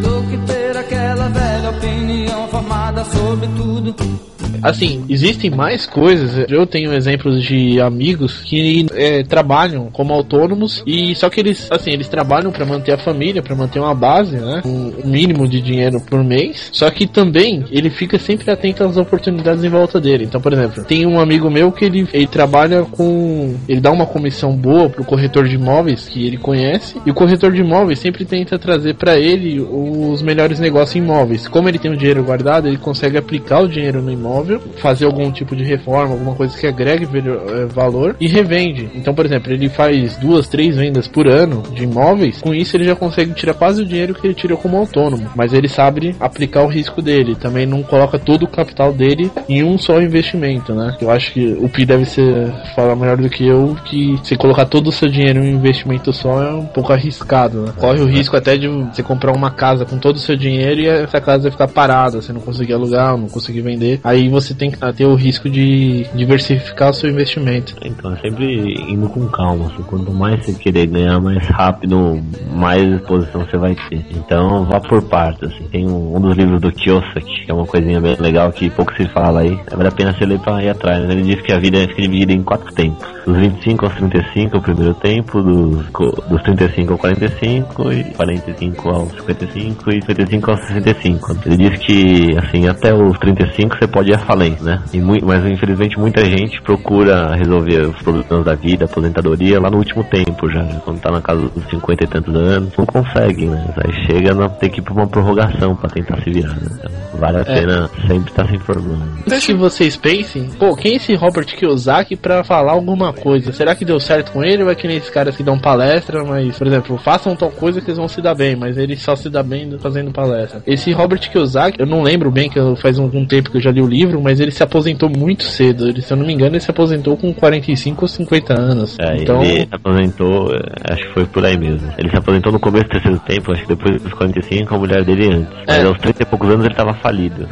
Do 0.02 0.30
que 0.30 0.38
ter 0.46 0.78
aquela 0.78 1.30
velha 1.30 1.70
opinião 1.70 2.48
formada 2.48 3.04
sobre 3.06 3.48
tudo. 3.48 4.31
Assim, 4.62 5.06
existem 5.10 5.50
mais 5.50 5.86
coisas. 5.86 6.46
Eu 6.50 6.66
tenho 6.66 6.94
exemplos 6.94 7.44
de 7.44 7.80
amigos 7.80 8.42
que 8.42 8.86
é, 8.94 9.24
trabalham 9.24 9.90
como 9.92 10.14
autônomos 10.14 10.84
e 10.86 11.16
só 11.16 11.30
que 11.30 11.40
eles, 11.40 11.68
assim, 11.72 11.92
eles 11.92 12.08
trabalham 12.08 12.52
para 12.52 12.66
manter 12.66 12.94
a 12.94 12.98
família, 12.98 13.42
para 13.42 13.56
manter 13.56 13.80
uma 13.80 13.94
base, 13.94 14.38
né? 14.38 14.62
Um 14.66 14.92
mínimo 15.06 15.48
de 15.48 15.62
dinheiro 15.62 16.00
por 16.02 16.24
mês. 16.24 16.70
Só 16.72 16.90
que 16.90 17.08
também 17.08 17.64
ele 17.72 17.90
fica 17.90 18.18
sempre 18.18 18.50
atento 18.52 18.84
às 18.84 18.98
oportunidades 18.98 19.64
em 19.64 19.70
volta 19.70 20.00
dele. 20.00 20.26
Então, 20.26 20.42
por 20.42 20.54
exemplo, 20.54 20.84
tem 20.84 21.06
um 21.06 21.20
amigo 21.20 21.50
meu 21.50 21.72
que 21.72 21.86
ele, 21.86 22.08
ele 22.14 22.28
trabalha 22.28 22.84
com. 22.84 23.56
Ele 23.68 23.80
dá 23.80 23.92
uma 23.92 24.06
comissão 24.06 24.56
boa 24.56 24.90
pro 24.90 25.04
corretor 25.04 25.48
de 25.48 25.56
imóveis 25.56 26.08
que 26.08 26.26
ele 26.26 26.38
conhece. 26.38 26.96
E 27.06 27.12
o 27.12 27.14
corretor 27.14 27.52
de 27.52 27.62
imóveis 27.62 28.00
sempre 28.00 28.26
tenta 28.26 28.58
trazer 28.58 28.96
para 28.96 29.18
ele 29.18 29.60
os 29.60 30.22
melhores 30.22 30.60
negócios 30.60 30.96
imóveis. 30.96 31.48
Como 31.48 31.68
ele 31.68 31.80
tem 31.80 31.92
o 31.92 31.98
dinheiro 31.98 32.24
guardado, 32.24 32.68
ele 32.68 32.78
consegue 32.78 33.18
aplicar 33.18 33.62
o 33.62 33.68
dinheiro 33.68 34.02
no 34.02 34.12
imóvel, 34.12 34.41
fazer 34.78 35.06
algum 35.06 35.32
tipo 35.32 35.56
de 35.56 35.64
reforma, 35.64 36.14
alguma 36.14 36.36
coisa 36.36 36.58
que 36.58 36.68
agregue 36.68 37.06
eh, 37.06 37.66
valor 37.74 38.16
e 38.20 38.28
revende. 38.28 38.90
Então, 38.96 39.14
por 39.14 39.26
exemplo, 39.26 39.52
ele 39.52 39.70
faz 39.70 40.18
duas, 40.18 40.48
três 40.48 40.76
vendas 40.76 41.08
por 41.08 41.28
ano 41.28 41.64
de 41.74 41.84
imóveis. 41.84 42.42
Com 42.42 42.54
isso, 42.54 42.76
ele 42.76 42.86
já 42.86 42.96
consegue 42.96 43.34
tirar 43.34 43.54
quase 43.54 43.82
o 43.82 43.86
dinheiro 43.86 44.14
que 44.14 44.26
ele 44.26 44.34
tirou 44.34 44.58
como 44.58 44.78
autônomo. 44.78 45.30
Mas 45.36 45.54
ele 45.54 45.68
sabe 45.68 46.16
aplicar 46.20 46.64
o 46.64 46.68
risco 46.68 47.02
dele. 47.02 47.36
Também 47.36 47.66
não 47.66 47.84
coloca 47.84 48.20
todo 48.20 48.44
o 48.44 48.48
capital 48.48 48.94
dele 48.94 49.32
em 49.48 49.64
um 49.64 49.78
só 49.78 50.02
investimento, 50.02 50.74
né? 50.74 50.96
Eu 51.02 51.10
acho 51.10 51.32
que 51.34 51.58
o 51.60 51.70
Pi 51.70 51.86
deve 51.86 52.06
ser 52.06 52.52
falar 52.76 52.96
melhor 52.96 53.18
do 53.18 53.30
que 53.30 53.48
eu 53.48 53.76
que 53.86 54.20
se 54.24 54.36
colocar 54.36 54.66
todo 54.66 54.88
o 54.88 54.92
seu 54.92 55.10
dinheiro 55.10 55.44
em 55.44 55.54
um 55.54 55.58
investimento 55.58 56.14
só 56.14 56.44
é 56.44 56.52
um 56.54 56.66
pouco 56.66 56.94
arriscado, 56.94 57.62
né? 57.62 57.74
Corre 57.78 58.02
o 58.02 58.06
risco 58.06 58.36
até 58.36 58.58
de 58.58 58.68
você 58.68 59.04
comprar 59.04 59.32
uma 59.36 59.52
casa 59.52 59.86
com 59.86 59.98
todo 59.98 60.16
o 60.16 60.20
seu 60.20 60.36
dinheiro 60.36 60.82
e 60.82 60.88
essa 60.88 61.20
casa 61.20 61.44
vai 61.44 61.52
ficar 61.52 61.68
parada, 61.68 62.22
você 62.22 62.34
não 62.34 62.42
conseguir 62.42 62.74
alugar, 62.74 63.18
não 63.18 63.28
conseguir 63.28 63.62
vender. 63.62 64.00
Aí 64.04 64.30
você 64.32 64.54
tem 64.54 64.72
que 64.72 64.78
ter 64.94 65.06
o 65.06 65.16
risco 65.16 65.50
de 65.50 66.06
diversificar 66.14 66.90
o 66.90 66.94
seu 66.94 67.10
investimento. 67.10 67.76
Então, 67.84 68.14
é 68.14 68.18
sempre 68.18 68.74
indo 68.90 69.08
com 69.10 69.28
calma. 69.28 69.68
Assim, 69.68 69.84
quanto 69.84 70.12
mais 70.12 70.44
você 70.44 70.54
querer 70.54 70.88
ganhar 70.88 71.20
mais 71.20 71.46
rápido, 71.48 72.22
mais 72.54 72.82
exposição 72.94 73.46
você 73.46 73.58
vai 73.58 73.76
ter. 73.76 74.06
Então, 74.12 74.66
vá 74.66 74.80
por 74.80 75.02
partes. 75.04 75.52
Assim. 75.52 75.64
Tem 75.66 75.88
um, 75.88 76.16
um, 76.16 76.20
dos 76.20 76.36
livros 76.36 76.62
do 76.62 76.72
Kiyosaki, 76.72 77.46
que 77.46 77.52
é 77.52 77.54
uma 77.54 77.66
coisinha 77.66 78.00
bem 78.00 78.16
legal 78.20 78.52
que 78.52 78.70
pouco 78.70 78.96
se 78.96 79.08
fala 79.10 79.42
aí. 79.42 79.60
Vale 79.72 79.90
a 79.90 79.92
pena 79.92 80.14
você 80.14 80.26
ler 80.26 80.40
pra 80.40 80.64
ir 80.64 80.70
atrás. 80.70 81.10
Ele 81.10 81.24
diz 81.24 81.42
que 81.42 81.52
a 81.52 81.60
vida 81.60 81.80
fica 81.88 82.02
dividida 82.02 82.34
em 82.34 82.44
quatro 82.44 82.74
tempos. 82.74 83.08
Dos 83.26 83.38
25 83.38 83.86
aos 83.86 83.96
35 83.96 84.56
é 84.56 84.60
o 84.60 84.62
primeiro 84.62 84.94
tempo, 84.96 85.42
dos, 85.44 85.86
dos 86.28 86.42
35 86.42 86.94
ao 86.94 86.98
45, 86.98 87.94
e 87.94 88.04
45 88.06 88.90
aos 88.90 89.12
55 89.12 89.92
e 89.92 90.02
55 90.02 90.52
aos 90.52 90.60
65. 90.62 91.38
Ele 91.46 91.58
diz 91.58 91.80
que, 91.80 92.38
assim, 92.38 92.68
até 92.68 92.94
os 92.94 93.18
35 93.20 93.78
você 93.78 93.88
pode 93.88 94.12
falência, 94.22 94.64
né? 94.64 94.84
E 94.94 95.00
muito, 95.00 95.26
mas 95.26 95.46
infelizmente 95.46 96.00
muita 96.00 96.24
gente 96.26 96.62
procura 96.62 97.36
resolver 97.36 97.82
os 97.88 98.02
problemas 98.02 98.46
da 98.46 98.56
vida, 98.56 98.86
aposentadoria, 98.86 99.60
lá 99.60 99.70
no 99.70 99.78
último 99.78 100.04
tempo 100.04 100.50
já, 100.50 100.62
né? 100.64 100.82
quando 100.84 101.00
tá 101.00 101.12
na 101.12 101.22
casa 101.22 101.42
dos 101.42 101.70
50 101.70 102.04
e 102.04 102.08
tantos 102.08 102.36
anos, 102.36 102.74
não 102.78 102.86
consegue, 102.86 103.46
né? 103.46 103.74
Aí 103.78 104.06
chega 104.06 104.46
a 104.46 104.50
ter 104.50 104.70
que 104.70 104.80
ir 104.80 104.84
pra 104.84 104.94
uma 104.94 105.08
prorrogação 105.08 105.76
pra 105.76 105.90
tentar 105.90 106.22
se 106.22 106.32
virar, 106.32 106.56
né? 106.56 106.70
Então, 106.80 106.92
vale 107.20 107.38
a 107.38 107.42
é. 107.42 107.44
pena 107.44 107.90
sempre 108.08 108.32
estar 108.32 108.44
tá 108.44 108.50
se 108.50 108.56
informando. 108.56 109.12
Deixa 109.28 109.48
que 109.48 109.54
vocês 109.54 109.96
pensem, 109.96 110.50
pô, 110.58 110.76
quem 110.76 110.94
é 110.94 110.96
esse 110.96 111.14
Robert 111.16 111.46
Kiyosaki 111.46 112.16
pra 112.16 112.44
falar 112.44 112.74
alguma 112.74 113.14
coisa? 113.14 113.52
Será 113.52 113.76
que 113.76 113.86
deu 113.86 114.00
certo 114.00 114.32
com 114.32 114.44
ele 114.44 114.64
ou 114.64 114.70
é 114.70 114.76
que 114.76 114.88
nem 114.88 114.98
esses 114.98 115.10
caras 115.10 115.36
que 115.36 115.44
dão 115.44 115.60
palestra, 115.60 116.24
mas, 116.24 116.58
por 116.58 116.68
exemplo, 116.68 116.98
façam 116.98 117.36
tal 117.36 117.52
coisa 117.52 117.80
que 117.80 117.88
eles 117.88 117.98
vão 117.98 118.08
se 118.08 118.22
dar 118.22 118.36
bem, 118.36 118.56
mas 118.56 118.78
ele 118.78 118.96
só 118.96 119.16
se 119.16 119.30
dá 119.30 119.44
bem 119.44 119.78
fazendo 119.80 120.12
palestra. 120.12 120.62
Esse 120.66 120.92
Robert 120.92 121.30
Kiyosaki, 121.30 121.80
eu 121.80 121.86
não 121.86 122.02
lembro 122.02 122.32
bem 122.32 122.50
que 122.50 122.60
faz 122.78 122.98
um, 122.98 123.06
um 123.06 123.26
tempo 123.26 123.52
que 123.52 123.58
eu 123.58 123.62
já 123.62 123.72
li 123.72 123.82
o 123.82 123.88
livro, 123.88 124.11
mas 124.20 124.40
ele 124.40 124.52
se 124.52 124.64
aposentou 124.64 125.10
muito 125.10 125.44
cedo. 125.44 125.88
Ele, 125.88 126.02
se 126.02 126.12
eu 126.12 126.18
não 126.18 126.26
me 126.26 126.34
engano, 126.34 126.54
ele 126.54 126.60
se 126.60 126.72
aposentou 126.72 127.16
com 127.16 127.34
45 127.34 128.02
ou 128.02 128.08
50 128.08 128.60
anos. 128.60 128.98
É, 129.00 129.18
então... 129.18 129.44
ele 129.44 129.68
se 129.68 129.68
aposentou, 129.72 130.54
é, 130.54 130.94
acho 130.94 131.08
que 131.08 131.14
foi 131.14 131.26
por 131.26 131.46
aí 131.46 131.58
mesmo. 131.58 131.88
Ele 131.98 132.10
se 132.10 132.18
aposentou 132.18 132.52
no 132.52 132.60
começo 132.60 132.86
do 132.86 132.90
terceiro 132.90 133.20
tempo, 133.20 133.52
acho 133.52 133.62
que 133.62 133.76
depois 133.76 134.02
dos 134.02 134.14
45, 134.14 134.76
a 134.76 134.78
mulher 134.78 135.04
dele 135.04 135.30
antes. 135.30 135.54
Mas 135.68 135.78
é. 135.78 135.86
aos 135.86 135.98
30 136.00 136.24
e 136.24 136.26
poucos 136.26 136.50
anos 136.50 136.66
ele 136.66 136.76
tava 136.76 136.94
falido. 136.96 137.48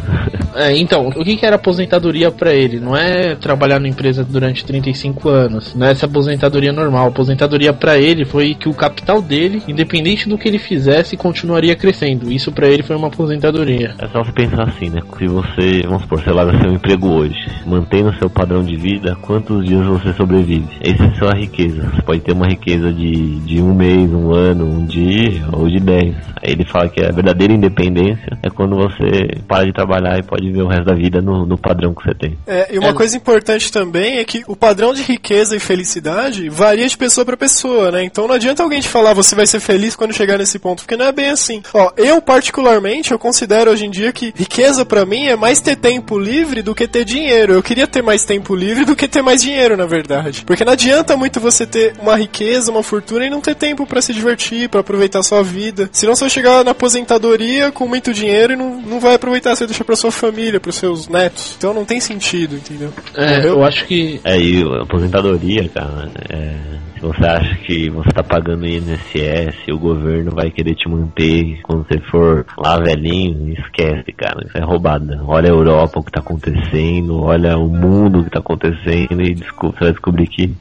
É, 0.55 0.75
então, 0.75 1.07
o 1.07 1.23
que, 1.23 1.35
que 1.35 1.45
era 1.45 1.55
aposentadoria 1.55 2.31
para 2.31 2.53
ele? 2.53 2.79
Não 2.79 2.95
é 2.95 3.35
trabalhar 3.35 3.79
na 3.79 3.87
empresa 3.87 4.23
durante 4.23 4.65
35 4.65 5.29
anos, 5.29 5.75
não 5.75 5.87
é 5.87 5.91
essa 5.91 6.05
aposentadoria 6.05 6.71
normal. 6.71 7.05
A 7.05 7.09
aposentadoria 7.09 7.71
para 7.71 7.97
ele 7.97 8.25
foi 8.25 8.55
que 8.55 8.67
o 8.67 8.73
capital 8.73 9.21
dele, 9.21 9.61
independente 9.67 10.27
do 10.27 10.37
que 10.37 10.47
ele 10.47 10.59
fizesse, 10.59 11.15
continuaria 11.15 11.75
crescendo. 11.75 12.31
Isso 12.31 12.51
para 12.51 12.67
ele 12.67 12.83
foi 12.83 12.95
uma 12.95 13.07
aposentadoria. 13.07 13.95
É 13.99 14.07
só 14.07 14.23
você 14.23 14.31
pensar 14.31 14.63
assim, 14.63 14.89
né? 14.89 15.01
Se 15.17 15.27
você, 15.27 15.81
vamos 15.85 16.03
supor, 16.03 16.21
você 16.21 16.31
larga 16.49 16.63
seu 16.63 16.73
emprego 16.73 17.07
hoje, 17.09 17.35
mantendo 17.65 18.13
seu 18.17 18.29
padrão 18.29 18.63
de 18.63 18.75
vida, 18.75 19.15
quantos 19.21 19.65
dias 19.65 19.85
você 19.85 20.13
sobrevive? 20.13 20.67
Essa 20.81 21.03
é 21.03 21.07
a 21.07 21.15
sua 21.15 21.33
riqueza. 21.35 21.89
Você 21.93 22.01
pode 22.01 22.21
ter 22.21 22.33
uma 22.33 22.47
riqueza 22.47 22.91
de, 22.91 23.39
de 23.41 23.61
um 23.61 23.73
mês, 23.73 24.11
um 24.11 24.33
ano, 24.33 24.65
um 24.65 24.85
dia 24.85 25.47
ou 25.51 25.67
de 25.69 25.79
dez. 25.79 26.15
Aí 26.41 26.51
ele 26.51 26.65
fala 26.65 26.89
que 26.89 27.03
a 27.03 27.11
verdadeira 27.11 27.53
independência 27.53 28.37
é 28.41 28.49
quando 28.49 28.75
você 28.75 29.41
para 29.47 29.65
de 29.65 29.73
trabalhar 29.73 30.17
e 30.17 30.23
pode 30.23 30.47
viver 30.47 30.61
o 30.61 30.67
resto 30.67 30.85
da 30.85 30.95
vida 30.95 31.21
no, 31.21 31.45
no 31.45 31.57
padrão 31.57 31.93
que 31.93 32.03
você 32.03 32.13
tem. 32.15 32.37
É, 32.47 32.73
e 32.73 32.79
uma 32.79 32.89
é. 32.89 32.93
coisa 32.93 33.15
importante 33.15 33.71
também 33.71 34.17
é 34.17 34.23
que 34.23 34.43
o 34.47 34.55
padrão 34.55 34.93
de 34.93 35.03
riqueza 35.03 35.55
e 35.55 35.59
felicidade 35.59 36.49
varia 36.49 36.87
de 36.87 36.97
pessoa 36.97 37.25
para 37.25 37.37
pessoa, 37.37 37.91
né? 37.91 38.03
Então 38.03 38.27
não 38.27 38.35
adianta 38.35 38.63
alguém 38.63 38.79
te 38.79 38.87
falar 38.87 39.13
você 39.13 39.35
vai 39.35 39.45
ser 39.45 39.59
feliz 39.59 39.95
quando 39.95 40.13
chegar 40.13 40.37
nesse 40.37 40.57
ponto, 40.57 40.83
porque 40.83 40.95
não 40.95 41.05
é 41.05 41.11
bem 41.11 41.29
assim. 41.29 41.61
Ó, 41.73 41.91
eu 41.97 42.21
particularmente, 42.21 43.11
eu 43.11 43.19
considero 43.19 43.71
hoje 43.71 43.85
em 43.85 43.91
dia 43.91 44.11
que 44.13 44.33
riqueza 44.35 44.85
para 44.85 45.05
mim 45.05 45.27
é 45.27 45.35
mais 45.35 45.59
ter 45.59 45.75
tempo 45.75 46.17
livre 46.17 46.38
do 46.61 46.75
que 46.75 46.87
ter 46.87 47.05
dinheiro. 47.05 47.53
Eu 47.53 47.63
queria 47.63 47.87
ter 47.87 48.01
mais 48.01 48.23
tempo 48.23 48.55
livre 48.55 48.85
do 48.85 48.95
que 48.95 49.07
ter 49.07 49.21
mais 49.21 49.41
dinheiro, 49.41 49.75
na 49.75 49.85
verdade. 49.85 50.43
Porque 50.45 50.65
não 50.65 50.73
adianta 50.73 51.15
muito 51.17 51.39
você 51.39 51.65
ter 51.65 51.93
uma 52.01 52.15
riqueza, 52.15 52.71
uma 52.71 52.83
fortuna 52.83 53.25
e 53.25 53.29
não 53.29 53.41
ter 53.41 53.55
tempo 53.55 53.85
para 53.85 54.01
se 54.01 54.13
divertir, 54.13 54.69
para 54.69 54.81
aproveitar 54.81 55.19
a 55.19 55.23
sua 55.23 55.43
vida. 55.43 55.89
Senão 55.91 56.15
você 56.15 56.21
vai 56.21 56.29
chegar 56.29 56.63
na 56.63 56.71
aposentadoria 56.71 57.71
com 57.71 57.87
muito 57.87 58.13
dinheiro 58.13 58.53
e 58.53 58.55
não, 58.55 58.81
não 58.81 58.99
vai 58.99 59.15
aproveitar, 59.15 59.55
você 59.55 59.65
deixa 59.65 59.83
pra 59.83 59.95
sua 59.95 60.11
família, 60.11 60.59
pros 60.59 60.75
seus 60.75 61.07
netos. 61.07 61.55
Então 61.57 61.73
não 61.73 61.85
tem 61.85 61.99
sentido, 61.99 62.55
entendeu? 62.55 62.91
É, 63.15 63.39
eu, 63.39 63.55
eu 63.55 63.63
acho 63.63 63.85
que. 63.85 64.19
É, 64.23 64.37
e 64.39 64.63
aposentadoria, 64.81 65.67
cara, 65.69 66.09
é 66.29 66.79
se 66.99 67.05
você 67.05 67.25
acha 67.25 67.55
que 67.65 67.89
você 67.89 68.09
tá 68.09 68.21
pagando 68.21 68.67
INSS, 68.67 69.69
o 69.71 69.79
governo 69.79 70.31
vai 70.31 70.51
querer 70.51 70.75
te 70.75 70.89
manter 70.89 71.61
quando 71.63 71.87
você 71.87 71.97
for 72.11 72.45
lá 72.57 72.77
velhinho, 72.77 73.53
esquece, 73.53 74.11
cara. 74.11 74.45
Isso 74.45 74.57
é 74.57 74.61
roubada. 74.61 75.21
Olha 75.25 75.49
a 75.49 75.53
Europa, 75.53 75.99
o 75.99 76.03
que 76.03 76.11
tá 76.11 76.18
acontecendo, 76.19 77.21
olha 77.21 77.57
o 77.57 77.67
mundo 77.67 78.23
que 78.23 78.29
tá 78.29 78.39
acontecendo 78.39 79.21
e 79.21 79.35
você 79.35 79.79
vai 79.79 79.91
descobrir 79.91 80.27
que 80.27 80.53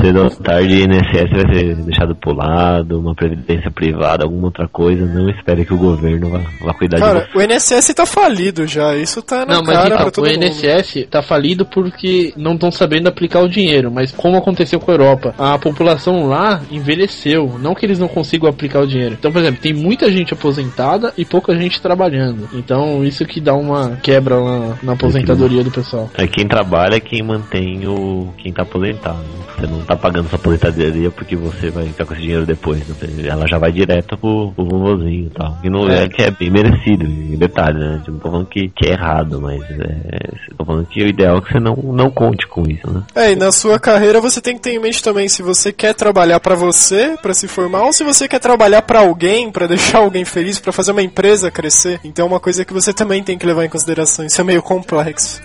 cedo 0.00 0.24
ou 0.24 0.30
tarde 0.30 0.74
o 0.74 0.78
INSS 0.78 1.30
vai 1.30 1.54
ser 1.54 1.76
deixado 1.76 2.14
pro 2.14 2.34
lado, 2.34 2.98
uma 2.98 3.14
previdência 3.14 3.70
privada, 3.70 4.24
alguma 4.24 4.46
outra 4.46 4.68
coisa. 4.68 5.06
Não 5.06 5.28
espere 5.30 5.64
que 5.64 5.74
o 5.74 5.78
governo 5.78 6.30
vá, 6.30 6.40
vá 6.60 6.74
cuidar 6.74 6.98
cara, 6.98 7.20
de 7.20 7.32
você. 7.32 7.38
o 7.38 7.42
INSS 7.42 7.94
tá 7.94 8.06
falido 8.06 8.66
já, 8.66 8.94
isso 8.96 9.22
tá 9.22 9.46
na 9.46 9.54
não, 9.54 9.62
cara 9.64 9.78
mas, 9.78 9.86
então, 9.86 9.98
pra 9.98 10.10
todo 10.10 10.24
o 10.24 10.28
INSS 10.28 10.94
mundo. 10.96 11.06
tá 11.08 11.22
falido 11.22 11.64
porque 11.64 12.32
não 12.36 12.54
estão 12.54 12.70
sabendo 12.70 13.08
aplicar 13.08 13.40
o 13.40 13.48
dinheiro, 13.48 13.90
mas 13.90 14.12
como 14.12 14.36
aconteceu 14.36 14.80
com 14.80 14.90
a 14.90 14.94
Europa, 14.94 15.34
a 15.38 15.58
população 15.58 16.26
lá 16.26 16.60
envelheceu. 16.70 17.58
Não 17.60 17.74
que 17.74 17.86
eles 17.86 17.98
não 17.98 18.08
consigam 18.08 18.48
aplicar 18.48 18.80
o 18.80 18.86
dinheiro. 18.86 19.16
Então, 19.18 19.32
por 19.32 19.40
exemplo, 19.40 19.60
tem 19.60 19.72
muita 19.72 20.10
gente 20.10 20.32
aposentada 20.32 21.12
e 21.16 21.24
pouca 21.24 21.54
gente 21.56 21.80
trabalhando. 21.80 22.48
Então, 22.52 23.04
isso 23.04 23.24
que 23.24 23.40
dá 23.40 23.54
uma 23.54 23.96
quebra 24.02 24.36
na, 24.82 24.87
na 24.88 24.94
aposentadoria 24.94 25.62
do 25.62 25.70
pessoal. 25.70 26.10
É 26.14 26.26
quem 26.26 26.48
trabalha 26.48 26.96
é 26.96 27.00
quem 27.00 27.22
mantém 27.22 27.86
o. 27.86 28.32
quem 28.38 28.52
tá 28.52 28.62
aposentado. 28.62 29.18
Você 29.56 29.66
não 29.66 29.80
tá 29.80 29.96
pagando 29.96 30.28
sua 30.28 30.38
aposentadoria 30.38 31.10
porque 31.10 31.36
você 31.36 31.70
vai 31.70 31.86
ficar 31.86 32.06
com 32.06 32.14
esse 32.14 32.22
dinheiro 32.22 32.46
depois. 32.46 32.82
Ela 33.24 33.46
já 33.46 33.58
vai 33.58 33.72
direto 33.72 34.16
pro, 34.16 34.52
pro 34.52 34.64
vovozinho 34.64 35.26
e 35.26 35.30
tal. 35.30 35.58
E 35.62 35.68
não 35.68 35.88
é. 35.88 36.04
é 36.04 36.08
que 36.08 36.22
é 36.22 36.30
bem 36.30 36.50
merecido. 36.50 37.04
Em 37.04 37.36
detalhe, 37.36 37.78
né? 37.78 38.02
Eu 38.06 38.12
não 38.14 38.20
tô 38.20 38.30
falando 38.30 38.46
que, 38.46 38.68
que 38.68 38.86
é 38.86 38.92
errado, 38.92 39.40
mas 39.40 39.60
é, 39.62 40.28
tô 40.56 40.64
falando 40.64 40.86
que 40.86 41.02
o 41.02 41.06
ideal 41.06 41.38
é 41.38 41.40
que 41.40 41.52
você 41.52 41.60
não, 41.60 41.76
não 41.76 42.10
conte 42.10 42.46
com 42.46 42.62
isso, 42.66 42.90
né? 42.90 43.02
É, 43.14 43.32
e 43.32 43.36
na 43.36 43.52
sua 43.52 43.78
carreira 43.78 44.20
você 44.20 44.40
tem 44.40 44.56
que 44.56 44.60
ter 44.60 44.72
em 44.72 44.80
mente 44.80 45.02
também 45.02 45.28
se 45.28 45.42
você 45.42 45.72
quer 45.72 45.94
trabalhar 45.94 46.40
para 46.40 46.54
você, 46.54 47.16
para 47.20 47.34
se 47.34 47.46
formar, 47.46 47.82
ou 47.82 47.92
se 47.92 48.02
você 48.02 48.26
quer 48.26 48.40
trabalhar 48.40 48.82
para 48.82 49.00
alguém, 49.00 49.50
para 49.50 49.66
deixar 49.66 49.98
alguém 49.98 50.24
feliz, 50.24 50.58
para 50.58 50.72
fazer 50.72 50.92
uma 50.92 51.02
empresa 51.02 51.50
crescer. 51.50 52.00
Então 52.04 52.26
é 52.26 52.28
uma 52.28 52.40
coisa 52.40 52.64
que 52.64 52.72
você 52.72 52.92
também 52.92 53.22
tem 53.22 53.38
que 53.38 53.46
levar 53.46 53.64
em 53.64 53.68
consideração. 53.68 54.24
Isso 54.24 54.40
é 54.40 54.44
meio 54.44 54.62
complexo. 54.62 54.77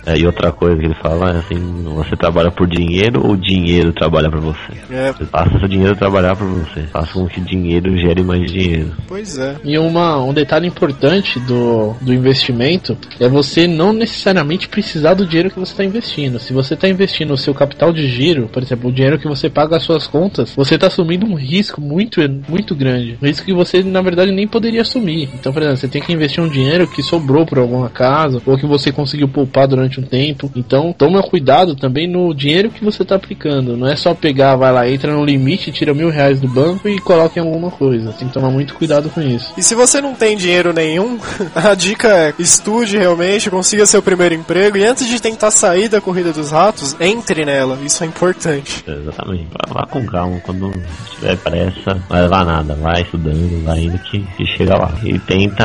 É, 0.06 0.16
e 0.16 0.26
outra 0.26 0.52
coisa 0.52 0.76
que 0.76 0.86
ele 0.86 0.96
fala 1.02 1.32
é 1.32 1.38
assim, 1.38 1.82
você 1.84 2.16
trabalha 2.16 2.50
por 2.50 2.66
dinheiro 2.66 3.26
ou 3.26 3.36
dinheiro 3.36 3.92
trabalha 3.92 4.30
para 4.30 4.40
você? 4.40 4.72
É. 4.90 5.12
Você 5.12 5.24
faça 5.26 5.58
seu 5.58 5.68
dinheiro 5.68 5.96
trabalhar 5.96 6.36
para 6.36 6.46
você. 6.46 6.82
Faça 6.92 7.12
com 7.12 7.26
que 7.26 7.40
dinheiro 7.40 7.96
gere 7.98 8.22
mais 8.22 8.50
dinheiro. 8.50 8.92
Pois 9.06 9.38
é. 9.38 9.56
E 9.64 9.78
uma, 9.78 10.22
um 10.22 10.32
detalhe 10.32 10.66
importante 10.66 11.38
do, 11.40 11.94
do 12.00 12.12
investimento 12.12 12.34
investimento 12.54 12.96
é 13.18 13.28
você 13.28 13.66
não 13.66 13.92
necessariamente 13.92 14.68
precisar 14.68 15.14
do 15.14 15.26
dinheiro 15.26 15.50
que 15.50 15.58
você 15.58 15.72
está 15.72 15.84
investindo. 15.84 16.38
Se 16.38 16.52
você 16.52 16.74
está 16.74 16.88
investindo 16.88 17.32
o 17.32 17.36
seu 17.36 17.54
capital 17.54 17.92
de 17.92 18.06
giro, 18.06 18.48
por 18.48 18.62
exemplo, 18.62 18.90
o 18.90 18.92
dinheiro 18.92 19.18
que 19.18 19.28
você 19.28 19.48
paga 19.48 19.76
as 19.76 19.82
suas 19.82 20.06
contas, 20.06 20.52
você 20.54 20.74
está 20.74 20.88
assumindo 20.88 21.26
um 21.26 21.34
risco 21.34 21.80
muito, 21.80 22.20
muito 22.48 22.74
grande. 22.74 23.18
Um 23.22 23.26
risco 23.26 23.46
que 23.46 23.52
você, 23.52 23.82
na 23.82 24.02
verdade, 24.02 24.32
nem 24.32 24.46
poderia 24.46 24.82
assumir. 24.82 25.30
Então, 25.34 25.52
por 25.52 25.62
exemplo, 25.62 25.78
você 25.78 25.88
tem 25.88 26.02
que 26.02 26.12
investir 26.12 26.42
um 26.42 26.48
dinheiro 26.48 26.86
que 26.86 27.02
sobrou 27.02 27.46
por 27.46 27.58
algum 27.58 27.84
acaso, 27.84 28.42
ou 28.46 28.58
que 28.58 28.66
você 28.66 28.90
conseguiu 28.90 29.23
poupar 29.28 29.66
durante 29.66 30.00
um 30.00 30.02
tempo. 30.02 30.50
Então, 30.54 30.92
toma 30.92 31.22
cuidado 31.22 31.74
também 31.74 32.06
no 32.06 32.34
dinheiro 32.34 32.70
que 32.70 32.84
você 32.84 33.02
está 33.02 33.16
aplicando. 33.16 33.76
Não 33.76 33.86
é 33.86 33.96
só 33.96 34.14
pegar, 34.14 34.56
vai 34.56 34.72
lá, 34.72 34.88
entra 34.88 35.12
no 35.12 35.24
limite, 35.24 35.72
tira 35.72 35.94
mil 35.94 36.10
reais 36.10 36.40
do 36.40 36.48
banco 36.48 36.88
e 36.88 36.98
coloca 36.98 37.38
em 37.38 37.42
alguma 37.42 37.70
coisa. 37.70 38.12
Tem 38.12 38.28
que 38.28 38.34
tomar 38.34 38.50
muito 38.50 38.74
cuidado 38.74 39.10
com 39.10 39.20
isso. 39.20 39.52
E 39.56 39.62
se 39.62 39.74
você 39.74 40.00
não 40.00 40.14
tem 40.14 40.36
dinheiro 40.36 40.72
nenhum, 40.72 41.18
a 41.54 41.74
dica 41.74 42.08
é 42.08 42.34
estude 42.38 42.96
realmente, 42.96 43.50
consiga 43.50 43.86
seu 43.86 44.02
primeiro 44.02 44.34
emprego 44.34 44.76
e 44.76 44.84
antes 44.84 45.08
de 45.08 45.20
tentar 45.20 45.50
sair 45.50 45.88
da 45.88 46.00
corrida 46.00 46.32
dos 46.32 46.50
ratos, 46.50 46.96
entre 47.00 47.44
nela. 47.44 47.78
Isso 47.84 48.02
é 48.04 48.06
importante. 48.06 48.84
Exatamente. 48.86 49.48
Vá, 49.52 49.80
vá 49.80 49.86
com 49.86 50.04
calma, 50.06 50.40
quando 50.40 50.72
tiver 51.14 51.36
pressa, 51.38 51.94
não 51.94 52.08
vai 52.08 52.22
levar 52.22 52.44
nada. 52.44 52.74
Vai 52.74 53.02
estudando, 53.02 53.64
vai 53.64 53.80
indo 53.80 53.98
que, 53.98 54.20
que 54.36 54.46
chega 54.46 54.76
lá. 54.76 54.94
E 55.02 55.18
tenta 55.18 55.64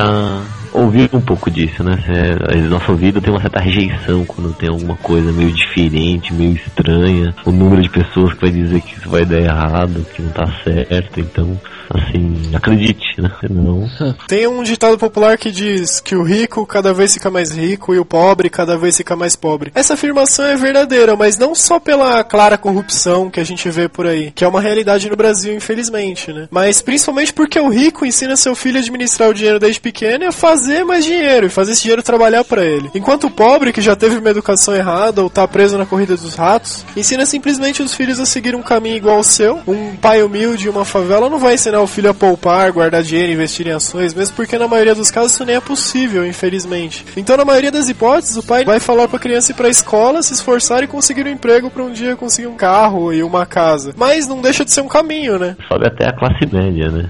ouvir 0.74 1.10
um 1.14 1.22
pouco 1.22 1.50
disso, 1.50 1.84
né? 1.84 1.98
É, 2.08 2.56
nosso 2.62 2.92
ouvido 2.92 3.22
tem 3.22 3.32
uma 3.32 3.42
certa 3.42 3.60
rejeição 3.60 4.26
quando 4.26 4.54
tem 4.54 4.70
alguma 4.70 4.96
coisa 4.98 5.32
meio 5.32 5.52
diferente, 5.52 6.34
meio 6.34 6.54
estranha. 6.54 7.34
O 7.46 7.52
número 7.52 7.82
de 7.82 7.90
pessoas 7.90 8.34
que 8.34 8.42
vai 8.42 8.52
dizer 8.52 8.82
que 8.82 8.98
isso 8.98 9.10
vai 9.10 9.26
dar 9.26 9.40
errado, 9.40 10.06
que 10.14 10.22
não 10.22 10.32
tá 10.32 10.48
certo. 10.64 11.20
Então, 11.20 11.60
assim, 11.90 12.52
acredite, 12.54 13.22
né? 13.22 13.32
Não. 13.50 13.90
Tem 14.28 14.48
um 14.48 14.64
ditado 14.64 14.98
popular 14.98 15.38
que 15.38 15.52
diz 15.52 16.00
que 16.00 16.16
o 16.16 16.24
rico 16.24 16.66
cada 16.66 16.94
vez 16.94 17.14
fica 17.14 17.30
mais 17.30 17.52
rico 17.52 17.94
e 17.94 18.00
o 18.00 18.06
pobre 18.06 18.50
cada 18.50 18.78
vez 18.78 18.98
fica 18.98 19.16
mais 19.16 19.36
pobre. 19.36 19.72
Essa 19.74 19.94
afirmação 19.94 20.46
é 20.46 20.56
verdadeira, 20.56 21.16
mas 21.16 21.38
não 21.38 21.56
só 21.56 21.80
pela 21.80 22.24
clara 22.24 22.58
corrupção 22.58 23.30
que 23.30 23.40
a 23.40 23.44
gente 23.44 23.70
vê 23.70 23.88
por 23.88 24.06
aí, 24.06 24.32
que 24.32 24.44
é 24.44 24.48
uma 24.48 24.62
realidade 24.62 25.10
no 25.10 25.16
Brasil, 25.16 25.54
infelizmente, 25.54 26.32
né? 26.32 26.48
Mas 26.52 26.82
principalmente 26.82 27.34
porque 27.34 27.60
o 27.60 27.70
rico 27.70 28.06
ensina 28.06 28.36
seu 28.36 28.56
filho 28.56 28.78
a 28.78 28.80
administrar 28.80 29.30
o 29.30 29.34
dinheiro 29.34 29.60
desde 29.60 29.80
pequeno 29.80 30.24
e 30.24 30.28
a 30.28 30.32
fazer 30.32 30.84
mais 30.84 31.06
dinheiro 31.06 31.48
e 31.48 31.50
fazer 31.50 31.72
esse 31.72 31.82
dinheiro 31.82 32.04
trabalhar 32.04 32.44
para 32.44 32.66
ele. 32.66 32.90
Enquanto 32.94 33.28
o 33.28 33.32
pobre, 33.32 33.74
que 33.74 33.82
já 33.82 33.96
teve 33.96 34.18
uma 34.18 34.30
educação 34.30 34.76
errada 34.76 35.22
ou 35.22 35.30
tá 35.30 35.48
preso 35.48 35.78
na 35.78 35.86
corrida 35.86 36.16
dos 36.16 36.36
ratos, 36.36 36.86
ensina 36.96 37.26
simplesmente 37.26 37.82
os 37.82 37.94
filhos 37.94 38.20
a 38.20 38.26
seguir 38.26 38.56
um 38.56 38.62
caminho 38.62 38.98
igual 38.98 39.18
ao 39.18 39.24
seu. 39.24 39.60
Um 39.68 39.96
pai 39.96 40.22
humilde 40.24 40.68
em 40.68 40.70
uma 40.70 40.86
favela 40.86 41.30
não 41.30 41.40
vai 41.40 41.56
ensinar 41.56 41.79
o 41.80 41.88
filho 41.88 42.10
a 42.10 42.14
poupar, 42.14 42.72
guardar 42.72 43.04
dinheiro, 43.04 43.34
investir 43.34 43.68
em 43.68 43.72
ações, 43.72 44.14
mesmo 44.14 44.36
porque 44.36 44.58
na 44.58 44.68
maioria 44.68 44.96
dos 44.96 45.12
casos 45.12 45.34
isso 45.34 45.46
nem 45.46 45.56
é 45.56 45.62
possível, 45.62 46.26
infelizmente. 46.26 47.06
Então, 47.16 47.38
na 47.38 47.46
maioria 47.46 47.72
das 47.72 47.90
hipóteses, 47.90 48.38
o 48.38 48.44
pai 48.44 48.66
vai 48.66 48.80
falar 48.80 49.08
para 49.08 49.18
a 49.18 49.20
criança 49.20 49.52
ir 49.52 49.56
para 49.56 49.68
a 49.68 49.72
escola, 49.72 50.22
se 50.22 50.34
esforçar 50.34 50.84
e 50.84 50.88
conseguir 50.88 51.26
um 51.26 51.30
emprego 51.30 51.70
para 51.70 51.84
um 51.84 51.92
dia 51.92 52.16
conseguir 52.16 52.48
um 52.48 52.56
carro 52.56 53.14
e 53.14 53.24
uma 53.24 53.46
casa. 53.46 53.94
Mas 53.98 54.28
não 54.28 54.42
deixa 54.42 54.66
de 54.66 54.72
ser 54.72 54.82
um 54.82 54.88
caminho, 54.88 55.40
né? 55.40 55.56
Sobe 55.68 55.88
até 55.88 56.08
a 56.08 56.14
classe 56.14 56.46
média, 56.52 56.90
né? 56.90 57.10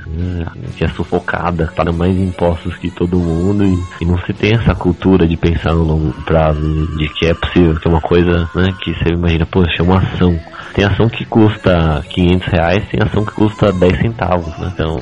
Que 0.77 0.85
é 0.85 0.87
sufocada, 0.89 1.71
paga 1.75 1.91
mais 1.91 2.15
impostos 2.17 2.75
que 2.77 2.89
todo 2.91 3.17
mundo 3.17 3.63
e, 3.63 4.03
e, 4.03 4.05
não 4.05 4.17
se 4.19 4.33
tem 4.33 4.53
essa 4.53 4.75
cultura 4.75 5.27
de 5.27 5.35
pensar 5.35 5.73
no 5.73 5.83
longo 5.83 6.13
prazo, 6.23 6.87
de 6.97 7.09
que 7.09 7.25
é 7.25 7.33
possível, 7.33 7.75
que 7.75 7.87
é 7.87 7.91
uma 7.91 8.01
coisa, 8.01 8.49
né? 8.55 8.73
Que 8.81 8.93
você 8.93 9.13
imagina, 9.13 9.45
poxa, 9.45 9.77
é 9.79 9.83
uma 9.83 9.97
ação. 9.97 10.39
Tem 10.79 10.87
ação 10.87 11.09
que 11.09 11.25
custa 11.25 12.05
500 12.09 12.47
reais, 12.47 12.87
tem 12.89 13.01
ação 13.03 13.25
que 13.25 13.33
custa 13.33 13.69
10 13.69 13.97
centavos, 13.97 14.57
né? 14.57 14.71
Então, 14.73 14.97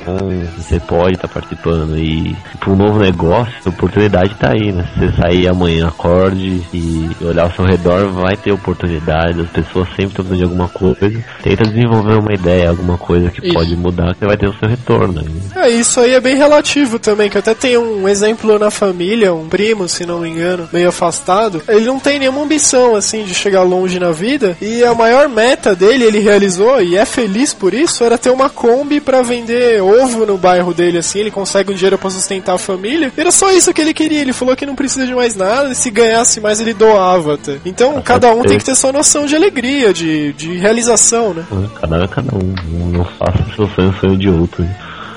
você 0.56 0.80
pode 0.80 1.14
estar 1.14 1.28
tá 1.28 1.34
participando 1.34 1.96
e 1.96 2.36
para 2.58 2.70
um 2.72 2.74
novo 2.74 2.98
negócio, 2.98 3.54
a 3.64 3.68
oportunidade 3.68 4.32
está 4.32 4.50
aí, 4.50 4.72
né? 4.72 4.84
Se 4.92 4.98
você 4.98 5.22
sair 5.22 5.46
amanhã, 5.46 5.86
acorde 5.86 6.64
e 6.74 7.08
olhar 7.20 7.44
ao 7.44 7.52
seu 7.52 7.64
redor, 7.64 8.08
vai 8.08 8.36
ter 8.36 8.50
oportunidade. 8.50 9.40
As 9.40 9.50
pessoas 9.50 9.86
sempre 9.90 10.06
estão 10.06 10.24
precisando 10.24 10.38
de 10.38 10.42
alguma 10.42 10.68
coisa. 10.68 11.24
Tenta 11.44 11.62
desenvolver 11.62 12.14
uma 12.14 12.34
ideia, 12.34 12.70
alguma 12.70 12.98
coisa 12.98 13.30
que 13.30 13.46
isso. 13.46 13.54
pode 13.54 13.76
mudar, 13.76 14.16
que 14.16 14.26
vai 14.26 14.36
ter 14.36 14.48
o 14.48 14.58
seu 14.58 14.68
retorno. 14.68 15.22
Né? 15.22 15.30
É, 15.54 15.70
isso 15.70 16.00
aí 16.00 16.12
é 16.12 16.20
bem 16.20 16.36
relativo 16.36 16.98
também, 16.98 17.30
que 17.30 17.36
eu 17.36 17.40
até 17.40 17.54
tenho 17.54 17.82
um 17.82 18.08
exemplo 18.08 18.58
na 18.58 18.72
família, 18.72 19.32
um 19.32 19.48
primo, 19.48 19.88
se 19.88 20.04
não 20.04 20.22
me 20.22 20.28
engano, 20.28 20.68
meio 20.72 20.88
afastado. 20.88 21.62
Ele 21.68 21.86
não 21.86 22.00
tem 22.00 22.18
nenhuma 22.18 22.42
ambição, 22.42 22.96
assim, 22.96 23.22
de 23.22 23.32
chegar 23.32 23.62
longe 23.62 24.00
na 24.00 24.10
vida 24.10 24.56
e 24.60 24.82
a 24.82 24.92
maior 24.92 25.28
meta 25.28 25.67
meta 25.68 25.74
dele, 25.74 26.04
ele 26.04 26.18
realizou 26.18 26.80
e 26.80 26.96
é 26.96 27.04
feliz 27.04 27.52
por 27.52 27.74
isso, 27.74 28.04
era 28.04 28.16
ter 28.16 28.30
uma 28.30 28.48
Kombi 28.48 29.00
para 29.00 29.22
vender 29.22 29.82
ovo 29.82 30.24
no 30.24 30.38
bairro 30.38 30.72
dele, 30.72 30.98
assim, 30.98 31.20
ele 31.20 31.30
consegue 31.30 31.72
um 31.72 31.74
dinheiro 31.74 31.98
para 31.98 32.10
sustentar 32.10 32.54
a 32.54 32.58
família. 32.58 33.12
Era 33.16 33.30
só 33.30 33.50
isso 33.50 33.72
que 33.72 33.80
ele 33.80 33.92
queria, 33.92 34.20
ele 34.20 34.32
falou 34.32 34.56
que 34.56 34.66
não 34.66 34.74
precisa 34.74 35.06
de 35.06 35.14
mais 35.14 35.34
nada, 35.34 35.70
e 35.70 35.74
se 35.74 35.90
ganhasse 35.90 36.40
mais 36.40 36.60
ele 36.60 36.72
doava 36.72 37.34
até. 37.34 37.58
Então, 37.64 38.00
cada 38.02 38.32
um 38.32 38.42
tem 38.42 38.58
que 38.58 38.64
ter 38.64 38.74
sua 38.74 38.92
noção 38.92 39.26
de 39.26 39.36
alegria, 39.36 39.92
de, 39.92 40.32
de 40.32 40.56
realização, 40.56 41.34
né? 41.34 41.44
Cada 41.80 41.96
um 41.96 42.04
é 42.04 42.08
cada 42.08 42.36
um, 42.36 42.90
não 42.90 43.04
faça 43.04 43.44
seu 43.54 43.68
sonho 43.68 43.94
sonho 44.00 44.16
de 44.16 44.28
outro. 44.28 44.66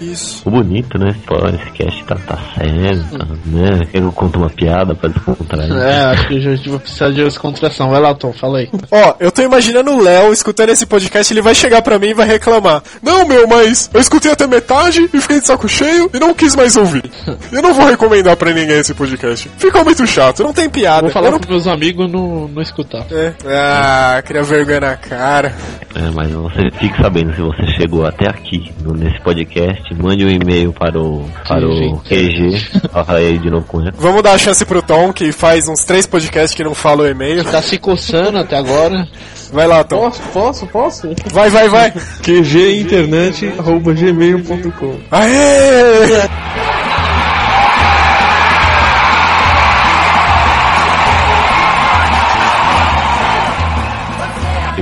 Isso. 0.01 0.41
O 0.47 0.51
bonito, 0.51 0.97
né? 0.97 1.15
Pô, 1.27 1.35
esse 1.47 1.71
cast 1.71 2.03
tá, 2.05 2.15
tá 2.15 2.37
sério, 2.55 3.05
tá, 3.11 3.25
né? 3.45 3.87
Eu 3.93 4.11
conto 4.11 4.39
uma 4.39 4.49
piada 4.49 4.95
pra 4.95 5.09
descontrair. 5.09 5.71
É, 5.71 6.05
acho 6.05 6.27
que 6.27 6.37
a 6.37 6.39
gente 6.39 6.69
vai 6.69 6.79
precisar 6.79 7.09
de 7.09 7.23
descontração. 7.23 7.89
Vai 7.89 8.01
lá, 8.01 8.13
Tom, 8.15 8.33
fala 8.33 8.59
aí. 8.59 8.69
Ó, 8.89 9.13
eu 9.19 9.31
tô 9.31 9.43
imaginando 9.43 9.91
o 9.91 10.01
Léo 10.01 10.33
escutando 10.33 10.69
esse 10.69 10.85
podcast, 10.85 11.31
ele 11.31 11.41
vai 11.41 11.53
chegar 11.53 11.81
pra 11.83 11.99
mim 11.99 12.07
e 12.07 12.13
vai 12.13 12.27
reclamar. 12.27 12.81
Não, 13.01 13.27
meu, 13.27 13.47
mas 13.47 13.89
eu 13.93 14.01
escutei 14.01 14.31
até 14.31 14.47
metade 14.47 15.07
e 15.13 15.21
fiquei 15.21 15.39
de 15.39 15.45
saco 15.45 15.67
cheio 15.67 16.09
e 16.13 16.19
não 16.19 16.33
quis 16.33 16.55
mais 16.55 16.75
ouvir. 16.75 17.03
Eu 17.51 17.61
não 17.61 17.73
vou 17.73 17.85
recomendar 17.85 18.37
pra 18.37 18.53
ninguém 18.53 18.79
esse 18.79 18.93
podcast. 18.93 19.49
Ficou 19.57 19.83
muito 19.83 20.07
chato, 20.07 20.41
não 20.41 20.53
tem 20.53 20.69
piada. 20.69 21.01
Vou 21.01 21.11
falar 21.11 21.31
não... 21.31 21.37
pros 21.37 21.49
meus 21.49 21.67
amigos 21.67 22.09
não, 22.09 22.47
não 22.47 22.61
escutar. 22.61 23.05
É. 23.11 23.33
Ah, 23.45 24.21
cria 24.25 24.41
vergonha 24.41 24.79
na 24.79 24.95
cara. 24.95 25.53
É, 25.93 26.09
mas 26.11 26.31
você 26.31 26.71
fique 26.79 27.01
sabendo 27.01 27.33
se 27.35 27.41
você 27.41 27.67
chegou 27.77 28.05
até 28.05 28.29
aqui 28.29 28.71
nesse 28.95 29.21
podcast 29.21 29.90
mande 29.95 30.25
um 30.25 30.29
e-mail 30.29 30.73
para 30.73 30.99
o, 30.99 31.25
para 31.47 31.67
o 31.67 31.99
QG. 31.99 32.81
Aí 33.07 33.37
de 33.37 33.49
novo 33.49 33.65
com 33.65 33.81
ele. 33.81 33.91
Vamos 33.97 34.21
dar 34.21 34.33
a 34.33 34.37
chance 34.37 34.63
pro 34.65 34.81
Tom, 34.81 35.13
que 35.13 35.31
faz 35.31 35.67
uns 35.67 35.83
três 35.83 36.05
podcasts 36.05 36.55
que 36.55 36.63
não 36.63 36.73
fala 36.73 37.03
o 37.03 37.07
e-mail. 37.07 37.43
Tá 37.43 37.61
se 37.61 37.77
coçando 37.77 38.37
até 38.37 38.57
agora. 38.57 39.07
Vai 39.51 39.67
lá, 39.67 39.83
Tom. 39.83 39.97
Posso, 39.97 40.21
posso, 40.33 40.65
posso? 40.67 41.09
Vai, 41.31 41.49
vai, 41.49 41.67
vai. 41.67 41.91
QGinternet.gmail.com 42.23 44.99
Aê! 45.11 46.70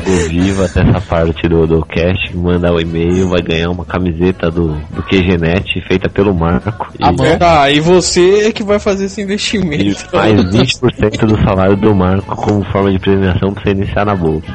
Chegou 0.10 0.30
vivo 0.30 0.64
até 0.64 0.82
essa 0.82 1.02
parte 1.02 1.48
do, 1.48 1.68
do 1.68 1.86
cast, 1.86 2.36
manda 2.36 2.72
o 2.72 2.80
e-mail, 2.80 3.30
vai 3.30 3.42
ganhar 3.42 3.70
uma 3.70 3.86
camiseta 3.86 4.50
do, 4.50 4.74
do 4.90 5.04
QGNet 5.04 5.82
feita 5.88 6.10
pelo 6.10 6.34
Marco. 6.34 6.88
Ah, 7.02 7.12
e, 7.12 7.38
tá, 7.38 7.72
e 7.72 7.80
você 7.80 8.48
é 8.48 8.52
que 8.52 8.64
vai 8.64 8.80
fazer 8.80 9.06
esse 9.06 9.22
investimento. 9.22 10.08
E 10.12 10.16
mais 10.16 10.40
20% 10.42 11.26
do 11.26 11.38
salário 11.44 11.76
do 11.76 11.94
Marco 11.94 12.36
como 12.36 12.64
forma 12.72 12.92
de 12.92 13.00
premiação 13.00 13.54
pra 13.54 13.64
você 13.64 13.72
iniciar 13.72 14.06
na 14.06 14.16
bolsa. 14.16 14.48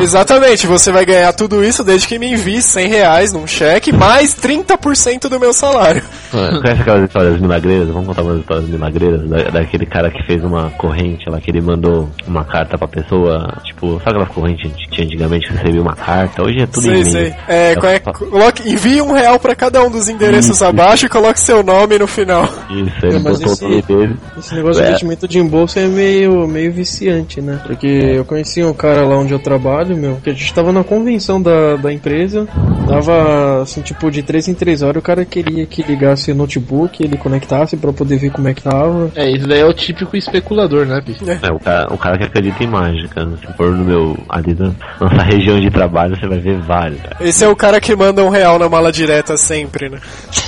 Exatamente, 0.00 0.66
você 0.66 0.90
vai 0.90 1.04
ganhar 1.04 1.32
tudo 1.32 1.64
isso 1.64 1.84
desde 1.84 2.06
que 2.06 2.18
me 2.18 2.32
envie 2.32 2.62
100 2.62 2.88
reais 2.88 3.32
num 3.32 3.46
cheque, 3.46 3.92
mais 3.92 4.34
30% 4.34 5.28
do 5.28 5.40
meu 5.40 5.52
salário. 5.52 6.02
Conhece 6.30 6.82
aquelas 6.82 7.04
histórias 7.04 7.40
milagreiras? 7.40 7.88
Vamos 7.88 8.08
contar 8.08 8.22
umas 8.22 8.40
histórias 8.40 8.68
milagreiras 8.68 9.28
da, 9.28 9.42
daquele 9.50 9.86
cara 9.86 10.10
que 10.10 10.22
fez 10.24 10.42
uma 10.42 10.70
corrente 10.70 11.28
lá, 11.28 11.40
que 11.40 11.50
ele 11.50 11.60
mandou 11.60 12.08
uma 12.26 12.44
carta 12.44 12.76
pra 12.76 12.88
pessoa, 12.88 13.58
tipo, 13.64 13.98
sabe 13.98 14.10
aquelas 14.10 14.28
correntes 14.28 14.53
que 14.56 14.90
tinha 14.90 15.06
antigamente 15.06 15.50
recebia 15.52 15.80
uma 15.80 15.94
carta? 15.94 16.42
Hoje 16.42 16.60
é 16.60 16.66
tudo 16.66 16.82
sei, 16.82 17.00
em 17.00 17.04
sei. 17.04 17.34
É, 17.48 17.72
é, 17.72 18.00
coloque, 18.00 18.68
envie 18.68 19.00
um 19.02 19.12
real 19.12 19.38
pra 19.38 19.54
cada 19.54 19.82
um 19.82 19.90
dos 19.90 20.08
endereços 20.08 20.56
isso, 20.56 20.64
abaixo 20.64 21.06
e 21.06 21.08
coloque 21.08 21.40
seu 21.40 21.62
nome 21.62 21.98
no 21.98 22.06
final. 22.06 22.44
Isso, 22.70 23.06
ele 23.06 23.18
botou 23.18 23.52
esse, 23.52 23.64
o 23.64 23.68
nome 23.68 23.82
dele. 23.82 24.16
Esse 24.38 24.54
negócio 24.54 24.80
é. 24.80 24.84
de 24.84 24.88
investimento 24.90 25.28
de 25.28 25.38
embolso 25.38 25.78
é 25.78 25.86
meio, 25.86 26.46
meio 26.46 26.72
viciante, 26.72 27.40
né? 27.40 27.60
Porque 27.66 27.86
eu 27.86 28.24
conheci 28.24 28.62
um 28.62 28.74
cara 28.74 29.06
lá 29.06 29.16
onde 29.16 29.32
eu 29.32 29.38
trabalho, 29.38 29.96
meu, 29.96 30.16
que 30.16 30.30
a 30.30 30.32
gente 30.32 30.52
tava 30.52 30.72
na 30.72 30.84
convenção 30.84 31.40
da, 31.40 31.76
da 31.76 31.92
empresa, 31.92 32.46
dava 32.86 33.62
assim, 33.62 33.80
tipo, 33.82 34.10
de 34.10 34.22
3 34.22 34.48
em 34.48 34.54
3 34.54 34.82
horas, 34.82 34.96
o 34.96 35.02
cara 35.02 35.24
queria 35.24 35.66
que 35.66 35.82
ligasse 35.82 36.32
o 36.32 36.34
notebook, 36.34 37.02
ele 37.02 37.16
conectasse 37.16 37.76
pra 37.76 37.92
poder 37.92 38.18
ver 38.18 38.30
como 38.30 38.48
é 38.48 38.54
que 38.54 38.62
tava. 38.62 39.10
É, 39.14 39.30
isso 39.30 39.46
daí 39.46 39.60
é 39.60 39.66
o 39.66 39.72
típico 39.72 40.16
especulador, 40.16 40.86
né, 40.86 41.00
bicho? 41.00 41.24
É, 41.28 41.52
o, 41.52 41.58
cara, 41.58 41.92
o 41.92 41.98
cara 41.98 42.18
que 42.18 42.24
acredita 42.24 42.62
em 42.62 42.66
mágica, 42.66 43.24
né? 43.24 43.36
se 43.40 43.52
for 43.54 43.70
no 43.70 43.84
meu 43.84 44.18
ali 44.44 44.54
na 44.54 44.72
nossa 45.00 45.22
região 45.24 45.58
de 45.60 45.70
trabalho 45.70 46.16
você 46.16 46.26
vai 46.26 46.38
ver 46.38 46.58
vários. 46.60 47.00
Esse 47.20 47.44
é 47.44 47.48
o 47.48 47.56
cara 47.56 47.80
que 47.80 47.96
manda 47.96 48.22
um 48.24 48.28
real 48.28 48.58
na 48.58 48.68
mala 48.68 48.92
direta 48.92 49.36
sempre, 49.36 49.88
né? 49.88 49.98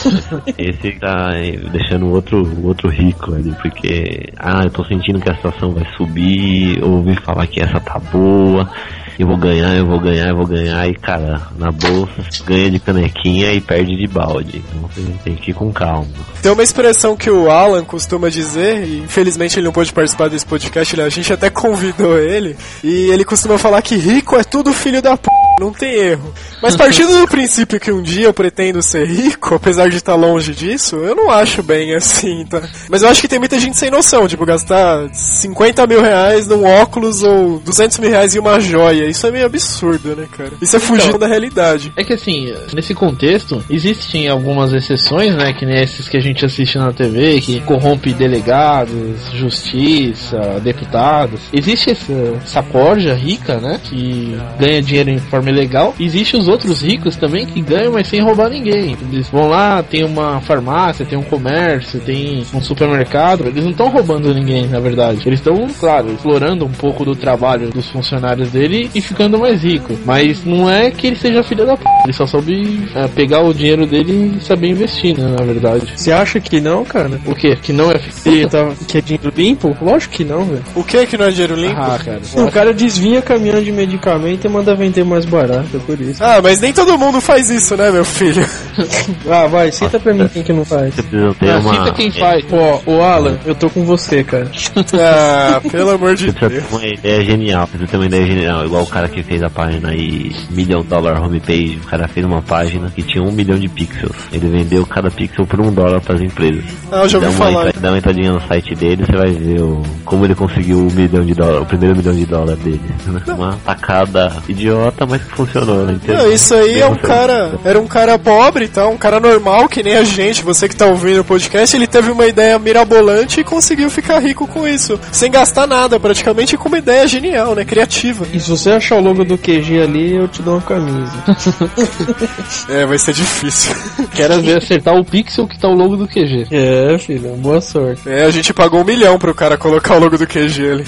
Esse 0.56 0.92
tá 0.98 1.30
deixando 1.72 2.06
o 2.06 2.12
outro, 2.12 2.46
outro 2.64 2.88
rico 2.88 3.34
ali, 3.34 3.54
porque, 3.62 4.32
ah, 4.36 4.62
eu 4.64 4.70
tô 4.70 4.84
sentindo 4.84 5.20
que 5.20 5.30
a 5.30 5.36
situação 5.36 5.72
vai 5.72 5.86
subir, 5.96 6.82
ouvi 6.82 7.16
falar 7.22 7.46
que 7.46 7.60
essa 7.60 7.80
tá 7.80 7.98
boa, 7.98 8.70
eu 9.18 9.26
vou 9.26 9.36
ganhar, 9.36 9.74
eu 9.76 9.86
vou 9.86 9.98
ganhar, 10.00 10.28
eu 10.28 10.36
vou 10.36 10.46
ganhar, 10.46 10.88
e 10.88 10.94
cara, 10.94 11.42
na 11.58 11.70
bolsa, 11.70 12.12
ganha 12.46 12.70
de 12.70 12.78
canequinha 12.78 13.52
e 13.52 13.60
perde 13.60 13.96
de 13.96 14.06
balde. 14.06 14.62
Então 14.74 14.90
tem 15.24 15.34
que 15.34 15.50
ir 15.50 15.54
com 15.54 15.72
calma. 15.72 16.06
Tem 16.42 16.52
uma 16.52 16.62
expressão 16.62 17.16
que 17.16 17.30
o 17.30 17.50
Alan 17.50 17.84
costuma 17.84 18.28
dizer, 18.28 18.84
e 18.86 18.98
infelizmente 18.98 19.58
ele 19.58 19.66
não 19.66 19.72
pôde 19.72 19.92
participar 19.92 20.28
desse 20.28 20.46
podcast, 20.46 20.94
ele- 20.94 21.02
a 21.02 21.08
gente 21.08 21.32
até 21.32 21.48
convidou 21.50 22.18
ele, 22.18 22.56
e 22.82 23.10
ele 23.10 23.24
costuma 23.24 23.58
falar 23.58 23.80
que 23.82 23.96
rico 23.96 24.36
é 24.36 24.44
tudo 24.44 24.72
filho 24.72 25.00
da 25.00 25.16
p. 25.16 25.28
Não 25.58 25.72
tem 25.72 25.92
erro. 25.94 26.34
Mas 26.62 26.76
partindo 26.76 27.18
do 27.20 27.28
princípio 27.28 27.80
que 27.80 27.90
um 27.90 28.02
dia 28.02 28.26
eu 28.26 28.34
pretendo 28.34 28.82
ser 28.82 29.06
rico, 29.06 29.54
apesar 29.54 29.88
de 29.88 29.96
estar 29.96 30.14
longe 30.14 30.54
disso, 30.54 30.96
eu 30.96 31.14
não 31.14 31.30
acho 31.30 31.62
bem 31.62 31.94
assim, 31.94 32.44
tá? 32.44 32.62
Mas 32.90 33.02
eu 33.02 33.08
acho 33.08 33.20
que 33.20 33.28
tem 33.28 33.38
muita 33.38 33.58
gente 33.58 33.76
sem 33.76 33.90
noção, 33.90 34.28
tipo, 34.28 34.44
gastar 34.44 35.08
50 35.14 35.86
mil 35.86 36.02
reais 36.02 36.46
num 36.46 36.64
óculos 36.64 37.22
ou 37.22 37.58
200 37.60 37.98
mil 37.98 38.10
reais 38.10 38.34
em 38.34 38.38
uma 38.38 38.60
joia. 38.60 39.06
Isso 39.06 39.26
é 39.26 39.30
meio 39.30 39.46
absurdo, 39.46 40.14
né, 40.14 40.26
cara? 40.36 40.52
Isso 40.60 40.76
é 40.76 40.78
fugir 40.78 41.16
da 41.16 41.26
realidade. 41.26 41.92
É 41.96 42.04
que 42.04 42.12
assim, 42.12 42.54
nesse 42.74 42.94
contexto, 42.94 43.64
existem 43.70 44.28
algumas 44.28 44.72
exceções, 44.72 45.34
né? 45.34 45.52
Que 45.52 45.64
nem 45.64 45.82
esses 45.82 46.08
que 46.08 46.16
a 46.16 46.20
gente 46.20 46.44
assiste 46.44 46.76
na 46.78 46.92
TV, 46.92 47.40
que 47.40 47.60
corrompe 47.60 48.12
delegados, 48.12 49.30
justiça, 49.32 50.60
deputados. 50.62 51.40
Existe 51.52 51.90
essa, 51.90 52.12
essa 52.42 52.62
corja 52.62 53.14
rica, 53.14 53.58
né? 53.58 53.80
Que 53.82 54.36
ganha 54.58 54.82
dinheiro 54.82 55.10
em 55.10 55.18
forma 55.18 55.45
ilegal. 55.50 55.94
Existe 55.98 56.36
os 56.36 56.48
outros 56.48 56.82
ricos 56.82 57.16
também 57.16 57.46
que 57.46 57.60
ganham, 57.60 57.92
mas 57.92 58.08
sem 58.08 58.20
roubar 58.20 58.50
ninguém. 58.50 58.96
Eles 59.12 59.28
vão 59.28 59.48
lá, 59.48 59.82
tem 59.82 60.04
uma 60.04 60.40
farmácia, 60.40 61.06
tem 61.06 61.18
um 61.18 61.22
comércio, 61.22 62.00
tem 62.00 62.44
um 62.52 62.60
supermercado. 62.60 63.46
Eles 63.46 63.64
não 63.64 63.70
estão 63.70 63.88
roubando 63.88 64.32
ninguém, 64.34 64.66
na 64.66 64.80
verdade. 64.80 65.22
Eles 65.26 65.40
estão, 65.40 65.66
claro, 65.78 66.12
explorando 66.12 66.64
um 66.64 66.72
pouco 66.72 67.04
do 67.04 67.14
trabalho 67.14 67.70
dos 67.70 67.88
funcionários 67.88 68.50
dele 68.50 68.90
e 68.94 69.00
ficando 69.00 69.38
mais 69.38 69.62
rico. 69.62 69.96
Mas 70.04 70.44
não 70.44 70.68
é 70.70 70.90
que 70.90 71.06
ele 71.08 71.16
seja 71.16 71.42
filho 71.42 71.66
da 71.66 71.76
p. 71.76 71.84
Ele 72.04 72.12
só 72.12 72.26
soube 72.26 72.88
é, 72.94 73.08
pegar 73.08 73.40
o 73.40 73.52
dinheiro 73.52 73.86
dele 73.86 74.36
e 74.36 74.44
saber 74.44 74.68
investir, 74.68 75.18
né? 75.18 75.34
Na 75.38 75.44
verdade. 75.44 75.92
Você 75.96 76.12
acha 76.12 76.40
que 76.40 76.60
não, 76.60 76.84
cara? 76.84 77.20
O 77.26 77.34
quê? 77.34 77.56
Que 77.60 77.72
não 77.72 77.90
é 77.90 77.98
Que, 77.98 78.46
tá, 78.48 78.72
que 78.86 78.98
é 78.98 79.00
dinheiro 79.00 79.32
limpo? 79.36 79.76
Lógico 79.80 80.14
que 80.14 80.24
não, 80.24 80.44
velho. 80.44 80.64
O 80.74 80.84
que 80.84 81.06
que 81.06 81.16
não 81.16 81.26
é 81.26 81.30
dinheiro 81.30 81.54
limpo? 81.54 81.80
Ah, 81.80 81.98
cara. 82.02 82.20
O 82.34 82.50
cara 82.50 82.74
desvia 82.74 83.22
caminhão 83.22 83.62
de 83.62 83.72
medicamento 83.72 84.44
e 84.44 84.48
manda 84.48 84.74
vender 84.74 85.04
mais 85.04 85.24
barato, 85.24 85.35
é 85.44 85.78
por 85.86 86.00
isso. 86.00 86.22
Ah, 86.22 86.40
mas 86.42 86.60
nem 86.60 86.72
todo 86.72 86.98
mundo 86.98 87.20
faz 87.20 87.50
isso, 87.50 87.76
né, 87.76 87.90
meu 87.90 88.04
filho? 88.04 88.46
Ah, 89.28 89.46
vai, 89.46 89.72
cita 89.72 89.98
pra 89.98 90.12
mim 90.12 90.28
quem 90.28 90.42
que 90.42 90.52
não 90.52 90.64
faz. 90.64 90.94
Você 90.94 91.50
Ah, 91.50 91.58
uma. 91.58 91.74
cita 91.74 91.92
quem 91.92 92.10
faz. 92.10 92.44
Ó, 92.52 92.80
o 92.86 93.02
Alan, 93.02 93.38
eu 93.44 93.54
tô 93.54 93.68
com 93.70 93.84
você, 93.84 94.22
cara. 94.22 94.50
Ah, 94.94 95.60
pelo 95.70 95.90
amor 95.90 96.14
de 96.14 96.26
Você 96.26 96.32
precisa 96.32 96.48
Deus. 96.48 96.64
ter 96.64 96.74
uma 96.76 96.86
ideia 96.86 97.24
genial, 97.24 97.66
você 97.66 97.78
precisa 97.78 97.90
ter 97.90 97.96
uma 97.96 98.06
ideia 98.06 98.26
genial, 98.26 98.64
igual 98.64 98.82
o 98.82 98.86
cara 98.86 99.08
que 99.08 99.22
fez 99.22 99.42
a 99.42 99.50
página 99.50 99.90
aí, 99.90 100.34
Million 100.50 100.82
Dollar 100.82 101.22
Homepage, 101.22 101.78
o 101.82 101.86
cara 101.88 102.06
fez 102.08 102.24
uma 102.24 102.42
página 102.42 102.90
que 102.90 103.02
tinha 103.02 103.22
um 103.24 103.32
milhão 103.32 103.58
de 103.58 103.68
pixels. 103.68 104.14
Ele 104.32 104.48
vendeu 104.48 104.84
cada 104.86 105.10
pixel 105.10 105.46
por 105.46 105.60
um 105.60 105.72
dólar 105.72 106.00
para 106.00 106.14
as 106.16 106.20
empresas. 106.20 106.64
Ah, 106.92 107.02
eu 107.02 107.08
já 107.08 107.18
Dá 107.18 107.26
ouvi 107.26 107.38
uma, 107.40 107.46
falar. 107.52 107.68
entra- 107.68 107.80
dá 107.80 107.88
uma 107.90 107.98
entradinha 107.98 108.32
no 108.32 108.40
site 108.46 108.74
dele, 108.74 109.04
você 109.04 109.16
vai 109.16 109.32
ver 109.32 109.60
o, 109.62 109.82
como 110.04 110.24
ele 110.24 110.34
conseguiu 110.34 110.86
o 110.86 110.92
milhão 110.92 111.24
de 111.24 111.34
dólar, 111.34 111.62
o 111.62 111.66
primeiro 111.66 111.96
milhão 111.96 112.14
de 112.14 112.26
dólar 112.26 112.56
dele. 112.56 112.80
Uma 113.28 113.56
tacada 113.64 114.36
idiota, 114.48 115.06
mas 115.06 115.22
funcionou, 115.34 115.84
né? 115.86 115.92
Entendeu? 115.94 116.16
Não, 116.24 116.32
isso 116.32 116.54
aí 116.54 116.74
Bem 116.74 116.80
é 116.82 116.86
um 116.86 116.94
funcionou. 116.94 117.16
cara. 117.18 117.58
Era 117.64 117.80
um 117.80 117.86
cara 117.86 118.18
pobre, 118.18 118.68
tá? 118.68 118.86
Um 118.86 118.96
cara 118.96 119.18
normal, 119.20 119.68
que 119.68 119.82
nem 119.82 119.96
a 119.96 120.04
gente. 120.04 120.42
Você 120.42 120.68
que 120.68 120.76
tá 120.76 120.86
ouvindo 120.86 121.20
o 121.20 121.24
podcast, 121.24 121.76
ele 121.76 121.86
teve 121.86 122.10
uma 122.10 122.26
ideia 122.26 122.58
mirabolante 122.58 123.40
e 123.40 123.44
conseguiu 123.44 123.90
ficar 123.90 124.18
rico 124.20 124.46
com 124.46 124.66
isso. 124.66 124.98
Sem 125.12 125.30
gastar 125.30 125.66
nada, 125.66 125.98
praticamente 125.98 126.56
com 126.56 126.68
uma 126.68 126.78
ideia 126.78 127.06
genial, 127.06 127.54
né? 127.54 127.64
Criativa. 127.64 128.26
E 128.32 128.38
se 128.40 128.50
você 128.50 128.70
achar 128.70 128.96
o 128.96 129.00
logo 129.00 129.24
do 129.24 129.36
QG 129.38 129.80
ali, 129.82 130.14
eu 130.16 130.28
te 130.28 130.42
dou 130.42 130.54
uma 130.54 130.62
camisa. 130.62 131.12
É, 132.68 132.84
vai 132.84 132.98
ser 132.98 133.12
difícil. 133.12 133.74
Quero 134.14 134.40
ver 134.40 134.58
acertar 134.58 134.94
o 134.94 135.04
pixel 135.04 135.46
que 135.46 135.58
tá 135.58 135.68
o 135.68 135.74
logo 135.74 135.96
do 135.96 136.06
QG. 136.08 136.46
É, 136.50 136.98
filho, 136.98 137.30
boa 137.36 137.60
sorte. 137.60 138.08
É, 138.08 138.24
a 138.24 138.30
gente 138.30 138.52
pagou 138.52 138.80
um 138.80 138.84
milhão 138.84 139.18
pro 139.18 139.34
cara 139.34 139.56
colocar 139.56 139.96
o 139.96 140.00
logo 140.00 140.16
do 140.18 140.26
QG 140.26 140.70
ali. 140.70 140.84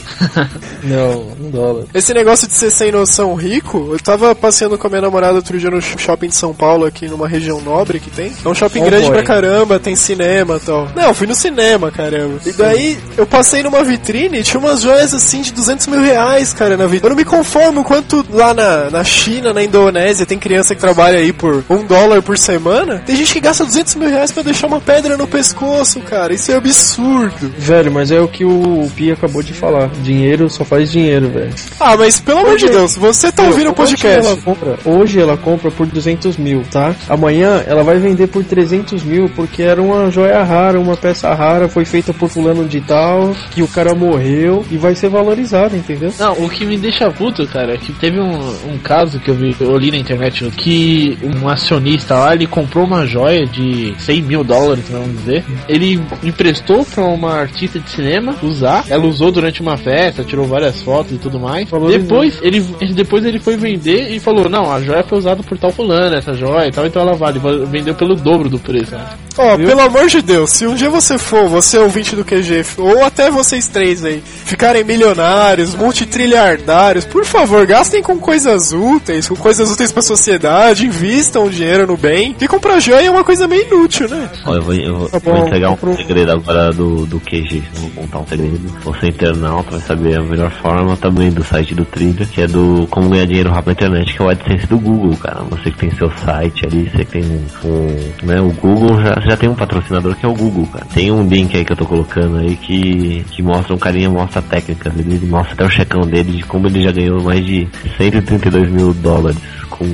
Não, 0.84 1.20
um 1.40 1.50
dólar. 1.50 1.84
Esse 1.94 2.12
negócio 2.14 2.48
de 2.48 2.54
ser 2.54 2.70
sem 2.70 2.90
noção 2.92 3.34
rico, 3.34 3.90
eu 3.92 3.98
tava 4.00 4.27
passeando 4.34 4.76
com 4.78 4.86
a 4.86 4.90
minha 4.90 5.02
namorada 5.02 5.34
outro 5.34 5.58
dia 5.58 5.70
no 5.70 5.80
shopping 5.80 6.28
de 6.28 6.34
São 6.36 6.52
Paulo, 6.54 6.84
aqui 6.86 7.06
numa 7.08 7.28
região 7.28 7.60
nobre 7.60 7.98
que 8.00 8.10
tem. 8.10 8.32
É 8.44 8.48
um 8.48 8.54
shopping 8.54 8.80
Oh, 8.82 8.84
grande 8.86 9.04
boy. 9.06 9.12
pra 9.14 9.22
caramba, 9.22 9.78
tem 9.78 9.94
cinema 9.96 10.56
e 10.56 10.60
tal. 10.66 10.88
Não, 10.94 11.12
fui 11.14 11.26
no 11.26 11.34
cinema, 11.34 11.90
caramba. 11.90 12.34
E 12.46 12.52
daí 12.52 12.98
eu 13.16 13.26
passei 13.26 13.62
numa 13.62 13.82
vitrine 13.84 14.38
e 14.38 14.42
tinha 14.42 14.60
umas 14.60 14.82
joias 14.82 15.12
assim 15.14 15.42
de 15.42 15.52
200 15.52 15.86
mil 15.88 16.00
reais, 16.00 16.52
cara, 16.52 16.76
na 16.76 16.84
vitrine. 16.86 17.04
Eu 17.04 17.10
não 17.10 17.16
me 17.16 17.24
conformo 17.24 17.84
quanto 17.84 18.24
lá 18.30 18.52
na, 18.54 18.90
na 18.90 19.04
China, 19.04 19.52
na 19.52 19.62
Indonésia, 19.62 20.26
tem 20.26 20.38
criança 20.38 20.74
que 20.74 20.80
trabalha 20.80 21.18
aí 21.18 21.32
por 21.32 21.64
um 21.68 21.84
dólar 21.84 22.22
por 22.22 22.36
semana. 22.38 23.02
Tem 23.06 23.16
gente 23.16 23.32
que 23.32 23.40
gasta 23.40 23.64
200 23.64 23.94
mil 23.96 24.08
reais 24.10 24.30
pra 24.32 24.42
deixar 24.42 24.66
uma 24.66 24.80
pedra 24.80 25.16
no 25.16 25.26
pescoço, 25.26 26.00
cara. 26.00 26.32
Isso 26.34 26.50
é 26.52 26.56
absurdo. 26.56 27.52
Velho, 27.58 27.90
mas 27.92 28.10
é 28.10 28.20
o 28.20 28.28
que 28.28 28.44
o 28.44 28.88
Pia 28.96 29.14
acabou 29.14 29.42
de 29.42 29.52
falar. 29.52 29.88
Dinheiro 30.02 30.48
só 30.50 30.64
faz 30.64 30.90
dinheiro, 30.90 31.28
velho. 31.28 31.52
Ah, 31.80 31.96
mas 31.96 32.20
pelo 32.20 32.40
amor 32.40 32.56
de 32.56 32.68
Deus, 32.68 32.96
você 32.96 33.30
tá 33.32 33.42
ouvindo 33.44 33.70
o 33.70 33.74
podcast. 33.74 34.17
Ela 34.26 34.36
compra, 34.36 34.78
hoje 34.84 35.20
ela 35.20 35.36
compra 35.36 35.70
por 35.70 35.86
200 35.86 36.36
mil, 36.36 36.62
tá? 36.70 36.94
Amanhã 37.08 37.62
ela 37.66 37.82
vai 37.82 37.98
vender 37.98 38.26
por 38.28 38.44
300 38.44 39.02
mil 39.02 39.28
porque 39.30 39.62
era 39.62 39.80
uma 39.80 40.10
joia 40.10 40.42
rara, 40.42 40.78
uma 40.78 40.96
peça 40.96 41.32
rara, 41.34 41.68
foi 41.68 41.84
feita 41.84 42.12
por 42.12 42.28
fulano 42.28 42.66
de 42.66 42.80
tal, 42.80 43.34
que 43.50 43.62
o 43.62 43.68
cara 43.68 43.94
morreu 43.94 44.64
e 44.70 44.76
vai 44.76 44.94
ser 44.94 45.08
valorizada, 45.08 45.76
entendeu? 45.76 46.12
Não, 46.18 46.32
o 46.44 46.48
que 46.48 46.64
me 46.64 46.76
deixa 46.76 47.10
puto, 47.10 47.46
cara, 47.46 47.74
é 47.74 47.76
que 47.76 47.92
teve 47.92 48.20
um, 48.20 48.38
um 48.72 48.78
caso 48.78 49.18
que 49.20 49.30
eu 49.30 49.34
vi, 49.34 49.54
eu 49.60 49.76
li 49.76 49.90
na 49.90 49.96
internet, 49.96 50.44
que 50.56 51.18
um 51.22 51.48
acionista 51.48 52.14
lá, 52.14 52.34
ele 52.34 52.46
comprou 52.46 52.84
uma 52.84 53.06
joia 53.06 53.46
de 53.46 53.94
100 53.98 54.22
mil 54.22 54.44
dólares, 54.44 54.84
vamos 54.88 55.16
dizer. 55.18 55.44
Ele 55.68 56.00
emprestou 56.22 56.84
pra 56.84 57.04
uma 57.04 57.34
artista 57.34 57.78
de 57.78 57.90
cinema 57.90 58.36
usar. 58.42 58.84
Ela 58.88 59.06
usou 59.06 59.30
durante 59.30 59.60
uma 59.60 59.76
festa, 59.76 60.24
tirou 60.24 60.46
várias 60.46 60.82
fotos 60.82 61.12
e 61.12 61.18
tudo 61.18 61.38
mais. 61.38 61.68
Valorizou. 61.68 62.00
Depois 62.00 62.38
ele, 62.42 62.60
depois 62.94 63.24
ele 63.24 63.38
foi 63.38 63.56
vender 63.56 63.97
e 64.00 64.20
falou: 64.20 64.48
Não, 64.48 64.72
a 64.72 64.80
joia 64.80 65.02
foi 65.02 65.18
usada 65.18 65.42
por 65.42 65.56
tal 65.58 65.70
fulano, 65.72 66.16
essa 66.16 66.32
joia 66.34 66.68
e 66.68 66.72
tal, 66.72 66.86
então 66.86 67.02
ela 67.02 67.14
vale. 67.14 67.38
Vendeu 67.66 67.94
pelo 67.94 68.14
dobro 68.14 68.48
do 68.48 68.58
preço. 68.58 68.92
né? 68.92 69.04
Ó, 69.36 69.56
pelo 69.56 69.80
amor 69.80 70.08
de 70.08 70.20
Deus, 70.20 70.50
se 70.50 70.66
um 70.66 70.74
dia 70.74 70.90
você 70.90 71.16
for, 71.16 71.48
você 71.48 71.76
é 71.76 71.80
ouvinte 71.80 72.16
do 72.16 72.24
QG, 72.24 72.64
ou 72.76 73.04
até 73.04 73.30
vocês 73.30 73.68
três 73.68 74.04
aí, 74.04 74.20
ficarem 74.24 74.82
milionários, 74.82 75.76
multitrilhardários, 75.76 77.04
por 77.04 77.24
favor, 77.24 77.64
gastem 77.66 78.02
com 78.02 78.18
coisas 78.18 78.72
úteis, 78.72 79.28
com 79.28 79.36
coisas 79.36 79.70
úteis 79.70 79.92
pra 79.92 80.02
sociedade, 80.02 80.86
invistam 80.86 81.44
o 81.44 81.50
dinheiro 81.50 81.86
no 81.86 81.96
bem. 81.96 82.34
E 82.40 82.48
comprar 82.48 82.80
joia 82.80 83.06
é 83.06 83.10
uma 83.10 83.22
coisa 83.22 83.46
meio 83.46 83.62
inútil, 83.66 84.08
né? 84.08 84.28
Ó, 84.44 84.54
eu 84.54 84.62
vou, 84.62 84.74
eu 84.74 84.96
vou- 84.96 85.08
Tá 85.08 85.18
vou 85.18 85.34
bom, 85.34 85.46
entregar 85.46 85.70
um 85.70 85.76
compro- 85.76 85.96
segredo 85.96 86.32
agora 86.32 86.72
do, 86.72 87.06
do 87.06 87.20
QG. 87.20 87.62
Vou 87.74 87.90
contar 87.90 88.18
um 88.18 88.26
segredo. 88.26 88.60
Você 88.84 89.06
internauta 89.06 89.70
vai 89.70 89.80
saber 89.80 90.18
a 90.18 90.22
melhor 90.22 90.50
forma 90.50 90.96
também 90.96 91.30
do 91.30 91.44
site 91.44 91.74
do 91.74 91.84
Trilha, 91.84 92.26
que 92.26 92.40
é 92.42 92.46
do 92.48 92.86
como 92.90 93.08
ganhar 93.08 93.26
dinheiro 93.26 93.50
rápido 93.50 93.66
na 93.68 93.72
internet, 93.72 93.87
que 93.88 94.22
é 94.22 94.24
o 94.24 94.28
AdSense 94.28 94.66
do 94.66 94.78
Google, 94.78 95.16
cara. 95.16 95.40
Você 95.50 95.70
que 95.70 95.78
tem 95.78 95.90
seu 95.92 96.10
site 96.18 96.66
ali, 96.66 96.90
você 96.90 97.04
que 97.04 97.12
tem 97.12 97.24
um, 97.24 97.46
um 97.68 98.26
né, 98.26 98.40
o 98.40 98.50
Google 98.52 99.00
já, 99.02 99.20
já 99.20 99.36
tem 99.36 99.48
um 99.48 99.54
patrocinador 99.54 100.14
que 100.16 100.24
é 100.24 100.28
o 100.28 100.34
Google, 100.34 100.66
cara. 100.66 100.86
Tem 100.92 101.10
um 101.10 101.26
link 101.26 101.56
aí 101.56 101.64
que 101.64 101.72
eu 101.72 101.76
tô 101.76 101.84
colocando 101.86 102.38
aí 102.38 102.56
que, 102.56 103.24
que 103.30 103.42
mostra 103.42 103.74
um 103.74 103.78
carinha, 103.78 104.10
mostra 104.10 104.40
a 104.40 104.42
técnica 104.42 104.90
dele, 104.90 105.14
ele 105.16 105.26
mostra 105.26 105.54
até 105.54 105.64
o 105.64 105.70
checão 105.70 106.02
dele 106.02 106.32
de 106.32 106.42
como 106.44 106.66
ele 106.66 106.82
já 106.82 106.92
ganhou 106.92 107.22
mais 107.22 107.44
de 107.44 107.68
132 107.96 108.70
mil 108.70 108.92
dólares 108.94 109.38
com, 109.70 109.86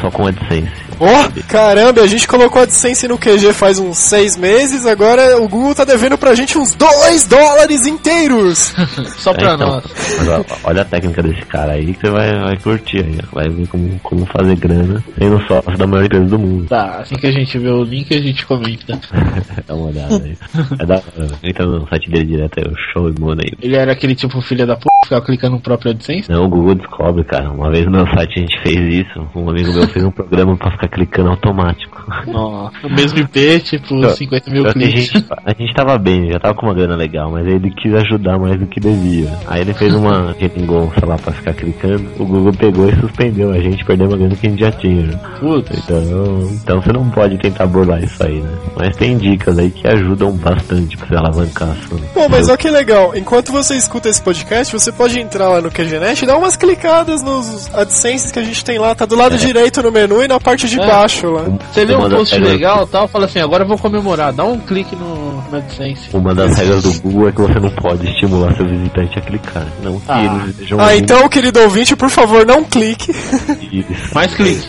só 0.00 0.10
com 0.10 0.26
AdSense. 0.26 0.70
Ó, 0.98 1.28
caramba, 1.48 2.02
a 2.02 2.06
gente 2.06 2.28
colocou 2.28 2.60
AdSense 2.60 3.08
no 3.08 3.16
QG 3.18 3.54
faz 3.54 3.78
uns 3.78 3.96
seis 3.96 4.36
meses, 4.36 4.84
agora 4.84 5.40
o 5.40 5.48
Google 5.48 5.74
tá 5.74 5.84
devendo 5.84 6.18
pra 6.18 6.34
gente 6.34 6.58
uns 6.58 6.74
2 6.74 7.26
dólares 7.26 7.86
inteiros. 7.86 8.74
Só 9.16 9.32
pra 9.32 9.52
É, 9.52 9.54
então, 9.54 9.66
nós. 9.66 9.84
ó, 10.28 10.44
olha 10.64 10.82
a 10.82 10.84
técnica 10.84 11.22
desse 11.22 11.42
cara 11.46 11.72
aí 11.72 11.94
que 11.94 12.00
você 12.00 12.10
vai, 12.10 12.38
vai 12.38 12.56
curtir 12.58 12.98
aí, 12.98 13.18
ó. 13.32 13.39
Vai 13.40 13.48
ver 13.48 13.66
como, 13.68 13.98
como 14.00 14.26
fazer 14.26 14.56
grana 14.56 15.02
sendo 15.18 15.40
sócio 15.46 15.76
da 15.78 15.86
maior 15.86 16.04
empresa 16.04 16.26
do 16.26 16.38
mundo. 16.38 16.66
Tá, 16.66 17.00
assim 17.00 17.16
que 17.16 17.26
a 17.26 17.32
gente 17.32 17.58
vê 17.58 17.70
o 17.70 17.82
link, 17.82 18.14
a 18.14 18.20
gente 18.20 18.44
comenta. 18.44 19.00
Dá 19.66 19.74
uma 19.74 19.88
olhada 19.88 20.16
aí. 20.16 20.36
É 20.78 20.86
da 20.86 20.94
hora. 20.96 21.28
Entra 21.42 21.66
no 21.66 21.88
site 21.88 22.10
dele 22.10 22.24
direto 22.24 22.58
aí, 22.58 22.64
o 22.70 22.76
show 22.92 23.08
e 23.08 23.12
aí. 23.42 23.52
Ele 23.62 23.76
era 23.76 23.92
aquele 23.92 24.14
tipo 24.14 24.40
filho 24.40 24.66
da 24.66 24.76
p. 24.76 24.84
ficar 25.04 25.20
clicando 25.22 25.56
no 25.56 25.60
próprio 25.60 25.92
AdSense? 25.92 26.30
Não, 26.30 26.44
o 26.44 26.48
Google 26.48 26.74
descobre, 26.74 27.24
cara. 27.24 27.50
Uma 27.50 27.70
vez 27.70 27.84
no 27.86 27.92
meu 27.92 28.06
site 28.06 28.38
a 28.38 28.40
gente 28.40 28.60
fez 28.62 29.06
isso. 29.06 29.28
Um 29.34 29.48
amigo 29.48 29.72
meu 29.72 29.88
fez 29.88 30.04
um 30.04 30.10
programa 30.10 30.56
pra 30.56 30.70
ficar 30.72 30.88
clicando 30.88 31.30
automático. 31.30 32.04
Nossa, 32.26 32.86
o 32.86 32.90
mesmo 32.90 33.18
IP, 33.18 33.60
tipo, 33.60 34.08
50 34.08 34.50
mil 34.50 34.64
que 34.64 34.68
a 34.68 34.72
cliques. 34.72 35.06
gente, 35.06 35.26
a 35.44 35.52
gente 35.52 35.74
tava 35.74 35.98
bem, 35.98 36.30
já 36.30 36.38
tava 36.38 36.54
com 36.54 36.66
uma 36.66 36.74
grana 36.74 36.96
legal, 36.96 37.30
mas 37.30 37.46
ele 37.46 37.70
quis 37.70 37.94
ajudar 37.94 38.38
mais 38.38 38.58
do 38.58 38.66
que 38.66 38.80
devia. 38.80 39.30
Aí 39.46 39.60
ele 39.62 39.72
fez 39.74 39.94
uma 39.94 40.34
geringonça 40.38 41.06
lá 41.06 41.16
pra 41.16 41.32
ficar 41.32 41.54
clicando. 41.54 42.10
O 42.18 42.24
Google 42.24 42.52
pegou 42.52 42.88
e 42.88 42.96
suspendeu 42.96 43.29
a 43.52 43.60
gente, 43.60 43.84
perdeu 43.84 44.06
uma 44.08 44.16
grana 44.16 44.34
que 44.36 44.46
a 44.46 44.50
gente 44.50 44.60
já 44.60 44.72
tinha. 44.72 45.02
né? 45.06 45.20
Putz. 45.38 45.70
Então, 45.78 46.48
então 46.52 46.82
você 46.82 46.92
não 46.92 47.08
pode 47.10 47.38
tentar 47.38 47.66
burlar 47.66 48.02
isso 48.02 48.22
aí, 48.22 48.40
né? 48.40 48.48
Mas 48.76 48.96
tem 48.96 49.16
dicas 49.16 49.58
aí 49.58 49.70
que 49.70 49.86
ajudam 49.86 50.32
bastante 50.32 50.96
pra 50.96 51.06
você 51.06 51.14
alavancar. 51.16 51.68
a 51.70 51.88
sua- 51.88 51.98
Pô, 52.14 52.28
mas 52.28 52.48
olha 52.48 52.58
que 52.58 52.68
legal. 52.70 53.12
Enquanto 53.14 53.52
você 53.52 53.74
escuta 53.74 54.08
esse 54.08 54.20
podcast, 54.22 54.72
você 54.72 54.90
pode 54.92 55.18
entrar 55.18 55.48
lá 55.48 55.60
no 55.60 55.70
QGNet 55.70 56.22
e 56.22 56.26
dar 56.26 56.36
umas 56.36 56.56
clicadas 56.56 57.22
nos 57.22 57.72
AdSense 57.74 58.32
que 58.32 58.38
a 58.38 58.42
gente 58.42 58.64
tem 58.64 58.78
lá. 58.78 58.94
Tá 58.94 59.06
do 59.06 59.16
lado 59.16 59.36
direito 59.38 59.82
no 59.82 59.90
menu 59.92 60.22
e 60.22 60.28
na 60.28 60.38
parte 60.40 60.68
de 60.68 60.80
É. 60.80 60.86
baixo 60.86 61.28
lá. 61.30 61.44
Você 61.72 61.84
lê 61.84 61.94
Uma 61.94 62.06
um 62.06 62.10
post 62.10 62.38
legal 62.38 62.84
e 62.84 62.86
tal, 62.88 63.08
fala 63.08 63.24
assim, 63.26 63.38
agora 63.40 63.64
eu 63.64 63.68
vou 63.68 63.78
comemorar, 63.78 64.32
dá 64.32 64.44
um 64.44 64.58
clique 64.58 64.94
no, 64.96 65.42
no 65.50 65.56
AdSense. 65.56 66.08
Uma 66.14 66.34
das 66.34 66.56
regras 66.56 66.82
do 66.82 67.00
Google 67.02 67.28
é 67.28 67.32
que 67.32 67.40
você 67.40 67.58
não 67.60 67.70
pode 67.70 68.06
estimular 68.08 68.54
seu 68.56 68.66
visitante 68.66 69.18
a 69.18 69.22
clicar. 69.22 69.66
Não 69.82 69.98
que 70.00 70.06
Ah. 70.08 70.24
eles 70.42 70.50
estejam 70.54 70.80
Ah, 70.80 70.96
então, 70.96 71.28
querido 71.28 71.60
ouvinte, 71.60 71.94
por 71.96 72.10
favor, 72.10 72.44
não 72.46 72.64
clique. 72.64 73.12
Mais 74.14 74.34
clique. 74.34 74.68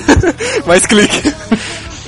Mas 0.66 0.86
clique. 0.86 1.34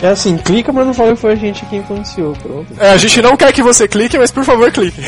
É 0.03 0.09
assim, 0.09 0.39
clica, 0.39 0.73
mas 0.73 0.87
não 0.87 0.95
fala 0.95 1.15
que 1.15 1.21
foi 1.21 1.33
a 1.33 1.37
gente 1.37 1.65
que 1.67 1.77
influenciou, 1.77 2.33
pronto. 2.33 2.73
É, 2.79 2.91
a 2.91 2.97
gente 2.97 3.21
não 3.21 3.37
quer 3.37 3.53
que 3.53 3.63
você 3.63 3.87
clique, 3.87 4.17
mas 4.17 4.31
por 4.31 4.45
favor, 4.45 4.73
clique. 4.73 4.99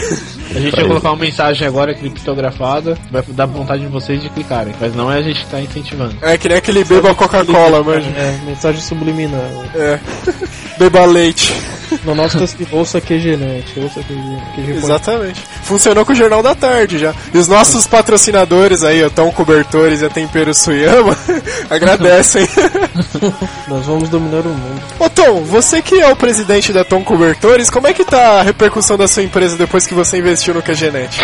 A 0.54 0.60
gente 0.60 0.76
vai 0.76 0.86
colocar 0.86 1.12
uma 1.12 1.16
mensagem 1.16 1.66
agora 1.66 1.94
criptografada, 1.94 2.98
vai 3.10 3.22
dar 3.28 3.46
vontade 3.46 3.82
de 3.82 3.88
vocês 3.88 4.20
de 4.20 4.28
clicarem, 4.28 4.74
mas 4.78 4.94
não 4.94 5.10
é 5.10 5.16
a 5.16 5.22
gente 5.22 5.42
que 5.44 5.50
tá 5.50 5.58
incentivando. 5.58 6.14
É 6.20 6.36
que 6.36 6.46
nem 6.46 6.58
aquele 6.58 6.84
beba 6.84 7.14
Coca-Cola, 7.14 7.82
manja. 7.82 8.06
É, 8.10 8.38
mensagem 8.44 8.82
subliminar. 8.82 9.40
É. 9.74 9.98
Beba 10.82 11.04
leite. 11.04 11.52
No 12.06 12.14
nosso 12.14 12.38
tá 12.38 12.44
escrito, 12.44 12.74
ouça 12.74 13.02
QGNet, 13.02 13.78
ouça 13.78 14.00
Exatamente. 14.66 15.44
Funcionou 15.62 16.06
com 16.06 16.12
o 16.12 16.14
Jornal 16.14 16.42
da 16.42 16.54
Tarde 16.54 16.98
já. 16.98 17.14
E 17.34 17.36
os 17.36 17.46
nossos 17.46 17.86
patrocinadores 17.86 18.82
aí, 18.82 19.04
o 19.04 19.10
Tom 19.10 19.30
Cobertores 19.30 20.00
e 20.00 20.06
a 20.06 20.08
Tempero 20.08 20.54
Suyama, 20.54 21.14
agradecem. 21.68 22.48
Nós 23.68 23.84
vamos 23.84 24.08
dominar 24.08 24.40
o 24.40 24.48
mundo. 24.48 24.82
Ô 24.98 25.10
Tom, 25.10 25.42
você 25.42 25.82
que 25.82 26.00
é 26.00 26.08
o 26.10 26.16
presidente 26.16 26.72
da 26.72 26.82
Tom 26.82 27.04
Cobertores, 27.04 27.68
como 27.68 27.86
é 27.86 27.92
que 27.92 28.06
tá 28.06 28.40
a 28.40 28.42
repercussão 28.42 28.96
da 28.96 29.06
sua 29.06 29.22
empresa 29.22 29.58
depois 29.58 29.86
que 29.86 29.92
você 29.92 30.16
investiu 30.16 30.54
no 30.54 30.62
QGNet? 30.62 31.14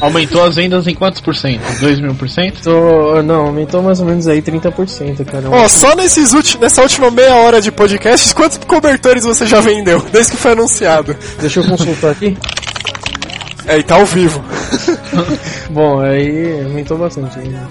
Aumentou 0.00 0.44
as 0.44 0.56
vendas 0.56 0.88
em 0.88 0.94
quantos 0.94 1.20
por 1.20 1.36
cento? 1.36 1.62
2 1.80 2.00
mil 2.00 2.16
por 2.16 2.28
cento? 2.28 2.60
Tô, 2.62 3.22
não, 3.22 3.46
aumentou 3.46 3.80
mais 3.80 4.00
ou 4.00 4.06
menos 4.06 4.26
aí 4.26 4.42
30%, 4.42 5.24
cara. 5.24 5.48
Ó, 5.50 5.68
só 5.68 5.94
nesses 5.94 6.32
ulti- 6.32 6.58
nessa 6.58 6.82
última 6.82 7.12
meia 7.12 7.36
hora 7.36 7.60
de 7.60 7.70
podcast, 7.70 8.34
quantos 8.34 8.57
cobertores 8.66 9.24
você 9.24 9.46
já 9.46 9.60
vendeu? 9.60 10.00
Desde 10.12 10.32
que 10.32 10.38
foi 10.38 10.52
anunciado. 10.52 11.16
Deixa 11.40 11.60
eu 11.60 11.64
consultar 11.64 12.12
aqui. 12.12 12.36
É, 13.66 13.78
e 13.78 13.82
tá 13.82 13.96
ao 13.96 14.06
vivo. 14.06 14.42
Bom, 15.68 16.00
aí 16.00 16.62
aumentou 16.64 16.96
bastante. 16.96 17.38
né? 17.38 17.66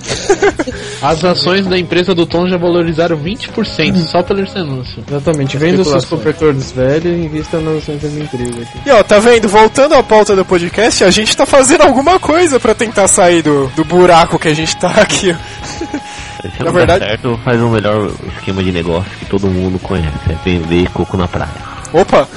As 1.02 1.24
ações 1.26 1.66
da 1.66 1.76
empresa 1.76 2.14
do 2.14 2.24
Tom 2.28 2.48
já 2.48 2.56
valorizaram 2.56 3.18
20% 3.18 3.98
só 4.06 4.22
pelo 4.22 4.42
esse 4.44 4.56
anúncio. 4.60 5.04
Exatamente. 5.08 5.58
Venda 5.58 5.82
os 5.82 5.88
seus 5.88 6.06
cobertores 6.06 6.72
velhos 6.72 7.06
e 7.06 7.26
invista 7.26 7.60
nas 7.60 7.78
ações 7.78 8.00
das 8.02 8.14
empresas 8.14 8.62
aqui. 8.62 8.80
E 8.86 8.92
ó, 8.92 9.02
tá 9.02 9.18
vendo? 9.18 9.50
Voltando 9.50 9.96
à 9.96 10.04
pauta 10.04 10.36
do 10.36 10.46
podcast, 10.46 11.04
a 11.04 11.10
gente 11.10 11.36
tá 11.36 11.48
fazendo 11.48 11.82
alguma 11.82 12.20
coisa 12.20 12.60
pra 12.60 12.76
tentar 12.76 13.08
sair 13.08 13.42
do, 13.42 13.66
do 13.76 13.84
buraco 13.84 14.38
que 14.38 14.50
a 14.50 14.54
gente 14.54 14.78
tá 14.78 14.90
aqui. 15.02 15.36
Se 16.42 16.60
Na 16.60 16.66
não 16.66 16.74
verdade- 16.74 17.06
certo, 17.06 17.40
faz 17.44 17.62
o 17.62 17.70
melhor 17.70 18.12
esquema 18.36 18.64
de 18.64 18.72
negócio 18.72 19.12
que 19.18 19.26
todo 19.26 19.48
mundo 19.48 19.80
conhece. 19.80 20.10
É 20.30 20.36
vender 20.44 20.90
coco 20.92 21.18
na 21.18 21.28
praia. 21.28 21.67
Opa! 21.94 22.28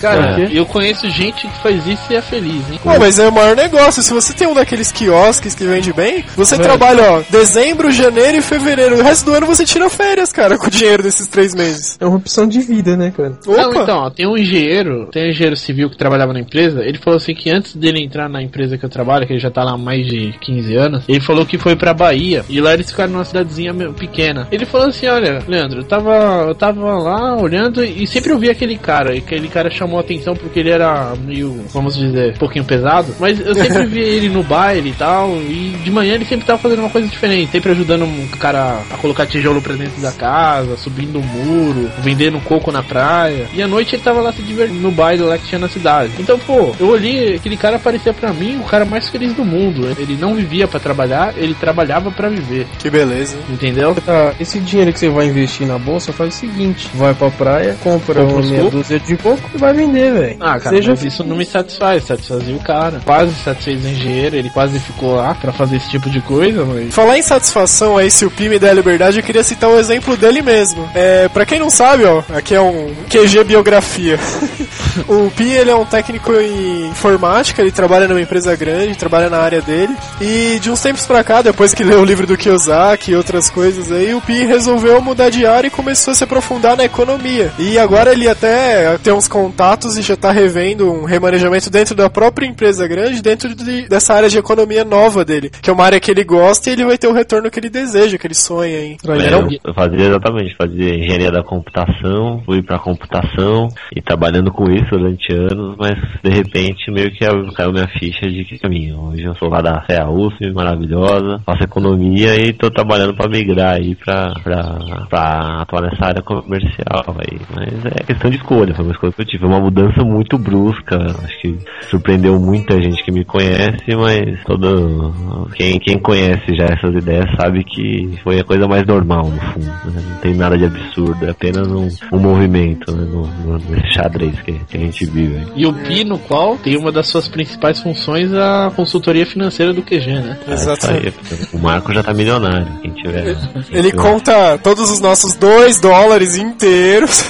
Cara, 0.00 0.40
É. 0.42 0.48
eu 0.52 0.64
conheço 0.66 1.08
gente 1.10 1.46
que 1.46 1.62
faz 1.62 1.86
isso 1.86 2.02
e 2.12 2.16
é 2.16 2.22
feliz, 2.22 2.70
hein? 2.70 2.78
Pô, 2.82 2.98
mas 2.98 3.18
é 3.18 3.28
o 3.28 3.32
maior 3.32 3.56
negócio. 3.56 4.02
Se 4.02 4.12
você 4.12 4.32
tem 4.32 4.46
um 4.46 4.54
daqueles 4.54 4.92
quiosques 4.92 5.54
que 5.54 5.64
vende 5.64 5.92
bem, 5.92 6.24
você 6.36 6.54
É. 6.54 6.58
trabalha, 6.58 7.02
ó, 7.12 7.22
dezembro, 7.30 7.90
janeiro 7.90 8.38
e 8.38 8.42
fevereiro. 8.42 8.98
O 8.98 9.02
resto 9.02 9.24
do 9.26 9.34
ano 9.34 9.46
você 9.46 9.64
tira 9.64 9.88
férias, 9.88 10.32
cara, 10.32 10.56
com 10.58 10.66
o 10.66 10.70
dinheiro 10.70 11.02
desses 11.02 11.26
três 11.26 11.54
meses. 11.54 11.96
É 12.00 12.06
uma 12.06 12.16
opção 12.16 12.46
de 12.46 12.60
vida, 12.60 12.96
né, 12.96 13.12
cara? 13.16 13.32
Não, 13.46 13.70
Opa! 13.70 13.82
então, 13.82 13.98
ó, 14.04 14.10
tem 14.10 14.26
um 14.26 14.36
engenheiro, 14.36 15.06
tem 15.10 15.26
um 15.26 15.30
engenheiro 15.30 15.56
civil 15.56 15.90
que 15.90 15.96
trabalhava 15.96 16.32
na 16.32 16.40
empresa, 16.40 16.82
ele 16.84 16.98
falou 16.98 17.16
assim 17.16 17.34
que 17.34 17.50
antes 17.50 17.74
dele 17.74 18.02
entrar 18.02 18.28
na 18.28 18.42
empresa 18.42 18.76
que 18.78 18.84
eu 18.84 18.88
trabalho, 18.88 19.26
que 19.26 19.32
ele 19.32 19.40
já 19.40 19.50
tá 19.50 19.62
lá 19.64 19.72
há 19.72 19.78
mais 19.78 20.06
de 20.06 20.34
15 20.40 20.76
anos, 20.76 21.04
ele 21.08 21.20
falou 21.20 21.44
que 21.46 21.58
foi 21.58 21.76
pra 21.76 21.92
Bahia, 21.94 22.44
e 22.48 22.60
lá 22.60 22.74
eles 22.74 22.90
ficaram 22.90 23.12
numa 23.12 23.24
cidadezinha 23.24 23.72
meio 23.72 23.92
pequena. 23.92 24.46
Ele 24.52 24.64
falou 24.66 24.88
assim, 24.88 25.06
olha, 25.06 25.42
Leandro, 25.46 25.80
eu 25.80 25.84
tava, 25.84 26.44
eu 26.48 26.54
tava 26.54 26.94
lá 26.98 27.36
olhando 27.36 27.84
e 27.84 28.06
sempre 28.06 28.32
eu 28.32 28.38
vi 28.38 28.50
aquele 28.50 28.76
cara, 28.76 28.97
e 29.06 29.18
aquele 29.18 29.48
cara 29.48 29.70
chamou 29.70 29.98
a 29.98 30.00
atenção 30.00 30.34
porque 30.34 30.58
ele 30.58 30.70
era 30.70 31.14
meio, 31.24 31.64
vamos 31.72 31.96
dizer, 31.96 32.34
um 32.34 32.38
pouquinho 32.38 32.64
pesado, 32.64 33.14
mas 33.18 33.40
eu 33.40 33.54
sempre 33.54 33.84
vi 33.86 34.00
ele 34.00 34.28
no 34.28 34.42
baile 34.42 34.90
e 34.90 34.94
tal, 34.94 35.36
e 35.36 35.76
de 35.82 35.90
manhã 35.90 36.14
ele 36.14 36.24
sempre 36.24 36.46
tava 36.46 36.58
fazendo 36.58 36.80
uma 36.80 36.90
coisa 36.90 37.06
diferente, 37.08 37.52
sempre 37.52 37.72
ajudando 37.72 38.04
um 38.04 38.26
cara 38.38 38.80
a 38.90 38.96
colocar 38.98 39.26
tijolo 39.26 39.62
pra 39.62 39.74
dentro 39.74 40.00
da 40.00 40.12
casa, 40.12 40.76
subindo 40.76 41.18
um 41.18 41.22
muro, 41.22 41.90
vendendo 42.00 42.38
coco 42.40 42.70
na 42.72 42.82
praia, 42.82 43.46
e 43.52 43.62
à 43.62 43.68
noite 43.68 43.94
ele 43.94 44.02
tava 44.02 44.20
lá 44.20 44.32
se 44.32 44.42
divertindo 44.42 44.80
no 44.80 44.90
baile 44.90 45.22
lá 45.22 45.38
que 45.38 45.46
tinha 45.46 45.58
na 45.58 45.68
cidade. 45.68 46.12
Então, 46.18 46.38
pô, 46.38 46.74
eu 46.78 46.88
olhei, 46.88 47.36
aquele 47.36 47.56
cara 47.56 47.78
parecia 47.78 48.12
pra 48.12 48.32
mim 48.32 48.58
o 48.58 48.64
cara 48.64 48.84
mais 48.84 49.08
feliz 49.08 49.32
do 49.34 49.44
mundo. 49.44 49.88
Ele 49.98 50.16
não 50.20 50.34
vivia 50.34 50.66
pra 50.66 50.80
trabalhar, 50.80 51.34
ele 51.36 51.54
trabalhava 51.54 52.10
pra 52.10 52.28
viver, 52.28 52.66
Que 52.78 52.90
beleza. 52.90 53.36
entendeu? 53.48 53.94
Tá, 54.04 54.34
esse 54.40 54.58
dinheiro 54.60 54.92
que 54.92 54.98
você 54.98 55.08
vai 55.08 55.26
investir 55.26 55.66
na 55.66 55.78
bolsa 55.78 56.12
faz 56.12 56.34
o 56.34 56.38
seguinte: 56.38 56.88
vai 56.94 57.14
pra 57.14 57.30
praia, 57.30 57.76
compra 57.82 58.08
Compra 58.08 58.24
uma 58.24 58.40
os 58.40 58.50
meia 58.50 58.62
dúzia 58.88 58.98
de 58.98 59.16
coco 59.16 59.50
e 59.54 59.58
vai 59.58 59.74
vender, 59.74 60.12
velho. 60.12 60.36
Ah, 60.40 60.58
cara, 60.58 60.76
Seja 60.76 60.90
mas 60.92 61.04
isso 61.04 61.22
não 61.22 61.36
me 61.36 61.44
satisfaz, 61.44 62.04
satisfazia 62.04 62.56
o 62.56 62.60
cara. 62.60 63.00
Quase 63.04 63.34
satisfez 63.34 63.84
o 63.84 63.88
engenheiro, 63.88 64.36
ele 64.36 64.50
quase 64.50 64.78
ficou 64.80 65.16
lá 65.16 65.34
pra 65.34 65.52
fazer 65.52 65.76
esse 65.76 65.90
tipo 65.90 66.08
de 66.08 66.20
coisa, 66.20 66.64
mas. 66.64 66.94
Falar 66.94 67.18
em 67.18 67.22
satisfação 67.22 67.98
aí, 67.98 68.10
se 68.10 68.24
o 68.24 68.30
Pi 68.30 68.48
me 68.48 68.58
der 68.58 68.70
a 68.70 68.74
liberdade, 68.74 69.18
eu 69.18 69.22
queria 69.22 69.44
citar 69.44 69.68
o 69.68 69.78
exemplo 69.78 70.16
dele 70.16 70.40
mesmo. 70.40 70.88
É, 70.94 71.28
pra 71.28 71.44
quem 71.44 71.58
não 71.58 71.70
sabe, 71.70 72.04
ó, 72.04 72.22
aqui 72.34 72.54
é 72.54 72.60
um 72.60 72.94
QG 73.08 73.44
biografia. 73.44 74.18
o 75.06 75.30
Pi, 75.30 75.50
ele 75.50 75.70
é 75.70 75.74
um 75.74 75.84
técnico 75.84 76.32
em 76.32 76.86
informática, 76.88 77.60
ele 77.60 77.72
trabalha 77.72 78.08
numa 78.08 78.20
empresa 78.20 78.56
grande, 78.56 78.96
trabalha 78.96 79.28
na 79.28 79.38
área 79.38 79.60
dele. 79.60 79.94
E 80.20 80.58
de 80.60 80.70
uns 80.70 80.80
tempos 80.80 81.06
pra 81.06 81.22
cá, 81.22 81.42
depois 81.42 81.74
que 81.74 81.84
leu 81.84 82.00
o 82.00 82.04
livro 82.04 82.26
do 82.26 82.36
Kiyosaki 82.36 83.12
e 83.12 83.16
outras 83.16 83.50
coisas 83.50 83.92
aí, 83.92 84.14
o 84.14 84.20
Pi 84.20 84.44
resolveu 84.44 85.00
mudar 85.00 85.30
de 85.30 85.44
área 85.46 85.68
e 85.68 85.70
começou 85.70 86.12
a 86.12 86.14
se 86.14 86.24
aprofundar 86.24 86.76
na 86.76 86.84
economia. 86.84 87.52
E 87.58 87.78
agora 87.78 88.12
ele 88.12 88.28
até 88.28 88.77
tem 89.02 89.12
uns 89.12 89.28
contatos 89.28 89.96
e 89.98 90.02
já 90.02 90.16
tá 90.16 90.30
revendo 90.30 90.90
um 90.90 91.04
remanejamento 91.04 91.70
dentro 91.70 91.94
da 91.94 92.08
própria 92.10 92.46
empresa 92.46 92.86
grande, 92.86 93.22
dentro 93.22 93.54
de- 93.54 93.88
dessa 93.88 94.14
área 94.14 94.28
de 94.28 94.38
economia 94.38 94.84
nova 94.84 95.24
dele, 95.24 95.50
que 95.62 95.70
é 95.70 95.72
uma 95.72 95.84
área 95.84 96.00
que 96.00 96.10
ele 96.10 96.24
gosta 96.24 96.68
e 96.68 96.72
ele 96.72 96.84
vai 96.84 96.96
ter 96.98 97.06
o 97.08 97.12
retorno 97.12 97.50
que 97.50 97.58
ele 97.60 97.70
deseja, 97.70 98.16
que 98.18 98.26
ele 98.26 98.34
sonha 98.34 98.76
aí. 98.78 98.96
É, 99.06 99.32
eu, 99.34 99.48
eu 99.64 99.74
fazia 99.74 100.06
exatamente, 100.08 100.56
fazia 100.56 100.94
engenharia 100.94 101.30
da 101.30 101.42
computação, 101.42 102.42
fui 102.44 102.62
pra 102.62 102.78
computação 102.78 103.68
e 103.94 104.00
trabalhando 104.02 104.50
com 104.52 104.64
isso 104.70 104.90
durante 104.90 105.32
anos, 105.32 105.76
mas 105.78 105.94
de 106.22 106.30
repente 106.30 106.90
meio 106.90 107.10
que 107.10 107.24
caiu 107.54 107.72
minha 107.72 107.88
ficha 107.98 108.28
de 108.28 108.44
que 108.44 108.58
caminho. 108.58 108.98
Hoje 109.08 109.24
eu 109.24 109.34
sou 109.36 109.48
lá 109.48 109.60
da 109.60 109.84
CEA 109.86 110.08
USP, 110.08 110.52
maravilhosa, 110.52 111.40
faço 111.44 111.62
economia 111.64 112.34
e 112.36 112.52
tô 112.52 112.70
trabalhando 112.70 113.14
pra 113.14 113.28
migrar 113.28 113.74
aí 113.76 113.94
pra, 113.94 114.32
pra, 114.42 115.06
pra 115.08 115.62
atuar 115.62 115.82
nessa 115.82 116.04
área 116.06 116.22
comercial 116.22 117.16
aí. 117.18 117.38
Mas 117.54 117.84
é 117.86 118.04
questão 118.04 118.30
de 118.30 118.36
escolha, 118.36 118.67
foi 118.74 118.84
uma 118.84 118.92
escolha 118.92 119.12
que 119.12 119.22
eu 119.22 119.26
tive, 119.26 119.44
uma 119.44 119.60
mudança 119.60 120.02
muito 120.04 120.38
brusca, 120.38 120.96
acho 120.96 121.40
que 121.40 121.58
surpreendeu 121.90 122.38
muita 122.38 122.80
gente 122.80 123.02
que 123.04 123.10
me 123.10 123.24
conhece, 123.24 123.94
mas 123.96 124.42
todo 124.44 125.12
quem, 125.54 125.78
quem 125.78 125.98
conhece 125.98 126.54
já 126.56 126.66
essas 126.66 126.94
ideias 126.94 127.26
sabe 127.36 127.64
que 127.64 128.18
foi 128.22 128.40
a 128.40 128.44
coisa 128.44 128.66
mais 128.66 128.86
normal 128.86 129.24
no 129.24 129.40
fundo, 129.52 129.66
né? 129.66 130.02
não 130.10 130.16
tem 130.20 130.34
nada 130.34 130.56
de 130.56 130.64
absurdo, 130.64 131.26
é 131.26 131.30
apenas 131.30 131.66
um, 131.68 131.88
um 132.12 132.18
movimento 132.18 132.94
né? 132.94 133.04
no, 133.04 133.26
no, 133.26 133.58
nesse 133.70 133.94
xadrez 133.94 134.40
que, 134.42 134.52
que 134.52 134.76
a 134.76 134.80
gente 134.80 135.06
vive. 135.06 135.46
E 135.56 135.66
o 135.66 135.72
Pi, 135.72 136.04
no 136.04 136.18
qual 136.18 136.56
tem 136.56 136.76
uma 136.76 136.92
das 136.92 137.08
suas 137.08 137.28
principais 137.28 137.80
funções 137.80 138.32
a 138.32 138.70
consultoria 138.74 139.26
financeira 139.26 139.72
do 139.72 139.82
QG, 139.82 140.06
né? 140.06 140.38
É 140.46 140.54
isso 140.54 140.90
aí, 140.90 141.12
o 141.52 141.58
Marco 141.58 141.92
já 141.92 142.02
tá 142.02 142.12
milionário, 142.12 142.68
quem 142.80 142.92
tiver. 142.92 143.36
Ele 143.70 143.92
conta 143.92 144.58
todos 144.58 144.90
os 144.90 145.00
nossos 145.00 145.34
2 145.34 145.80
dólares 145.80 146.36
inteiros. 146.36 147.24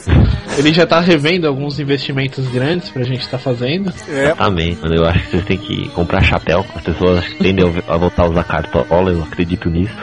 Ele 0.58 0.69
já 0.72 0.86
tá 0.86 1.00
revendo 1.00 1.46
alguns 1.46 1.78
investimentos 1.78 2.46
grandes 2.48 2.88
pra 2.90 3.02
gente 3.02 3.20
estar 3.20 3.38
tá 3.38 3.42
fazendo. 3.42 3.92
É. 4.08 4.24
Exatamente, 4.26 4.80
mano. 4.82 4.94
Eu 4.94 5.06
acho 5.06 5.20
que 5.24 5.30
vocês 5.30 5.44
têm 5.44 5.58
que 5.58 5.88
comprar 5.90 6.22
chapéu. 6.22 6.64
As 6.74 6.82
pessoas 6.82 7.24
tendem 7.40 7.64
a 7.88 7.96
voltar 7.96 8.24
a 8.24 8.28
usar 8.28 8.44
cartola, 8.44 9.10
eu 9.10 9.22
acredito 9.22 9.68
nisso. 9.68 9.94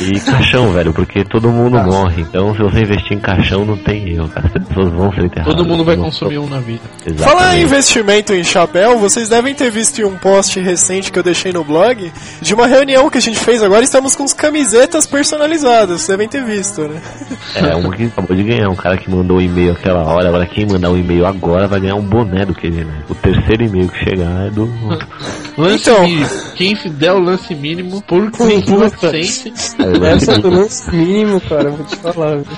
E 0.00 0.18
caixão, 0.20 0.72
velho, 0.72 0.92
porque 0.92 1.24
todo 1.24 1.50
mundo 1.50 1.78
morre. 1.78 2.22
Então, 2.22 2.54
se 2.54 2.62
você 2.62 2.80
investir 2.80 3.16
em 3.16 3.20
caixão, 3.20 3.64
não 3.64 3.76
tem 3.76 4.10
erro. 4.14 4.30
As 4.34 4.50
pessoas 4.64 4.92
vão 4.92 5.12
ser 5.12 5.24
enterradas. 5.24 5.54
Todo 5.54 5.66
mundo 5.66 5.84
vai 5.84 5.96
Não- 5.96 6.04
consumir 6.04 6.38
um 6.38 6.48
na 6.48 6.60
vida. 6.60 6.80
Exatamente. 7.04 7.22
Falar 7.22 7.56
em 7.58 7.62
investimento 7.62 8.32
em 8.32 8.44
chapéu, 8.44 8.98
vocês 8.98 9.28
devem 9.28 9.54
ter 9.54 9.70
visto 9.70 10.00
em 10.00 10.04
um 10.04 10.16
post 10.16 10.58
recente 10.60 11.10
que 11.12 11.18
eu 11.18 11.22
deixei 11.22 11.52
no 11.52 11.64
blog 11.64 12.10
de 12.40 12.54
uma 12.54 12.66
reunião 12.66 13.08
que 13.10 13.18
a 13.18 13.20
gente 13.20 13.38
fez 13.38 13.62
agora. 13.62 13.82
Estamos 13.84 14.14
com 14.16 14.24
as 14.24 14.32
camisetas 14.32 15.06
personalizadas, 15.06 16.00
vocês 16.02 16.08
devem 16.08 16.28
ter 16.28 16.44
visto, 16.44 16.82
né? 16.82 17.00
É, 17.54 17.74
um 17.76 17.90
que 17.90 18.04
acabou 18.04 18.36
de 18.36 18.42
ganhar, 18.42 18.68
um 18.68 18.76
cara 18.76 18.96
que 18.96 19.10
mandou 19.10 19.38
o 19.38 19.40
e-mail 19.40 19.74
aquela 19.90 20.04
hora, 20.04 20.28
agora 20.28 20.46
quem 20.46 20.66
mandar 20.66 20.90
o 20.90 20.96
e-mail 20.96 21.26
agora 21.26 21.66
vai 21.66 21.80
ganhar 21.80 21.96
um 21.96 22.02
boné 22.02 22.44
do 22.44 22.54
QG, 22.54 22.84
né? 22.84 23.02
O 23.08 23.14
terceiro 23.14 23.64
e-mail 23.64 23.88
que 23.88 24.04
chegar 24.04 24.46
é 24.46 24.50
do. 24.50 24.70
Lance 25.58 25.90
Então. 25.90 26.02
mínimo. 26.04 26.30
Quem 26.54 26.74
der 26.90 27.12
o 27.12 27.18
lance 27.18 27.54
mínimo 27.54 28.02
por. 28.02 28.30
500 28.30 28.92
Essa 30.12 30.38
do 30.38 30.48
lance 30.48 30.90
mínimo, 30.94 31.40
cara, 31.40 31.70
vou 31.70 31.84
te 31.84 31.96
falar. 31.96 32.38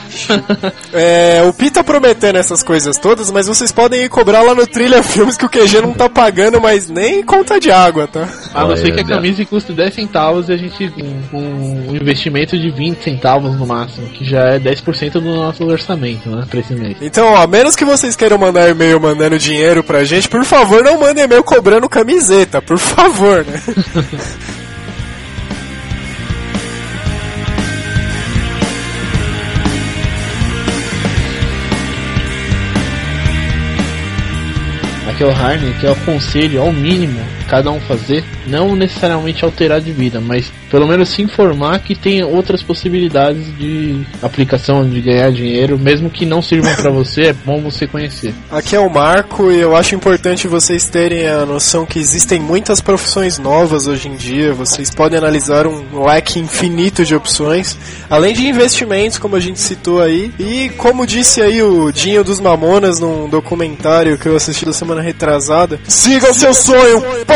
É, 0.93 1.43
o 1.49 1.53
Pi 1.53 1.71
tá 1.71 1.83
prometendo 1.83 2.37
essas 2.37 2.63
coisas 2.63 2.99
todas, 2.99 3.31
mas 3.31 3.47
vocês 3.47 3.73
podem 3.73 4.03
ir 4.03 4.09
cobrar 4.09 4.43
lá 4.43 4.55
no 4.55 4.67
Trilha 4.67 5.03
Filmes 5.03 5.37
que 5.37 5.47
o 5.47 5.49
QG 5.49 5.81
não 5.81 5.95
tá 5.95 6.09
pagando 6.09 6.61
mais 6.61 6.89
nem 6.89 7.23
conta 7.23 7.59
de 7.59 7.71
água, 7.71 8.07
tá? 8.07 8.29
A 8.55 8.65
não 8.65 8.77
ser 8.77 8.93
que 8.93 9.01
a 9.01 9.05
camisa 9.05 9.45
custe 9.45 9.73
10 9.73 9.95
centavos 9.95 10.49
e 10.49 10.53
a 10.53 10.57
gente 10.57 10.93
um, 11.33 11.39
um 11.91 11.97
investimento 11.97 12.59
de 12.59 12.71
20 12.71 13.03
centavos 13.03 13.57
no 13.57 13.67
máximo, 13.67 14.09
que 14.09 14.25
já 14.25 14.55
é 14.55 14.59
10% 14.59 15.13
do 15.13 15.21
nosso 15.21 15.65
orçamento, 15.65 16.29
né, 16.31 16.45
pra 16.49 16.61
esse 16.61 16.75
mês. 16.75 16.97
Então, 17.01 17.33
ó, 17.33 17.43
a 17.43 17.47
menos 17.47 17.77
que 17.77 17.85
vocês 17.85 18.17
queiram 18.17 18.39
mandar 18.39 18.69
e-mail 18.69 19.01
mandando 19.01 19.39
dinheiro 19.39 19.83
pra 19.83 20.05
gente, 20.05 20.29
por 20.29 20.45
favor, 20.45 20.83
não 20.83 21.01
mandem 21.01 21.25
e-mail 21.25 21.43
cobrando 21.43 21.89
camiseta, 21.89 22.61
por 22.61 22.79
favor, 22.79 23.45
né? 23.45 23.63
Aqui 35.13 35.25
é 35.25 35.27
o 35.27 35.31
Harney, 35.31 35.75
que 35.79 35.87
é 35.87 35.91
o 35.91 35.97
conselho, 35.97 36.63
ao 36.63 36.73
mínimo, 36.73 37.21
cada 37.47 37.71
um 37.71 37.79
fazer, 37.83 38.25
não 38.47 38.75
necessariamente 38.75 39.45
alterar 39.45 39.79
de 39.79 39.93
vida, 39.93 40.23
mas 40.23 40.51
pelo 40.71 40.89
menos 40.89 41.11
se 41.11 41.21
informar 41.21 41.81
que 41.81 41.95
tem 41.95 42.25
outras 42.25 42.63
possibilidades 42.63 43.55
de 43.59 44.01
aplicação 44.23 44.89
de 44.89 45.03
ganhar 45.03 45.31
dinheiro, 45.31 45.79
mesmo 45.79 46.09
que 46.09 46.25
não 46.25 46.41
sirvam 46.41 46.75
pra 46.77 46.89
você, 46.91 47.25
é 47.25 47.33
bom 47.35 47.61
você 47.61 47.87
conhecer. 47.87 48.33
Aqui 48.51 48.75
é 48.75 48.81
o 48.81 48.89
Marco 48.89 49.53
e 49.53 49.61
eu 49.61 49.77
acho 49.77 49.95
importante 49.95 50.49
vocês 50.49 50.89
terem 50.89 51.29
a 51.29 51.45
noção 51.45 51.85
que 51.85 51.99
existem 51.99 52.41
muitas 52.41 52.81
profissões 52.81 53.39
novas 53.39 53.87
hoje 53.87 54.09
em 54.09 54.17
dia. 54.17 54.55
Vocês 54.55 54.89
podem 54.89 55.19
analisar 55.19 55.67
um 55.67 56.07
leque 56.07 56.39
infinito 56.39 57.05
de 57.05 57.15
opções, 57.15 57.77
além 58.09 58.33
de 58.33 58.47
investimentos, 58.47 59.19
como 59.19 59.37
a 59.37 59.41
gente 59.41 59.61
citou 59.61 60.01
aí. 60.01 60.33
E 60.39 60.71
como 60.71 61.07
disse 61.07 61.43
aí 61.43 61.63
o 61.63 61.93
Dinho 61.93 62.25
dos 62.25 62.41
Mamonas 62.41 62.99
num 62.99 63.29
documentário 63.29 64.17
que 64.17 64.27
eu 64.27 64.37
assisti 64.37 64.65
da 64.65 64.73
semana 64.73 65.02
retrasada, 65.03 65.79
siga 65.87 66.31
o 66.31 66.35
seu 66.35 66.55
sonho, 66.55 67.03
p***! 67.27 67.35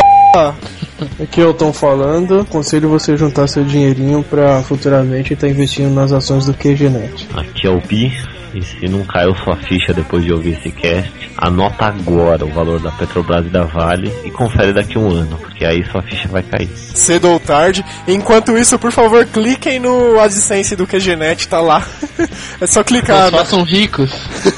Aqui 1.21 1.39
eu 1.39 1.53
tô 1.53 1.71
falando, 1.71 2.39
aconselho 2.39 2.89
você 2.89 3.15
juntar 3.15 3.47
seu 3.47 3.63
dinheirinho 3.63 4.23
pra 4.23 4.63
futuramente 4.63 5.33
estar 5.33 5.47
investindo 5.47 5.93
nas 5.93 6.11
ações 6.11 6.45
do 6.45 6.53
QGNet. 6.53 7.27
Aqui 7.35 7.67
é 7.67 7.69
o 7.69 7.79
Pi. 7.79 8.11
E 8.53 8.61
se 8.63 8.87
não 8.87 9.03
caiu 9.03 9.35
sua 9.35 9.55
ficha 9.57 9.93
depois 9.93 10.23
de 10.23 10.31
ouvir 10.33 10.53
esse 10.53 10.71
cast, 10.71 11.11
anota 11.37 11.85
agora 11.85 12.45
o 12.45 12.49
valor 12.49 12.79
da 12.79 12.91
Petrobras 12.91 13.45
e 13.45 13.49
da 13.49 13.63
Vale 13.63 14.11
e 14.25 14.31
confere 14.31 14.73
daqui 14.73 14.97
a 14.97 15.01
um 15.01 15.09
ano, 15.09 15.37
porque 15.37 15.65
aí 15.65 15.83
sua 15.91 16.01
ficha 16.01 16.27
vai 16.27 16.41
cair. 16.43 16.69
cedo 16.75 17.29
ou 17.29 17.39
tarde. 17.39 17.83
Enquanto 18.07 18.57
isso, 18.57 18.77
por 18.79 18.91
favor, 18.91 19.25
cliquem 19.25 19.79
no 19.79 20.19
AdSense 20.19 20.75
do 20.75 20.87
QGNet, 20.87 21.47
tá 21.47 21.59
lá. 21.59 21.83
É 22.59 22.65
só 22.65 22.83
clicar, 22.83 23.31
né? 23.31 23.37
façam 23.37 23.61
ricos. 23.63 24.11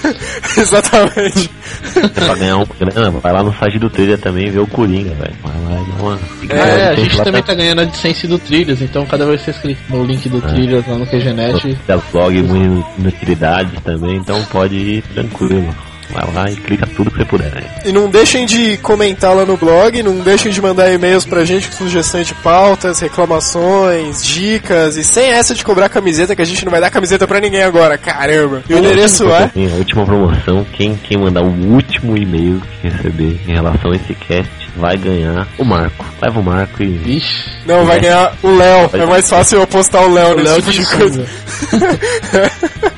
Exatamente. 0.58 1.52
Se 1.84 2.08
pra 2.10 2.34
ganhar 2.36 2.58
um 2.58 2.66
grana, 2.80 3.12
vai 3.12 3.34
lá 3.34 3.44
no 3.44 3.54
site 3.58 3.78
do 3.78 3.90
Trilha 3.90 4.18
também 4.18 4.48
e 4.48 4.50
vê 4.50 4.60
o 4.60 4.68
Coringa, 4.68 5.14
velho. 5.16 5.36
Vai 5.44 5.54
lá 5.64 5.82
e 5.82 5.92
dá 5.92 6.04
uma. 6.04 6.20
É, 6.50 6.90
a 6.90 6.96
gente 6.96 7.22
também 7.22 7.44
tá 7.44 7.54
ganhando 7.54 7.82
a 7.82 7.84
licença 7.84 8.28
do 8.28 8.40
Trilhas, 8.40 8.82
então 8.82 9.06
cada 9.06 9.26
vez 9.26 9.40
que 9.42 9.52
vocês 9.52 9.58
clicam 9.62 9.98
no 9.98 10.06
link 10.06 10.28
do 10.30 10.42
Trilhas 10.42 10.88
lá 10.88 10.96
no 10.98 11.06
QGNet, 11.06 11.78
Da 11.88 11.98
blog 11.98 12.42
muito 12.44 12.88
inutilidade 12.98 13.72
também, 13.82 14.18
então 14.18 14.44
pode 14.46 14.76
ir 14.76 15.02
tranquilo. 15.14 15.74
Vai 16.12 16.34
lá 16.34 16.50
e 16.50 16.56
clica 16.56 16.88
tudo 16.88 17.12
que 17.12 17.18
você 17.18 17.26
puder. 17.26 17.54
Né? 17.54 17.64
E 17.86 17.92
não 17.92 18.10
deixem 18.10 18.46
de 18.46 18.78
comentar 18.78 19.36
lá 19.36 19.46
no 19.46 19.56
blog, 19.56 20.02
não 20.02 20.20
deixem 20.20 20.52
de 20.52 20.60
mandar 20.62 20.92
e-mails 20.92 21.26
pra 21.26 21.46
gente 21.46 21.68
com 21.68 21.76
sugestões 21.76 22.26
de 22.26 22.34
pautas, 22.36 23.00
reclamações, 23.00 24.26
dicas, 24.26 24.98
e 24.98 25.04
sem 25.04 25.30
essa 25.32 25.54
de 25.54 25.64
cobrar 25.64 25.88
camiseta, 25.88 26.36
que 26.36 26.42
a 26.42 26.46
gente 26.46 26.66
não 26.66 26.72
vai 26.72 26.82
dar 26.82 26.90
camiseta 26.90 27.28
pra 27.28 27.40
ninguém 27.40 27.62
agora, 27.62 27.98
caramba. 27.98 28.64
E 28.68 28.74
o 28.74 28.80
endereço 28.80 29.30
é. 29.30 29.50
Sim, 29.50 29.72
a 29.72 29.76
última 29.76 30.06
promoção, 30.06 30.66
quem, 30.74 30.96
quem 30.96 31.18
mandar 31.18 31.44
o 31.44 31.74
último 31.74 32.18
e-mail 32.18 32.60
que 32.82 32.88
receber 32.88 33.40
em 33.48 33.54
relação 33.54 33.92
a 33.92 33.96
esse 33.96 34.14
cast 34.16 34.59
vai 34.80 34.98
ganhar 34.98 35.48
o 35.58 35.66
Marco. 35.66 36.06
Leva 36.22 36.40
o 36.40 36.44
Marco 36.44 36.82
e. 36.82 36.98
vixe, 36.98 37.44
Não, 37.66 37.86
vai 37.86 38.00
ganhar 38.00 38.34
o 38.42 38.56
Léo. 38.56 38.90
É 38.94 39.06
mais 39.06 39.30
fácil 39.30 39.58
eu 39.58 39.64
apostar 39.64 40.04
o 40.04 40.14
Léo 40.14 40.36
nesse 40.36 40.50
Léo 40.50 40.62
tipo 40.62 40.72
de 40.72 40.86
coisa. 40.98 41.26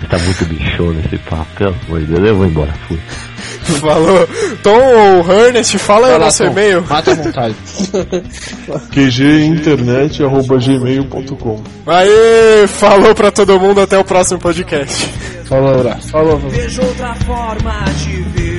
Tá 0.09 0.17
muito 0.19 0.45
bichão 0.45 0.91
nesse 0.91 1.17
papo, 1.19 1.47
pelo 1.57 1.75
amor 1.87 1.99
de 2.01 2.05
Deus, 2.07 2.27
eu 2.27 2.35
vou 2.35 2.45
embora, 2.45 2.73
fui. 2.87 2.99
Falou. 3.79 4.27
Tom 4.61 4.77
ou 4.77 5.31
Ernest, 5.31 5.77
fala 5.77 6.07
aí 6.07 6.13
o 6.13 6.17
lá, 6.17 6.25
nosso 6.25 6.43
e-mail. 6.43 6.83
Mata 6.87 7.11
a 7.11 7.15
vontade. 7.15 7.55
qginternet.gmail.com 8.91 11.63
Aê, 11.87 12.67
falou 12.67 13.15
pra 13.15 13.31
todo 13.31 13.57
mundo, 13.59 13.81
até 13.81 13.97
o 13.97 14.03
próximo 14.03 14.39
podcast. 14.39 15.07
Falou, 15.45 15.79
abraço. 15.79 16.09
Falou, 16.09 16.37
Vejo 16.39 16.81
outra 16.81 17.15
forma 17.15 17.85
de 18.03 18.21
ver. 18.21 18.50